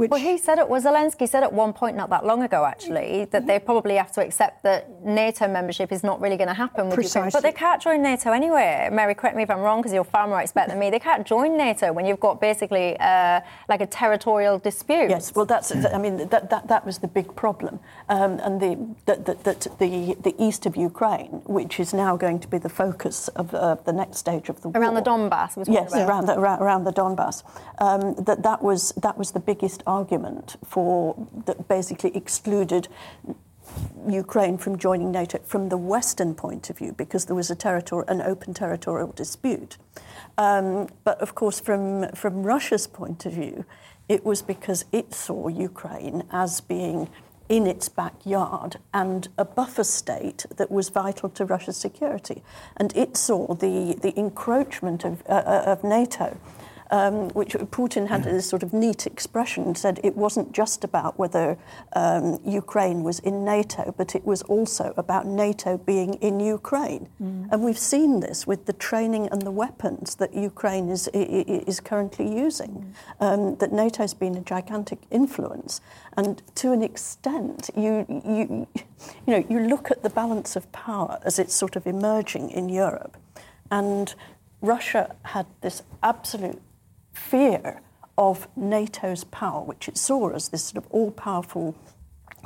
which 0.00 0.10
well, 0.10 0.18
he 0.18 0.38
said 0.38 0.58
it 0.58 0.66
was 0.66 0.86
Zelensky 0.86 1.28
said 1.28 1.42
at 1.42 1.52
one 1.52 1.74
point 1.74 1.94
not 1.94 2.08
that 2.08 2.24
long 2.24 2.42
ago 2.42 2.64
actually 2.64 3.26
that 3.26 3.46
they 3.46 3.58
probably 3.58 3.96
have 3.96 4.10
to 4.12 4.22
accept 4.22 4.62
that 4.62 5.04
NATO 5.04 5.46
membership 5.46 5.92
is 5.92 6.02
not 6.02 6.22
really 6.22 6.38
going 6.38 6.48
to 6.48 6.54
happen 6.54 6.86
with 6.86 6.94
Precisely. 6.94 7.26
Ukraine. 7.26 7.32
But 7.32 7.42
they 7.42 7.52
can't 7.52 7.82
join 7.82 8.00
NATO 8.00 8.32
anyway. 8.32 8.88
Mary, 8.90 9.14
correct 9.14 9.36
me 9.36 9.42
if 9.42 9.50
I'm 9.50 9.60
wrong 9.60 9.80
because 9.80 9.92
you're 9.92 10.04
far 10.04 10.26
more 10.26 10.40
expert 10.40 10.68
than 10.68 10.78
me. 10.78 10.88
They 10.88 10.98
can't 10.98 11.26
join 11.26 11.58
NATO 11.58 11.92
when 11.92 12.06
you've 12.06 12.18
got 12.18 12.40
basically 12.40 12.96
uh, 12.98 13.42
like 13.68 13.82
a 13.82 13.86
territorial 13.86 14.58
dispute. 14.58 15.10
Yes, 15.10 15.34
well, 15.34 15.44
that's 15.44 15.70
I 15.70 15.98
mean 15.98 16.16
that 16.28 16.48
that, 16.48 16.68
that 16.68 16.86
was 16.86 16.96
the 16.98 17.08
big 17.08 17.36
problem, 17.36 17.78
um, 18.08 18.40
and 18.40 18.58
the 18.58 18.72
that 19.04 19.26
the, 19.26 19.34
the, 19.78 20.16
the 20.22 20.34
east 20.42 20.64
of 20.64 20.76
Ukraine, 20.76 21.42
which 21.44 21.78
is 21.78 21.92
now 21.92 22.16
going 22.16 22.38
to 22.40 22.48
be 22.48 22.56
the 22.56 22.70
focus 22.70 23.28
of 23.28 23.54
uh, 23.54 23.74
the 23.84 23.92
next 23.92 24.16
stage 24.16 24.48
of 24.48 24.62
the 24.62 24.70
war, 24.70 24.80
around 24.80 24.94
the 24.94 25.02
Donbass. 25.02 25.62
yes, 25.68 25.92
around 25.92 26.24
the, 26.26 26.38
around, 26.38 26.62
around 26.62 26.84
the 26.84 26.92
Donbass. 26.92 27.42
Um, 27.78 28.14
that 28.24 28.42
that 28.42 28.62
was 28.62 28.92
that 28.92 29.18
was 29.18 29.32
the 29.32 29.40
biggest 29.40 29.82
argument 29.90 30.56
for 30.64 31.28
that 31.46 31.68
basically 31.68 32.16
excluded 32.16 32.88
Ukraine 34.08 34.56
from 34.58 34.78
joining 34.78 35.10
NATO 35.12 35.38
from 35.44 35.68
the 35.68 35.76
Western 35.76 36.34
point 36.34 36.70
of 36.70 36.78
view 36.78 36.92
because 36.92 37.26
there 37.26 37.36
was 37.36 37.50
a 37.50 37.54
territory, 37.54 38.04
an 38.08 38.20
open 38.22 38.54
territorial 38.54 39.12
dispute. 39.12 39.76
Um, 40.38 40.88
but 41.04 41.20
of 41.20 41.34
course, 41.34 41.60
from, 41.60 42.08
from 42.12 42.42
Russia's 42.42 42.86
point 42.86 43.26
of 43.26 43.32
view, 43.32 43.64
it 44.08 44.24
was 44.24 44.42
because 44.42 44.84
it 44.92 45.12
saw 45.14 45.48
Ukraine 45.48 46.24
as 46.32 46.60
being 46.60 47.08
in 47.48 47.66
its 47.66 47.88
backyard 47.88 48.76
and 48.94 49.28
a 49.36 49.44
buffer 49.44 49.84
state 49.84 50.46
that 50.56 50.70
was 50.70 50.88
vital 50.88 51.28
to 51.28 51.44
Russia's 51.44 51.76
security. 51.76 52.42
And 52.76 52.96
it 52.96 53.16
saw 53.16 53.54
the, 53.54 53.98
the 54.00 54.18
encroachment 54.18 55.04
of, 55.04 55.22
uh, 55.28 55.32
uh 55.32 55.64
of 55.66 55.84
NATO 55.84 56.38
um, 56.90 57.28
which 57.30 57.54
Putin 57.54 58.08
had 58.08 58.24
this 58.24 58.48
sort 58.48 58.62
of 58.62 58.72
neat 58.72 59.06
expression, 59.06 59.74
said 59.74 60.00
it 60.02 60.16
wasn't 60.16 60.52
just 60.52 60.84
about 60.84 61.18
whether 61.18 61.56
um, 61.94 62.38
Ukraine 62.44 63.02
was 63.02 63.20
in 63.20 63.44
NATO, 63.44 63.94
but 63.96 64.14
it 64.14 64.24
was 64.24 64.42
also 64.42 64.92
about 64.96 65.26
NATO 65.26 65.78
being 65.78 66.14
in 66.14 66.40
Ukraine. 66.40 67.08
Mm. 67.22 67.48
And 67.50 67.62
we've 67.62 67.78
seen 67.78 68.20
this 68.20 68.46
with 68.46 68.66
the 68.66 68.72
training 68.72 69.28
and 69.28 69.42
the 69.42 69.50
weapons 69.50 70.16
that 70.16 70.34
Ukraine 70.34 70.88
is, 70.88 71.08
is 71.08 71.80
currently 71.80 72.28
using, 72.28 72.94
mm. 73.20 73.24
um, 73.24 73.56
that 73.56 73.72
NATO's 73.72 74.14
been 74.14 74.36
a 74.36 74.40
gigantic 74.40 74.98
influence. 75.10 75.80
And 76.16 76.42
to 76.56 76.72
an 76.72 76.82
extent, 76.82 77.70
you, 77.76 78.04
you, 78.08 78.66
you, 79.26 79.32
know, 79.32 79.44
you 79.48 79.60
look 79.60 79.90
at 79.90 80.02
the 80.02 80.10
balance 80.10 80.56
of 80.56 80.70
power 80.72 81.20
as 81.24 81.38
it's 81.38 81.54
sort 81.54 81.76
of 81.76 81.86
emerging 81.86 82.50
in 82.50 82.68
Europe. 82.68 83.16
And 83.70 84.12
Russia 84.60 85.14
had 85.22 85.46
this 85.60 85.82
absolute 86.02 86.60
fear 87.20 87.80
of 88.16 88.48
NATO's 88.56 89.24
power, 89.24 89.62
which 89.62 89.88
it 89.88 89.96
saw 89.96 90.30
as 90.30 90.48
this 90.48 90.64
sort 90.64 90.84
of 90.84 90.90
all 90.90 91.10
powerful, 91.10 91.74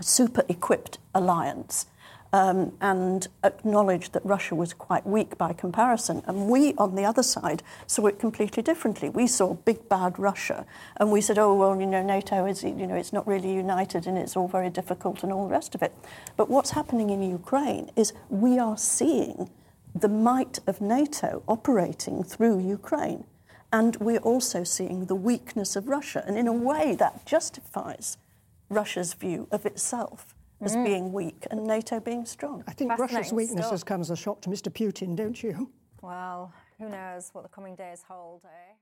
super 0.00 0.44
equipped 0.48 0.98
alliance. 1.14 1.86
Um, 2.32 2.72
and 2.80 3.28
acknowledged 3.44 4.12
that 4.12 4.26
Russia 4.26 4.56
was 4.56 4.74
quite 4.74 5.06
weak 5.06 5.38
by 5.38 5.52
comparison. 5.52 6.20
And 6.26 6.48
we, 6.48 6.74
on 6.74 6.96
the 6.96 7.04
other 7.04 7.22
side, 7.22 7.62
saw 7.86 8.06
it 8.06 8.18
completely 8.18 8.60
differently. 8.60 9.08
We 9.08 9.28
saw 9.28 9.54
big 9.54 9.88
bad 9.88 10.18
Russia, 10.18 10.66
and 10.96 11.12
we 11.12 11.20
said, 11.20 11.38
"Oh 11.38 11.54
well, 11.54 11.78
you 11.78 11.86
know, 11.86 12.02
NATO 12.02 12.44
is, 12.44 12.64
you 12.64 12.88
know, 12.88 12.96
it's 12.96 13.12
not 13.12 13.24
really 13.24 13.54
united, 13.54 14.08
and 14.08 14.18
it's 14.18 14.36
all 14.36 14.48
very 14.48 14.68
difficult, 14.68 15.22
and 15.22 15.32
all 15.32 15.46
the 15.46 15.52
rest 15.52 15.76
of 15.76 15.82
it." 15.82 15.94
But 16.36 16.50
what's 16.50 16.70
happening 16.70 17.10
in 17.10 17.22
Ukraine 17.22 17.92
is 17.94 18.12
we 18.28 18.58
are 18.58 18.76
seeing 18.76 19.48
the 19.94 20.08
might 20.08 20.58
of 20.66 20.80
NATO 20.80 21.44
operating 21.46 22.24
through 22.24 22.58
Ukraine. 22.58 23.22
And 23.74 23.96
we're 23.96 24.18
also 24.18 24.62
seeing 24.62 25.06
the 25.06 25.16
weakness 25.16 25.74
of 25.74 25.88
Russia. 25.88 26.22
And 26.28 26.38
in 26.38 26.46
a 26.46 26.52
way, 26.52 26.94
that 26.94 27.26
justifies 27.26 28.18
Russia's 28.68 29.14
view 29.14 29.48
of 29.50 29.66
itself 29.66 30.32
as 30.60 30.76
mm. 30.76 30.84
being 30.84 31.12
weak 31.12 31.44
and 31.50 31.64
NATO 31.64 31.98
being 31.98 32.24
strong. 32.24 32.62
I 32.68 32.72
think 32.72 32.96
Russia's 32.96 33.32
weakness 33.32 33.70
has 33.70 33.82
come 33.82 34.00
as 34.00 34.10
a 34.10 34.16
shock 34.16 34.40
to 34.42 34.48
Mr. 34.48 34.72
Putin, 34.72 35.16
don't 35.16 35.42
you? 35.42 35.68
Well, 36.02 36.52
who 36.78 36.88
knows 36.88 37.30
what 37.32 37.42
the 37.42 37.48
coming 37.48 37.74
days 37.74 38.04
hold, 38.08 38.42
eh? 38.44 38.73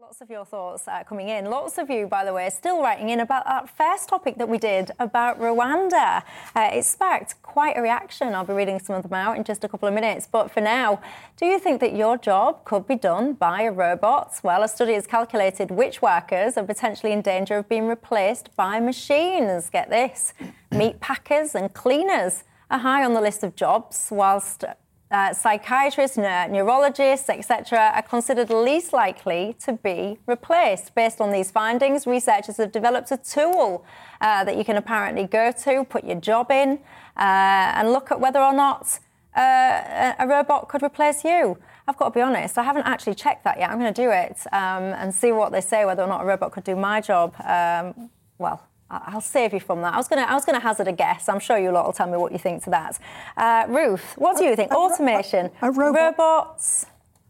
Lots 0.00 0.22
of 0.22 0.30
your 0.30 0.46
thoughts 0.46 0.88
coming 1.06 1.28
in. 1.28 1.44
Lots 1.44 1.76
of 1.76 1.90
you, 1.90 2.06
by 2.06 2.24
the 2.24 2.32
way, 2.32 2.46
are 2.46 2.50
still 2.50 2.80
writing 2.80 3.10
in 3.10 3.20
about 3.20 3.44
that 3.44 3.68
first 3.68 4.08
topic 4.08 4.38
that 4.38 4.48
we 4.48 4.56
did 4.56 4.92
about 4.98 5.38
Rwanda. 5.38 6.22
Uh, 6.56 6.70
it 6.72 6.86
sparked 6.86 7.34
quite 7.42 7.76
a 7.76 7.82
reaction. 7.82 8.34
I'll 8.34 8.46
be 8.46 8.54
reading 8.54 8.78
some 8.78 8.96
of 8.96 9.02
them 9.02 9.12
out 9.12 9.36
in 9.36 9.44
just 9.44 9.62
a 9.62 9.68
couple 9.68 9.86
of 9.86 9.92
minutes. 9.92 10.26
But 10.26 10.50
for 10.50 10.62
now, 10.62 11.02
do 11.36 11.44
you 11.44 11.58
think 11.58 11.82
that 11.82 11.94
your 11.94 12.16
job 12.16 12.64
could 12.64 12.86
be 12.86 12.96
done 12.96 13.34
by 13.34 13.60
a 13.60 13.70
robot? 13.70 14.40
Well, 14.42 14.62
a 14.62 14.68
study 14.68 14.94
has 14.94 15.06
calculated 15.06 15.70
which 15.70 16.00
workers 16.00 16.56
are 16.56 16.64
potentially 16.64 17.12
in 17.12 17.20
danger 17.20 17.58
of 17.58 17.68
being 17.68 17.86
replaced 17.86 18.56
by 18.56 18.80
machines. 18.80 19.68
Get 19.68 19.90
this 19.90 20.32
meat 20.70 21.00
packers 21.00 21.54
and 21.54 21.74
cleaners 21.74 22.44
are 22.70 22.78
high 22.78 23.04
on 23.04 23.12
the 23.12 23.20
list 23.20 23.44
of 23.44 23.54
jobs, 23.54 24.08
whilst 24.10 24.64
uh, 25.10 25.32
psychiatrists, 25.32 26.16
neurologists, 26.16 27.28
etc., 27.28 27.92
are 27.94 28.02
considered 28.02 28.50
least 28.50 28.92
likely 28.92 29.56
to 29.64 29.72
be 29.72 30.18
replaced. 30.26 30.94
Based 30.94 31.20
on 31.20 31.32
these 31.32 31.50
findings, 31.50 32.06
researchers 32.06 32.56
have 32.58 32.70
developed 32.70 33.10
a 33.10 33.16
tool 33.16 33.84
uh, 34.20 34.44
that 34.44 34.56
you 34.56 34.64
can 34.64 34.76
apparently 34.76 35.26
go 35.26 35.52
to, 35.52 35.84
put 35.84 36.04
your 36.04 36.20
job 36.20 36.50
in, 36.50 36.78
uh, 37.16 37.74
and 37.76 37.92
look 37.92 38.12
at 38.12 38.20
whether 38.20 38.40
or 38.40 38.52
not 38.52 39.00
uh, 39.36 40.14
a 40.18 40.26
robot 40.26 40.68
could 40.68 40.82
replace 40.82 41.24
you. 41.24 41.58
I've 41.88 41.96
got 41.96 42.10
to 42.10 42.14
be 42.14 42.20
honest, 42.20 42.56
I 42.56 42.62
haven't 42.62 42.86
actually 42.86 43.16
checked 43.16 43.42
that 43.44 43.58
yet. 43.58 43.70
I'm 43.70 43.80
going 43.80 43.92
to 43.92 44.02
do 44.02 44.10
it 44.10 44.38
um, 44.52 44.94
and 44.94 45.12
see 45.12 45.32
what 45.32 45.50
they 45.50 45.60
say, 45.60 45.84
whether 45.84 46.02
or 46.02 46.08
not 46.08 46.22
a 46.22 46.24
robot 46.24 46.52
could 46.52 46.64
do 46.64 46.76
my 46.76 47.00
job. 47.00 47.34
Um, 47.40 48.10
well, 48.38 48.69
I'll 48.90 49.20
save 49.20 49.52
you 49.52 49.60
from 49.60 49.82
that. 49.82 49.94
I 49.94 49.96
was 49.96 50.08
going 50.08 50.22
to, 50.22 50.30
I 50.30 50.34
was 50.34 50.44
going 50.44 50.58
to 50.58 50.66
hazard 50.66 50.88
a 50.88 50.92
guess. 50.92 51.28
I'm 51.28 51.38
sure 51.38 51.56
you 51.58 51.70
lot 51.70 51.86
will 51.86 51.92
tell 51.92 52.10
me 52.10 52.16
what 52.16 52.32
you 52.32 52.38
think 52.38 52.64
to 52.64 52.70
that. 52.70 52.98
Uh, 53.36 53.64
Ruth, 53.68 54.14
what 54.16 54.36
do 54.36 54.44
you 54.44 54.56
think? 54.56 54.72
Automation, 54.72 55.50
a, 55.62 55.68
a 55.68 55.70
robot, 55.70 56.18
robots. 56.18 56.86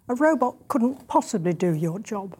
A 0.09 0.15
robot 0.15 0.57
couldn't 0.69 1.07
possibly 1.07 1.53
do 1.53 1.73
your 1.75 1.99
job. 1.99 2.37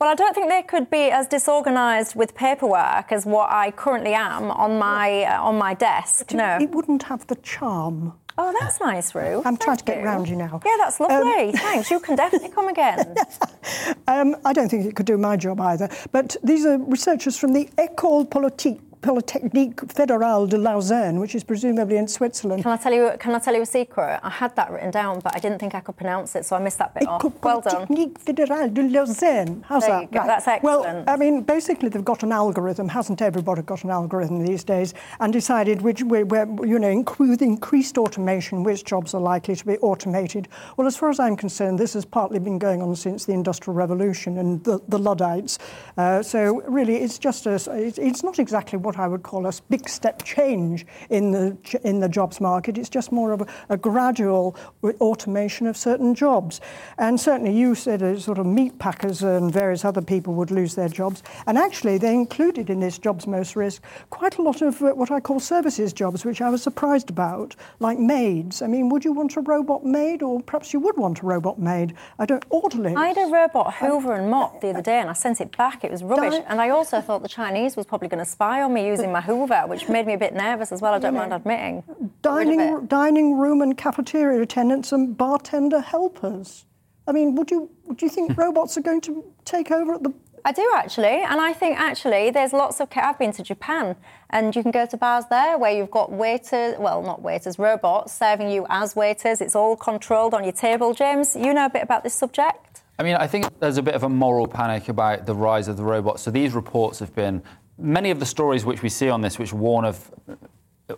Well, 0.00 0.10
I 0.10 0.14
don't 0.14 0.34
think 0.34 0.48
they 0.48 0.62
could 0.62 0.90
be 0.90 1.10
as 1.10 1.26
disorganised 1.28 2.14
with 2.14 2.34
paperwork 2.34 3.12
as 3.12 3.24
what 3.24 3.50
I 3.50 3.70
currently 3.70 4.12
am 4.12 4.50
on 4.50 4.78
my 4.78 5.22
uh, 5.22 5.42
on 5.42 5.56
my 5.56 5.74
desk. 5.74 6.32
no, 6.32 6.58
it 6.60 6.70
wouldn't 6.70 7.04
have 7.04 7.26
the 7.26 7.36
charm 7.36 8.14
Oh, 8.36 8.54
that's 8.60 8.80
nice, 8.80 9.14
Rue. 9.14 9.38
I'm 9.38 9.42
Thank 9.42 9.60
trying 9.60 9.76
to 9.76 9.84
get 9.84 9.98
you. 9.98 10.04
round 10.04 10.28
you 10.28 10.34
now. 10.36 10.60
Yeah, 10.64 10.74
that's 10.78 10.98
lovely. 10.98 11.48
Um, 11.48 11.52
Thanks. 11.52 11.90
You 11.90 12.00
can 12.00 12.16
definitely 12.16 12.48
come 12.48 12.68
again. 12.68 13.14
um, 14.08 14.34
I 14.44 14.52
don't 14.52 14.68
think 14.68 14.86
it 14.86 14.96
could 14.96 15.06
do 15.06 15.16
my 15.16 15.36
job 15.36 15.60
either. 15.60 15.88
But 16.10 16.36
these 16.42 16.66
are 16.66 16.78
researchers 16.78 17.36
from 17.38 17.52
the 17.52 17.68
École 17.78 18.28
Politique 18.28 18.80
Polytechnique 19.04 19.76
Fédérale 19.86 20.48
de 20.48 20.56
Lausanne, 20.56 21.20
which 21.20 21.34
is 21.34 21.44
presumably 21.44 21.98
in 21.98 22.08
Switzerland. 22.08 22.62
Can 22.62 22.72
I 22.72 22.78
tell 22.78 22.92
you? 22.92 23.10
Can 23.18 23.34
I 23.34 23.38
tell 23.38 23.54
you 23.54 23.60
a 23.60 23.66
secret? 23.66 24.18
I 24.22 24.30
had 24.30 24.56
that 24.56 24.70
written 24.70 24.90
down, 24.90 25.20
but 25.20 25.36
I 25.36 25.38
didn't 25.38 25.58
think 25.58 25.74
I 25.74 25.80
could 25.80 25.96
pronounce 25.96 26.34
it, 26.34 26.46
so 26.46 26.56
I 26.56 26.58
missed 26.58 26.78
that 26.78 26.94
bit 26.94 27.06
off. 27.06 27.22
Well 27.42 27.60
done. 27.60 27.86
Polytechnique 27.86 28.18
Fédérale 28.24 28.72
de 28.72 28.82
Lausanne. 28.88 29.62
How's 29.68 29.86
that? 29.86 30.10
Go. 30.10 30.20
Right. 30.20 30.26
That's 30.26 30.48
excellent. 30.48 30.84
Well, 30.84 31.04
I 31.06 31.16
mean, 31.18 31.42
basically, 31.42 31.90
they've 31.90 32.02
got 32.02 32.22
an 32.22 32.32
algorithm. 32.32 32.88
Hasn't 32.88 33.20
everybody 33.20 33.60
got 33.60 33.84
an 33.84 33.90
algorithm 33.90 34.42
these 34.42 34.64
days? 34.64 34.94
And 35.20 35.34
decided 35.34 35.82
which, 35.82 36.02
where, 36.02 36.24
where 36.24 36.48
you 36.64 36.78
know, 36.78 37.04
with 37.18 37.42
increased 37.42 37.98
automation, 37.98 38.62
which 38.62 38.84
jobs 38.84 39.12
are 39.12 39.20
likely 39.20 39.54
to 39.54 39.66
be 39.66 39.76
automated. 39.78 40.48
Well, 40.78 40.86
as 40.86 40.96
far 40.96 41.10
as 41.10 41.20
I'm 41.20 41.36
concerned, 41.36 41.78
this 41.78 41.92
has 41.92 42.06
partly 42.06 42.38
been 42.38 42.58
going 42.58 42.80
on 42.80 42.96
since 42.96 43.26
the 43.26 43.34
Industrial 43.34 43.74
Revolution 43.74 44.38
and 44.38 44.64
the, 44.64 44.80
the 44.88 44.98
Luddites. 44.98 45.58
Uh, 45.98 46.22
so 46.22 46.62
really, 46.62 46.96
it's 46.96 47.18
just 47.18 47.44
a. 47.44 47.60
It's 47.74 48.22
not 48.22 48.38
exactly 48.38 48.78
what 48.78 48.93
I 48.98 49.08
would 49.08 49.22
call 49.22 49.46
a 49.46 49.52
big 49.68 49.88
step 49.88 50.22
change 50.22 50.86
in 51.10 51.30
the, 51.32 51.56
in 51.84 52.00
the 52.00 52.08
jobs 52.08 52.40
market. 52.40 52.78
It's 52.78 52.88
just 52.88 53.12
more 53.12 53.32
of 53.32 53.42
a, 53.42 53.46
a 53.70 53.76
gradual 53.76 54.56
automation 55.00 55.66
of 55.66 55.76
certain 55.76 56.14
jobs. 56.14 56.60
And 56.98 57.20
certainly 57.20 57.56
you 57.56 57.74
said 57.74 58.02
uh, 58.02 58.18
sort 58.18 58.38
of 58.38 58.46
meat 58.46 58.78
packers 58.78 59.22
and 59.22 59.52
various 59.52 59.84
other 59.84 60.02
people 60.02 60.34
would 60.34 60.50
lose 60.50 60.74
their 60.74 60.88
jobs. 60.88 61.22
And 61.46 61.58
actually 61.58 61.98
they 61.98 62.14
included 62.14 62.70
in 62.70 62.80
this 62.80 62.98
jobs 62.98 63.26
most 63.26 63.56
risk 63.56 63.82
quite 64.10 64.38
a 64.38 64.42
lot 64.42 64.62
of 64.62 64.80
uh, 64.82 64.92
what 64.92 65.10
I 65.10 65.20
call 65.20 65.40
services 65.40 65.92
jobs, 65.92 66.24
which 66.24 66.40
I 66.40 66.50
was 66.50 66.62
surprised 66.62 67.10
about, 67.10 67.56
like 67.80 67.98
maids. 67.98 68.62
I 68.62 68.66
mean, 68.66 68.88
would 68.88 69.04
you 69.04 69.12
want 69.12 69.36
a 69.36 69.40
robot 69.40 69.84
maid 69.84 70.22
or 70.22 70.40
perhaps 70.42 70.72
you 70.72 70.80
would 70.80 70.96
want 70.96 71.20
a 71.20 71.26
robot 71.26 71.58
maid? 71.58 71.94
I 72.18 72.26
don't, 72.26 72.44
orderly. 72.50 72.94
I 72.94 73.08
had 73.08 73.18
a 73.18 73.30
robot 73.30 73.74
hoover 73.74 74.14
and 74.14 74.30
mop 74.30 74.60
the 74.60 74.70
other 74.70 74.82
day 74.82 74.98
and 75.00 75.10
I 75.10 75.12
sent 75.12 75.40
it 75.40 75.56
back. 75.56 75.84
It 75.84 75.90
was 75.90 76.02
rubbish. 76.02 76.42
and 76.46 76.60
I 76.60 76.70
also 76.70 77.00
thought 77.00 77.22
the 77.22 77.28
Chinese 77.28 77.76
was 77.76 77.86
probably 77.86 78.08
going 78.08 78.24
to 78.24 78.30
spy 78.30 78.62
on 78.62 78.72
me 78.72 78.83
using 78.86 79.12
my 79.12 79.20
hoover 79.20 79.64
which 79.66 79.88
made 79.88 80.06
me 80.06 80.14
a 80.14 80.18
bit 80.18 80.34
nervous 80.34 80.72
as 80.72 80.80
well. 80.80 80.94
I 80.94 80.98
don't 80.98 81.14
mind 81.14 81.32
admitting. 81.32 81.82
Dining, 82.22 82.86
dining 82.86 83.38
room 83.38 83.62
and 83.62 83.76
cafeteria 83.76 84.42
attendants 84.42 84.92
and 84.92 85.16
bartender 85.16 85.80
helpers. 85.80 86.64
I 87.06 87.12
mean, 87.12 87.34
would 87.34 87.50
you 87.50 87.70
would 87.84 88.00
you 88.00 88.08
think 88.08 88.36
robots 88.36 88.76
are 88.76 88.82
going 88.82 89.00
to 89.02 89.24
take 89.44 89.70
over 89.70 89.94
at 89.94 90.02
the 90.02 90.12
I 90.46 90.52
do 90.52 90.70
actually, 90.76 91.22
and 91.22 91.40
I 91.40 91.54
think 91.54 91.80
actually 91.80 92.30
there's 92.30 92.52
lots 92.52 92.78
of. 92.78 92.88
I've 92.94 93.18
been 93.18 93.32
to 93.32 93.42
Japan, 93.42 93.96
and 94.28 94.54
you 94.54 94.62
can 94.62 94.72
go 94.72 94.84
to 94.84 94.96
bars 94.96 95.24
there 95.30 95.56
where 95.56 95.72
you've 95.72 95.90
got 95.90 96.12
waiters, 96.12 96.74
well, 96.78 97.02
not 97.02 97.22
waiters, 97.22 97.58
robots 97.58 98.12
serving 98.12 98.50
you 98.50 98.66
as 98.68 98.94
waiters. 98.94 99.40
It's 99.40 99.56
all 99.56 99.74
controlled 99.74 100.34
on 100.34 100.44
your 100.44 100.52
table. 100.52 100.92
James, 100.92 101.34
you 101.34 101.54
know 101.54 101.64
a 101.64 101.70
bit 101.70 101.82
about 101.82 102.04
this 102.04 102.12
subject. 102.12 102.82
I 102.98 103.02
mean, 103.04 103.16
I 103.16 103.26
think 103.26 103.46
there's 103.58 103.78
a 103.78 103.82
bit 103.82 103.94
of 103.94 104.02
a 104.02 104.08
moral 104.08 104.46
panic 104.46 104.90
about 104.90 105.24
the 105.24 105.34
rise 105.34 105.66
of 105.66 105.78
the 105.78 105.82
robots. 105.82 106.22
So 106.22 106.30
these 106.30 106.52
reports 106.52 106.98
have 106.98 107.14
been 107.14 107.42
many 107.78 108.10
of 108.10 108.20
the 108.20 108.26
stories 108.26 108.64
which 108.64 108.82
we 108.82 108.88
see 108.88 109.08
on 109.08 109.20
this, 109.20 109.38
which 109.38 109.52
warn 109.52 109.84
of 109.84 110.10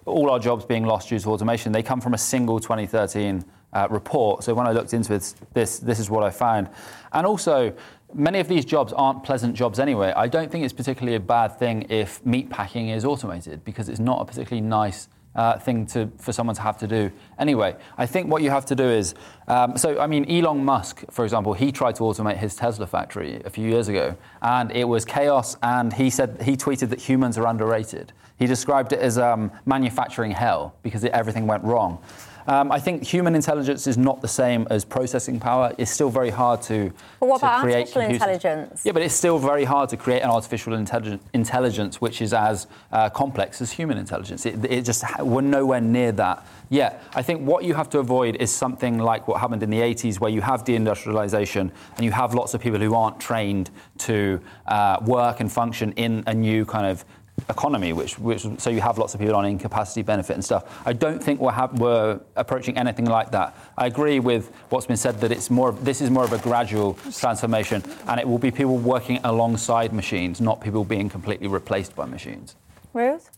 all 0.05 0.31
our 0.31 0.39
jobs 0.39 0.65
being 0.65 0.85
lost 0.85 1.09
due 1.09 1.19
to 1.19 1.31
automation, 1.31 1.73
they 1.73 1.83
come 1.83 2.01
from 2.01 2.15
a 2.15 2.19
single 2.19 2.59
2013 2.59 3.45
uh, 3.73 3.87
report. 3.91 4.43
So 4.43 4.55
when 4.55 4.67
I 4.67 4.73
looked 4.73 4.95
into 4.95 5.11
this, 5.11 5.35
this, 5.53 5.79
this 5.79 5.99
is 5.99 6.11
what 6.11 6.25
I 6.25 6.31
found. 6.31 6.69
And 7.13 7.27
also, 7.27 7.73
many 8.15 8.41
of 8.41 8.49
these 8.49 8.65
jobs 8.65 8.93
aren't 8.93 9.23
pleasant 9.23 9.55
jobs 9.55 9.79
anyway. 9.79 10.13
I 10.17 10.29
don't 10.29 10.51
think 10.51 10.65
it's 10.65 10.73
particularly 10.73 11.17
a 11.17 11.21
bad 11.21 11.59
thing 11.59 11.87
if 11.89 12.25
meat 12.25 12.51
packing 12.51 12.89
is 12.89 13.05
automated 13.05 13.65
because 13.65 13.89
it's 13.89 14.01
not 14.01 14.21
a 14.21 14.25
particularly 14.25 14.67
nice 14.67 15.09
uh, 15.37 15.59
thing 15.59 15.87
to, 15.87 16.11
for 16.19 16.33
someone 16.33 16.57
to 16.57 16.63
have 16.63 16.77
to 16.79 16.89
do. 16.89 17.13
Anyway, 17.39 17.77
I 17.97 18.07
think 18.07 18.29
what 18.31 18.43
you 18.43 18.51
have 18.51 18.67
to 18.67 18.75
do 18.75 18.85
is 18.85 19.15
um, 19.47 19.77
so, 19.77 20.01
I 20.01 20.09
mean, 20.09 20.29
Elon 20.29 20.65
Musk, 20.65 21.05
for 21.11 21.25
example, 21.25 21.53
he 21.53 21.71
tried 21.71 21.95
to 21.97 22.03
automate 22.03 22.39
his 22.39 22.57
Tesla 22.57 22.87
factory 22.87 23.41
a 23.45 23.51
few 23.51 23.69
years 23.69 23.89
ago, 23.89 24.17
and 24.43 24.73
it 24.73 24.85
was 24.85 25.05
chaos. 25.05 25.57
And 25.63 25.93
he 25.93 26.11
said 26.11 26.43
he 26.43 26.57
tweeted 26.57 26.89
that 26.91 27.01
humans 27.01 27.39
are 27.39 27.47
underrated. 27.47 28.13
He 28.39 28.47
described 28.47 28.93
it 28.93 28.99
as 28.99 29.19
um, 29.19 29.53
manufacturing 29.65 30.33
hell 30.33 30.75
because 30.83 31.05
it, 31.05 31.13
everything 31.13 31.47
went 31.47 31.65
wrong. 31.65 32.03
Um, 32.47 32.71
I 32.71 32.79
think 32.79 33.03
human 33.03 33.35
intelligence 33.35 33.87
is 33.87 33.99
not 33.99 34.21
the 34.21 34.29
same 34.29 34.67
as 34.71 34.85
processing 34.85 35.41
power. 35.41 35.73
It's 35.79 35.91
still 35.91 36.11
very 36.11 36.31
hard 36.31 36.63
to, 36.63 36.93
but 37.19 37.27
what 37.27 37.41
to 37.41 37.47
about 37.47 37.63
create 37.63 37.89
artificial 37.89 38.03
computers. 38.03 38.23
intelligence? 38.39 38.83
Yeah, 38.85 38.93
but 38.93 39.03
it's 39.03 39.15
still 39.15 39.39
very 39.39 39.65
hard 39.65 39.89
to 39.91 39.97
create 39.97 40.23
an 40.23 40.31
artificial 40.31 40.75
intelligence 40.75 42.01
which 42.01 42.23
is 42.23 42.33
as 42.33 42.67
uh, 42.93 43.11
complex 43.11 43.61
as 43.61 43.73
human 43.73 43.99
intelligence. 43.99 44.47
It, 44.47 44.65
it 44.65 44.83
just 44.83 45.05
we're 45.21 45.41
nowhere 45.41 45.81
near 45.81 46.13
that 46.13 46.47
yet. 46.69 47.03
I 47.15 47.23
think 47.23 47.43
what 47.43 47.65
you 47.65 47.75
have 47.75 47.91
to 47.91 47.99
avoid 47.99 48.37
is 48.37 48.53
something 48.53 48.99
like 48.99 49.27
what 49.27 49.41
happened 49.41 49.63
in 49.63 49.71
the 49.71 49.81
80s, 49.81 50.21
where 50.21 50.31
you 50.31 50.41
have 50.41 50.65
deindustrialization 50.65 51.71
and 51.97 52.05
you 52.05 52.13
have 52.13 52.35
lots 52.35 52.55
of 52.55 52.61
people 52.61 52.79
who 52.79 52.95
aren't 52.95 53.19
trained 53.19 53.71
to 53.99 54.41
uh, 54.67 54.99
work 55.05 55.41
and 55.41 55.51
function 55.51 55.93
in 55.93 56.23
a 56.27 56.35
new 56.35 56.65
kind 56.65 56.87
of 56.87 57.05
economy, 57.49 57.93
which, 57.93 58.19
which, 58.19 58.47
so 58.59 58.71
you 58.71 58.81
have 58.81 58.99
lots 58.99 59.15
of 59.15 59.21
people 59.21 59.37
on 59.37 59.45
incapacity 59.45 60.03
benefit 60.03 60.35
and 60.35 60.45
stuff. 60.45 60.83
I 60.87 60.93
don't 60.93 61.23
think 61.23 61.41
we're, 61.41 61.53
ha- 61.53 61.71
we're 61.75 62.21
approaching 62.35 62.77
anything 62.77 63.07
like 63.07 63.31
that. 63.33 63.57
I 63.79 63.87
agree 63.87 64.21
with 64.21 64.51
what's 64.71 64.87
been 64.87 64.97
said 64.97 65.21
that 65.21 65.33
it's 65.33 65.51
more. 65.51 65.73
This 65.73 66.01
is 66.01 66.11
more 66.11 66.25
of 66.25 66.33
a 66.33 66.39
gradual 66.39 66.95
transformation, 67.13 67.83
and 68.09 68.19
it 68.19 68.27
will 68.27 68.39
be 68.39 68.51
people 68.51 68.77
working 68.79 69.21
alongside 69.25 69.93
machines, 69.93 70.41
not 70.41 70.61
people 70.61 70.85
being 70.85 71.09
completely 71.09 71.47
replaced 71.47 71.95
by 71.95 72.07
machines. 72.07 72.57
Ruth. 72.93 73.31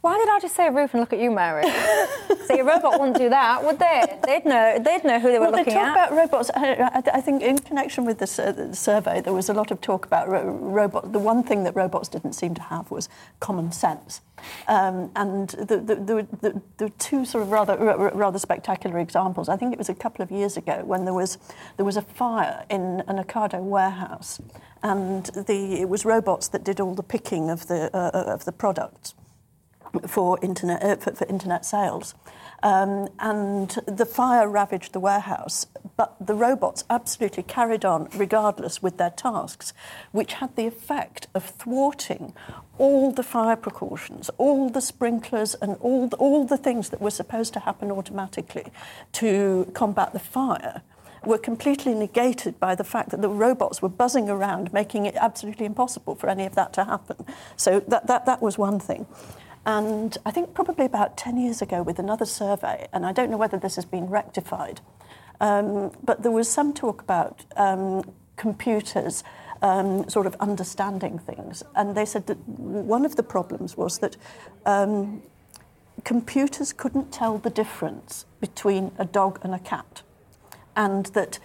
Why 0.00 0.16
did 0.16 0.28
I 0.28 0.38
just 0.38 0.54
say 0.54 0.70
Ruth 0.70 0.94
and 0.94 1.00
look 1.00 1.12
at 1.12 1.18
you, 1.18 1.32
Mary? 1.32 1.64
See, 2.46 2.60
a 2.60 2.64
robot 2.64 3.00
wouldn't 3.00 3.18
do 3.18 3.28
that, 3.30 3.64
would 3.64 3.80
they? 3.80 4.18
They'd 4.24 4.44
know. 4.44 4.78
They'd 4.78 5.02
know 5.02 5.18
who 5.18 5.32
they 5.32 5.40
were 5.40 5.50
well, 5.50 5.58
looking 5.58 5.74
they 5.74 5.80
talk 5.80 5.88
at. 5.88 6.12
about 6.12 6.16
robots. 6.16 6.50
I, 6.54 7.02
I, 7.14 7.20
think 7.20 7.42
in 7.42 7.58
connection 7.58 8.04
with 8.04 8.20
this 8.20 8.38
uh, 8.38 8.72
survey, 8.72 9.20
there 9.20 9.32
was 9.32 9.48
a 9.48 9.52
lot 9.52 9.72
of 9.72 9.80
talk 9.80 10.06
about 10.06 10.28
ro- 10.28 10.44
robots. 10.44 11.08
The 11.10 11.18
one 11.18 11.42
thing 11.42 11.64
that 11.64 11.74
robots 11.74 12.08
didn't 12.08 12.34
seem 12.34 12.54
to 12.54 12.62
have 12.62 12.92
was 12.92 13.08
common 13.40 13.72
sense. 13.72 14.20
Um, 14.68 15.10
and 15.16 15.48
the, 15.48 15.78
the, 15.78 16.26
the, 16.40 16.62
the, 16.76 16.90
two 16.90 17.24
sort 17.24 17.42
of 17.42 17.50
rather 17.50 17.76
rather 18.14 18.38
spectacular 18.38 19.00
examples. 19.00 19.48
I 19.48 19.56
think 19.56 19.72
it 19.72 19.78
was 19.78 19.88
a 19.88 19.94
couple 19.94 20.22
of 20.22 20.30
years 20.30 20.56
ago 20.56 20.84
when 20.84 21.06
there 21.06 21.14
was 21.14 21.38
there 21.76 21.84
was 21.84 21.96
a 21.96 22.02
fire 22.02 22.64
in 22.70 23.02
an 23.08 23.16
Ocado 23.16 23.60
warehouse, 23.60 24.40
and 24.80 25.26
the 25.26 25.80
it 25.80 25.88
was 25.88 26.04
robots 26.04 26.46
that 26.48 26.62
did 26.62 26.78
all 26.78 26.94
the 26.94 27.02
picking 27.02 27.50
of 27.50 27.66
the 27.66 27.90
uh, 27.92 28.32
of 28.32 28.44
the 28.44 28.52
products 28.52 29.14
for 30.06 30.38
internet 30.42 30.82
uh, 30.82 30.96
for, 30.96 31.14
for, 31.14 31.26
internet 31.26 31.64
sales. 31.64 32.14
Um, 32.60 33.08
and 33.20 33.70
the 33.86 34.04
fire 34.04 34.48
ravaged 34.48 34.92
the 34.92 34.98
warehouse, 34.98 35.66
but 35.96 36.16
the 36.20 36.34
robots 36.34 36.82
absolutely 36.90 37.44
carried 37.44 37.84
on 37.84 38.08
regardless 38.16 38.82
with 38.82 38.96
their 38.96 39.10
tasks, 39.10 39.72
which 40.10 40.34
had 40.34 40.56
the 40.56 40.66
effect 40.66 41.28
of 41.34 41.44
thwarting 41.44 42.32
all 42.76 43.12
the 43.12 43.22
fire 43.22 43.56
precautions, 43.56 44.28
all 44.38 44.68
the 44.68 44.80
sprinklers, 44.80 45.54
and 45.62 45.76
all 45.80 46.08
the, 46.08 46.16
all 46.16 46.44
the 46.44 46.56
things 46.56 46.88
that 46.88 47.00
were 47.00 47.10
supposed 47.10 47.52
to 47.52 47.60
happen 47.60 47.92
automatically 47.92 48.66
to 49.12 49.70
combat 49.74 50.12
the 50.12 50.18
fire 50.18 50.82
were 51.24 51.38
completely 51.38 51.94
negated 51.94 52.58
by 52.60 52.74
the 52.74 52.84
fact 52.84 53.10
that 53.10 53.20
the 53.20 53.28
robots 53.28 53.82
were 53.82 53.88
buzzing 53.88 54.30
around, 54.30 54.72
making 54.72 55.06
it 55.06 55.14
absolutely 55.16 55.66
impossible 55.66 56.14
for 56.14 56.28
any 56.28 56.46
of 56.46 56.54
that 56.54 56.72
to 56.72 56.84
happen. 56.84 57.16
So 57.56 57.80
that, 57.80 58.06
that, 58.06 58.26
that 58.26 58.40
was 58.40 58.56
one 58.56 58.78
thing. 58.78 59.06
And 59.68 60.16
I 60.24 60.30
think 60.30 60.54
probably 60.54 60.86
about 60.86 61.18
10 61.18 61.36
years 61.36 61.60
ago 61.60 61.82
with 61.82 61.98
another 61.98 62.24
survey, 62.24 62.88
and 62.90 63.04
I 63.04 63.12
don't 63.12 63.30
know 63.30 63.36
whether 63.36 63.58
this 63.58 63.76
has 63.76 63.84
been 63.84 64.06
rectified, 64.06 64.80
um, 65.42 65.92
but 66.02 66.22
there 66.22 66.32
was 66.32 66.48
some 66.48 66.72
talk 66.72 67.02
about 67.02 67.44
um, 67.54 68.02
computers 68.36 69.22
um, 69.60 70.08
sort 70.08 70.26
of 70.26 70.34
understanding 70.40 71.18
things. 71.18 71.62
And 71.76 71.94
they 71.94 72.06
said 72.06 72.28
that 72.28 72.38
one 72.48 73.04
of 73.04 73.16
the 73.16 73.22
problems 73.22 73.76
was 73.76 73.98
that 73.98 74.16
um, 74.64 75.22
computers 76.02 76.72
couldn't 76.72 77.12
tell 77.12 77.36
the 77.36 77.50
difference 77.50 78.24
between 78.40 78.92
a 78.96 79.04
dog 79.04 79.38
and 79.42 79.54
a 79.54 79.58
cat, 79.58 80.00
and 80.76 81.06
that 81.12 81.40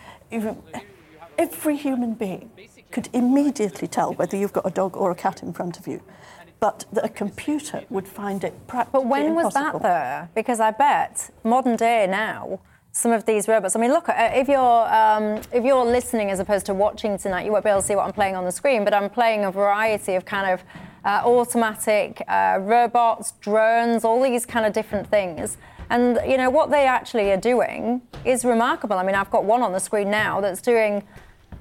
every 1.37 1.75
human 1.75 2.13
being 2.13 2.51
could 2.89 3.09
immediately 3.11 3.89
tell 3.89 4.13
whether 4.13 4.37
you've 4.37 4.53
got 4.53 4.65
a 4.65 4.71
dog 4.71 4.95
or 4.95 5.11
a 5.11 5.15
cat 5.15 5.43
in 5.43 5.51
front 5.51 5.77
of 5.77 5.87
you, 5.87 6.01
but 6.63 6.85
that 6.93 7.03
a 7.03 7.09
computer 7.09 7.83
would 7.89 8.07
find 8.07 8.41
it 8.41 8.53
practically 8.67 9.01
But 9.01 9.07
when 9.09 9.35
was 9.35 9.47
impossible. 9.47 9.79
that 9.79 9.83
there? 9.83 10.29
Because 10.33 10.61
I 10.61 10.71
bet 10.71 11.29
modern 11.43 11.75
day 11.75 12.07
now, 12.07 12.61
some 12.93 13.11
of 13.11 13.25
these 13.25 13.49
robots. 13.49 13.75
I 13.75 13.79
mean, 13.81 13.91
look, 13.91 14.07
uh, 14.07 14.31
if 14.33 14.47
you're 14.47 14.83
um, 15.03 15.41
if 15.51 15.65
you're 15.65 15.83
listening 15.83 16.31
as 16.31 16.39
opposed 16.39 16.65
to 16.67 16.73
watching 16.73 17.17
tonight, 17.17 17.43
you 17.45 17.51
won't 17.51 17.65
be 17.65 17.69
able 17.69 17.81
to 17.81 17.85
see 17.85 17.97
what 17.97 18.05
I'm 18.05 18.13
playing 18.13 18.37
on 18.37 18.45
the 18.45 18.51
screen. 18.53 18.85
But 18.85 18.93
I'm 18.93 19.09
playing 19.09 19.43
a 19.43 19.51
variety 19.51 20.13
of 20.15 20.23
kind 20.23 20.53
of 20.53 20.63
uh, 21.03 21.21
automatic 21.25 22.23
uh, 22.29 22.59
robots, 22.61 23.33
drones, 23.41 24.05
all 24.05 24.23
these 24.23 24.45
kind 24.45 24.65
of 24.65 24.71
different 24.71 25.09
things. 25.09 25.57
And 25.89 26.17
you 26.25 26.37
know 26.37 26.49
what 26.49 26.71
they 26.71 26.87
actually 26.87 27.29
are 27.31 27.43
doing 27.53 28.01
is 28.23 28.45
remarkable. 28.45 28.97
I 28.97 29.03
mean, 29.03 29.15
I've 29.15 29.31
got 29.31 29.43
one 29.43 29.63
on 29.63 29.73
the 29.73 29.81
screen 29.81 30.09
now 30.09 30.39
that's 30.39 30.61
doing. 30.61 31.03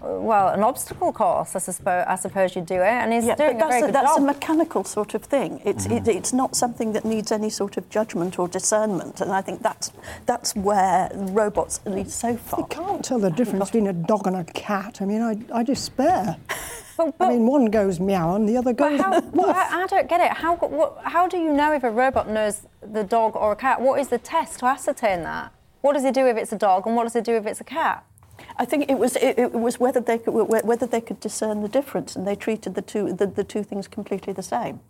Well, 0.02 0.48
an 0.48 0.62
obstacle 0.62 1.12
course, 1.12 1.54
I 1.54 1.58
suppose, 1.60 2.04
I 2.08 2.16
suppose 2.16 2.56
you'd 2.56 2.66
do 2.66 2.76
it, 2.76 2.82
and 2.82 3.12
he's 3.12 3.24
Yeah, 3.24 3.36
doing 3.36 3.58
but 3.58 3.66
a 3.66 3.68
very 3.68 3.80
that's, 3.80 3.82
a, 3.82 3.86
good 3.86 3.94
that's 3.94 4.18
a 4.18 4.20
mechanical 4.20 4.84
sort 4.84 5.14
of 5.14 5.22
thing. 5.22 5.60
It's, 5.64 5.86
mm-hmm. 5.86 6.08
it, 6.08 6.16
it's 6.16 6.32
not 6.32 6.56
something 6.56 6.92
that 6.92 7.04
needs 7.04 7.30
any 7.30 7.50
sort 7.50 7.76
of 7.76 7.88
judgment 7.88 8.38
or 8.38 8.48
discernment, 8.48 9.20
and 9.20 9.32
I 9.32 9.42
think 9.42 9.62
that's 9.62 9.92
that's 10.26 10.56
where 10.56 11.10
robots, 11.14 11.80
at 11.86 11.92
least 11.92 12.18
so 12.18 12.36
far, 12.36 12.60
You 12.60 12.66
can't 12.66 13.04
tell 13.04 13.18
the 13.18 13.30
difference 13.30 13.66
between 13.66 13.86
a 13.86 13.92
dog 13.92 14.26
and 14.26 14.36
a 14.36 14.44
cat. 14.44 14.98
I 15.00 15.04
mean, 15.04 15.22
I, 15.22 15.38
I 15.54 15.62
despair. 15.62 16.36
But- 16.94 17.14
I 17.20 17.30
mean, 17.30 17.46
one 17.46 17.64
goes 17.64 17.98
meow 17.98 18.36
and 18.36 18.46
the 18.46 18.56
other 18.58 18.74
goes 18.74 19.00
how, 19.00 19.18
woof. 19.32 19.46
I, 19.46 19.82
I 19.82 19.86
don't 19.86 20.08
get 20.08 20.20
it. 20.20 20.30
How, 20.30 20.56
what, 20.56 20.98
how 21.02 21.26
do 21.26 21.38
you 21.38 21.50
know 21.50 21.72
if 21.72 21.84
a 21.84 21.90
robot 21.90 22.28
knows 22.28 22.66
the 22.82 23.02
dog 23.02 23.34
or 23.34 23.52
a 23.52 23.56
cat? 23.56 23.80
What 23.80 23.98
is 23.98 24.08
the 24.08 24.18
test 24.18 24.58
to 24.60 24.66
ascertain 24.66 25.22
that? 25.22 25.52
What 25.80 25.94
does 25.94 26.04
it 26.04 26.14
do 26.14 26.26
if 26.26 26.36
it's 26.36 26.52
a 26.52 26.58
dog, 26.58 26.86
and 26.86 26.94
what 26.94 27.04
does 27.04 27.16
it 27.16 27.24
do 27.24 27.34
if 27.34 27.46
it's 27.46 27.60
a 27.60 27.64
cat? 27.64 28.04
I 28.58 28.64
think 28.64 28.90
it 28.90 28.98
was 28.98 29.16
it, 29.16 29.38
it 29.38 29.52
was 29.52 29.80
whether 29.80 30.00
they 30.00 30.18
could 30.18 30.32
whether 30.32 30.86
they 30.86 31.00
could 31.00 31.20
discern 31.20 31.62
the 31.62 31.68
difference, 31.68 32.16
and 32.16 32.26
they 32.26 32.34
treated 32.36 32.74
the 32.74 32.82
two 32.82 33.12
the, 33.12 33.26
the 33.26 33.44
two 33.44 33.62
things 33.62 33.88
completely 33.88 34.32
the 34.32 34.42
same. 34.42 34.80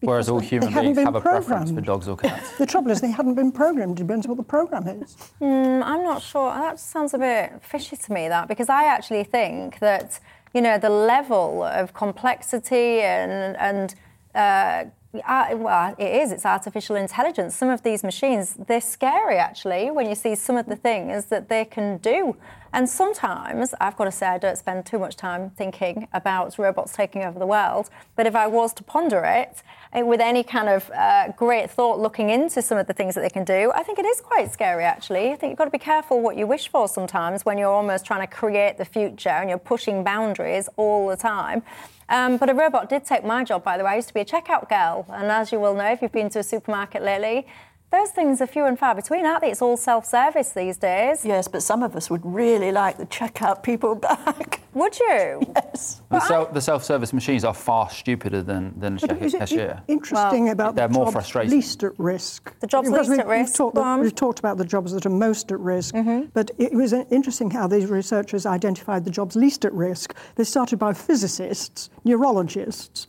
Whereas 0.00 0.28
all 0.28 0.38
they 0.38 0.46
human 0.46 0.68
haven't 0.68 0.94
beings 0.94 0.96
been 0.98 1.06
have 1.06 1.14
a 1.16 1.20
preference 1.20 1.70
for 1.70 1.82
programmed. 1.82 1.86
dogs 1.86 2.08
or 2.08 2.16
cats. 2.28 2.56
The 2.56 2.66
trouble 2.66 2.90
is, 2.92 3.00
they 3.00 3.10
hadn't 3.10 3.34
been 3.34 3.50
programmed. 3.50 3.98
It 3.98 4.02
depends 4.04 4.28
what 4.28 4.36
the 4.36 4.44
program 4.44 4.86
is. 4.86 5.16
Mm, 5.40 5.82
I'm 5.82 6.04
not 6.04 6.22
sure. 6.22 6.52
That 6.54 6.78
sounds 6.78 7.14
a 7.14 7.18
bit 7.18 7.60
fishy 7.62 7.96
to 7.96 8.12
me, 8.12 8.28
that, 8.28 8.46
because 8.46 8.68
I 8.68 8.84
actually 8.84 9.24
think 9.24 9.80
that, 9.80 10.20
you 10.54 10.60
know, 10.60 10.78
the 10.78 10.88
level 10.90 11.64
of 11.64 11.94
complexity 11.94 13.00
and, 13.00 13.56
and 13.56 13.94
uh, 14.36 14.88
uh, 15.22 15.56
well, 15.56 15.94
it 15.98 16.22
is, 16.22 16.32
it's 16.32 16.46
artificial 16.46 16.96
intelligence. 16.96 17.54
Some 17.56 17.68
of 17.68 17.82
these 17.82 18.02
machines, 18.04 18.54
they're 18.54 18.80
scary 18.80 19.36
actually 19.36 19.90
when 19.90 20.08
you 20.08 20.14
see 20.14 20.34
some 20.34 20.56
of 20.56 20.66
the 20.66 20.76
things 20.76 21.26
that 21.26 21.48
they 21.48 21.64
can 21.64 21.98
do. 21.98 22.36
And 22.72 22.88
sometimes, 22.88 23.74
I've 23.80 23.96
got 23.96 24.04
to 24.04 24.12
say, 24.12 24.26
I 24.26 24.38
don't 24.38 24.58
spend 24.58 24.84
too 24.84 24.98
much 24.98 25.16
time 25.16 25.50
thinking 25.50 26.06
about 26.12 26.58
robots 26.58 26.92
taking 26.94 27.22
over 27.22 27.38
the 27.38 27.46
world. 27.46 27.88
But 28.14 28.26
if 28.26 28.34
I 28.36 28.46
was 28.46 28.74
to 28.74 28.82
ponder 28.82 29.24
it 29.24 29.62
with 30.06 30.20
any 30.20 30.42
kind 30.42 30.68
of 30.68 30.90
uh, 30.90 31.32
great 31.32 31.70
thought 31.70 31.98
looking 31.98 32.28
into 32.28 32.60
some 32.60 32.76
of 32.76 32.86
the 32.86 32.92
things 32.92 33.14
that 33.14 33.22
they 33.22 33.30
can 33.30 33.44
do, 33.44 33.72
I 33.74 33.82
think 33.82 33.98
it 33.98 34.04
is 34.04 34.20
quite 34.20 34.52
scary 34.52 34.84
actually. 34.84 35.30
I 35.30 35.36
think 35.36 35.50
you've 35.50 35.58
got 35.58 35.64
to 35.64 35.70
be 35.70 35.78
careful 35.78 36.20
what 36.20 36.36
you 36.36 36.46
wish 36.46 36.68
for 36.68 36.88
sometimes 36.88 37.46
when 37.46 37.56
you're 37.56 37.72
almost 37.72 38.04
trying 38.04 38.20
to 38.20 38.26
create 38.26 38.76
the 38.76 38.84
future 38.84 39.30
and 39.30 39.48
you're 39.48 39.58
pushing 39.58 40.04
boundaries 40.04 40.68
all 40.76 41.08
the 41.08 41.16
time. 41.16 41.62
Um, 42.10 42.38
but 42.38 42.48
a 42.48 42.54
robot 42.54 42.88
did 42.88 43.04
take 43.04 43.24
my 43.24 43.44
job, 43.44 43.62
by 43.64 43.76
the 43.76 43.84
way. 43.84 43.90
I 43.92 43.96
used 43.96 44.08
to 44.08 44.14
be 44.14 44.20
a 44.20 44.24
checkout 44.24 44.68
girl. 44.68 45.04
And 45.08 45.30
as 45.30 45.52
you 45.52 45.60
will 45.60 45.74
know, 45.74 45.90
if 45.90 46.02
you've 46.02 46.12
been 46.12 46.30
to 46.30 46.40
a 46.40 46.42
supermarket 46.42 47.02
lately, 47.02 47.46
those 47.90 48.10
things 48.10 48.42
are 48.42 48.46
few 48.46 48.66
and 48.66 48.78
far 48.78 48.94
between, 48.94 49.24
aren't 49.24 49.40
they? 49.40 49.50
It's 49.50 49.62
all 49.62 49.78
self 49.78 50.04
service 50.04 50.50
these 50.52 50.76
days. 50.76 51.24
Yes, 51.24 51.48
but 51.48 51.62
some 51.62 51.82
of 51.82 51.96
us 51.96 52.10
would 52.10 52.20
really 52.22 52.70
like 52.70 52.98
the 52.98 53.06
checkout 53.06 53.62
people 53.62 53.94
back. 53.94 54.60
Would 54.74 54.96
you? 55.00 55.40
yes. 55.56 56.02
The, 56.10 56.20
self, 56.20 56.52
the 56.54 56.60
self-service 56.60 57.12
machines 57.12 57.42
are 57.42 57.54
far 57.54 57.88
stupider 57.90 58.42
than, 58.42 58.78
than 58.78 58.98
a 59.02 59.06
But 59.08 59.22
is 59.22 59.34
cashier. 59.34 59.82
interesting 59.88 60.44
Well, 60.44 60.52
about 60.52 60.76
they're 60.76 60.86
the 60.86 60.94
more 60.94 61.06
jobs 61.06 61.14
frustrating. 61.14 61.50
least 61.50 61.82
at 61.82 61.98
risk? 61.98 62.56
The 62.60 62.66
jobs 62.68 62.88
Because 62.88 63.08
least 63.08 63.16
we- 63.18 63.22
at 63.24 63.26
risk, 63.26 63.48
We've 63.52 63.56
talked, 63.56 63.74
go 63.76 63.82
on. 63.82 64.00
we've 64.00 64.14
talked 64.14 64.38
about 64.38 64.56
the 64.58 64.64
jobs 64.66 64.92
that 64.92 65.04
are 65.06 65.10
most 65.10 65.50
at 65.50 65.58
risk, 65.58 65.94
Mm-hmm. 65.94 66.26
but 66.34 66.50
it 66.58 66.74
was 66.74 66.92
uh, 66.92 67.04
interesting 67.10 67.50
how 67.50 67.66
these 67.66 67.86
researchers 67.86 68.46
identified 68.46 69.04
the 69.04 69.10
jobs 69.10 69.34
least 69.34 69.64
at 69.64 69.72
risk. 69.72 70.14
They 70.36 70.44
started 70.44 70.78
by 70.78 70.92
physicists, 70.92 71.90
neurologists, 72.04 73.08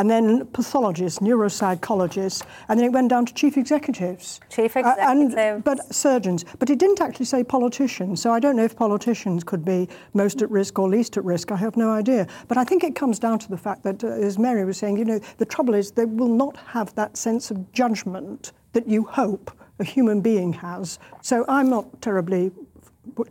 and 0.00 0.08
then 0.08 0.46
pathologists, 0.46 1.18
neuropsychologists, 1.18 2.42
and 2.70 2.80
then 2.80 2.86
it 2.86 2.92
went 2.92 3.10
down 3.10 3.26
to 3.26 3.34
chief 3.34 3.58
executives. 3.58 4.40
Chief 4.48 4.74
Uh, 4.74 4.94
and- 4.98 5.24
executives. 5.24 5.62
but 5.62 5.94
surgeons. 5.94 6.42
But 6.58 6.70
it 6.70 6.78
didn't 6.78 7.02
actually 7.02 7.26
say 7.26 7.44
politicians, 7.44 8.22
so 8.22 8.32
I 8.32 8.40
don't 8.40 8.56
know 8.56 8.64
if 8.64 8.74
politicians 8.74 9.44
could 9.44 9.62
be 9.62 9.88
most 10.14 10.40
at 10.40 10.50
risk 10.50 10.78
or 10.78 10.88
least 10.88 11.18
at 11.18 11.24
risk. 11.26 11.52
I 11.52 11.56
have 11.56 11.76
no 11.76 11.90
idea. 11.90 12.26
But 12.48 12.56
I 12.56 12.64
think 12.64 12.82
it 12.82 12.94
comes 12.94 13.18
down 13.18 13.38
to 13.40 13.48
the 13.50 13.58
fact 13.58 13.82
that, 13.82 14.02
uh, 14.02 14.06
as 14.08 14.38
Mary 14.38 14.64
was 14.64 14.78
saying, 14.78 14.96
you 14.96 15.04
know, 15.04 15.20
the 15.36 15.44
trouble 15.44 15.74
is 15.74 15.90
they 15.90 16.06
will 16.06 16.34
not 16.34 16.56
have 16.68 16.94
that 16.94 17.18
sense 17.18 17.50
of 17.50 17.70
judgment 17.72 18.52
that 18.72 18.88
you 18.88 19.02
hope 19.04 19.50
a 19.80 19.84
human 19.84 20.22
being 20.22 20.54
has. 20.54 20.98
So 21.20 21.44
I'm 21.46 21.68
not 21.68 22.00
terribly, 22.00 22.52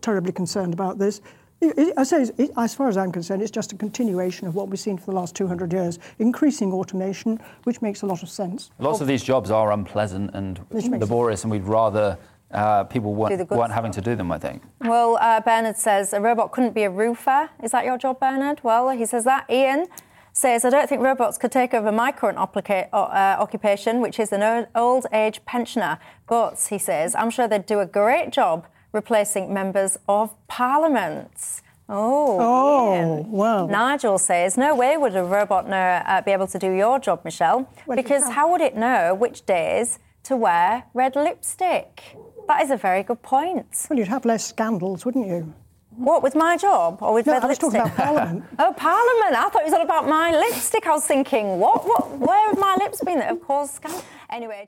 terribly 0.01 0.32
concerned 0.34 0.74
about 0.76 0.99
this. 0.99 1.20
It- 1.62 1.78
it- 1.78 1.93
I 1.97 2.03
say, 2.03 2.24
it, 2.38 2.51
as 2.55 2.74
far 2.74 2.88
as 2.88 2.95
I'm 2.95 3.12
concerned, 3.12 3.41
it's 3.41 3.51
just 3.51 3.74
a 3.74 3.76
continuation 3.76 4.47
of 4.47 4.55
what 4.55 4.70
we've 4.70 4.80
seen 4.80 4.97
for 4.97 5.05
the 5.12 5.18
last 5.18 5.36
200 5.36 5.74
years, 5.74 5.99
increasing 6.18 6.72
automation, 6.72 7.39
which 7.66 7.82
makes 7.82 8.01
a 8.01 8.05
lot 8.05 8.24
of 8.24 8.30
sense. 8.30 8.72
Lots 8.80 9.01
of 9.01 9.07
these 9.07 9.24
jobs 9.24 9.51
are 9.51 9.72
unpleasant 9.72 10.32
and 10.34 10.60
Which 10.70 10.88
makes 10.88 11.01
laborious, 11.01 11.43
and 11.43 11.51
we'd 11.51 11.66
rather 11.66 12.18
uh, 12.51 12.84
people 12.86 13.14
weren't, 13.14 13.51
weren't 13.51 13.74
having 13.74 13.91
to 13.91 14.01
do 14.01 14.16
them, 14.16 14.32
I 14.32 14.39
think. 14.39 14.64
Well, 14.82 15.18
uh, 15.22 15.39
Bernard 15.41 15.78
says 15.78 16.14
a 16.14 16.22
robot 16.22 16.51
couldn't 16.51 16.74
be 16.74 16.84
a 16.84 16.89
roofer. 16.89 17.49
Is 17.62 17.72
that 17.72 17.86
your 17.86 17.97
job, 17.97 18.20
Bernard? 18.20 18.62
Well, 18.64 18.89
he 18.89 19.05
says 19.05 19.24
that. 19.26 19.45
Ian 19.51 19.86
says, 20.34 20.64
I 20.66 20.70
don't 20.70 20.88
think 20.89 21.01
robots 21.01 21.38
could 21.38 21.51
take 21.51 21.74
over 21.76 21.91
my 21.91 22.12
current 22.12 22.38
opplica- 22.39 22.88
uh, 22.93 23.36
occupation, 23.39 23.99
which 24.01 24.20
is 24.20 24.32
an 24.32 24.66
old 24.74 25.05
age 25.12 25.43
pensioner. 25.45 25.99
But, 26.28 26.66
he 26.70 26.78
says, 26.80 27.14
I'm 27.16 27.30
sure 27.30 27.47
they'd 27.47 27.66
do 27.66 27.82
a 27.82 27.86
great 27.86 28.32
job 28.32 28.66
replacing 28.92 29.54
members 29.54 29.98
of 30.08 30.34
parliament. 30.48 31.62
Oh, 31.92 32.38
Oh, 32.40 33.26
wow. 33.30 33.66
Nigel 33.66 34.18
says, 34.20 34.58
No 34.58 34.76
way 34.76 34.96
would 34.98 35.16
a 35.16 35.24
robot 35.24 35.68
know, 35.68 35.76
uh, 36.06 36.22
be 36.22 36.32
able 36.32 36.48
to 36.48 36.60
do 36.60 36.72
your 36.72 37.00
job, 37.00 37.22
Michelle, 37.26 37.62
it 37.88 37.96
because 37.96 38.30
how 38.30 38.52
would 38.52 38.62
it 38.62 38.76
know 38.76 39.16
which 39.16 39.46
days 39.46 39.98
to 40.24 40.36
wear 40.38 40.84
red 40.94 41.16
lipstick? 41.16 42.16
That 42.48 42.62
is 42.64 42.70
a 42.72 42.78
very 42.78 43.02
good 43.04 43.22
point. 43.24 43.88
Well, 43.90 43.98
you'd 43.98 44.08
have 44.08 44.26
less 44.26 44.46
scandals, 44.46 45.04
wouldn't 45.06 45.28
you? 45.28 45.54
What, 45.96 46.22
with 46.24 46.36
my 46.36 46.56
job 46.58 47.00
or 47.02 47.14
with 47.14 47.26
No, 47.28 47.34
red 47.34 47.44
I 47.44 47.48
was 47.48 47.62
lipstick? 47.62 47.82
talking 47.82 47.94
about 47.96 48.06
Parliament. 48.16 48.46
Oh, 48.60 48.74
Parliament. 48.78 49.36
I 49.36 49.50
thought 49.50 49.62
it 49.64 49.66
was 49.66 49.74
all 49.74 49.82
about 49.82 50.08
my 50.08 50.32
lipstick. 50.32 50.86
I 50.86 50.92
was 50.92 51.06
thinking, 51.06 51.60
what? 51.60 51.84
what 51.86 52.18
where 52.20 52.50
have 52.50 52.60
my 52.60 52.76
lips 52.80 53.04
been 53.04 53.18
that 53.20 53.28
have 53.30 53.42
caused 53.42 53.74
scandal? 53.76 54.04
Anyway. 54.30 54.68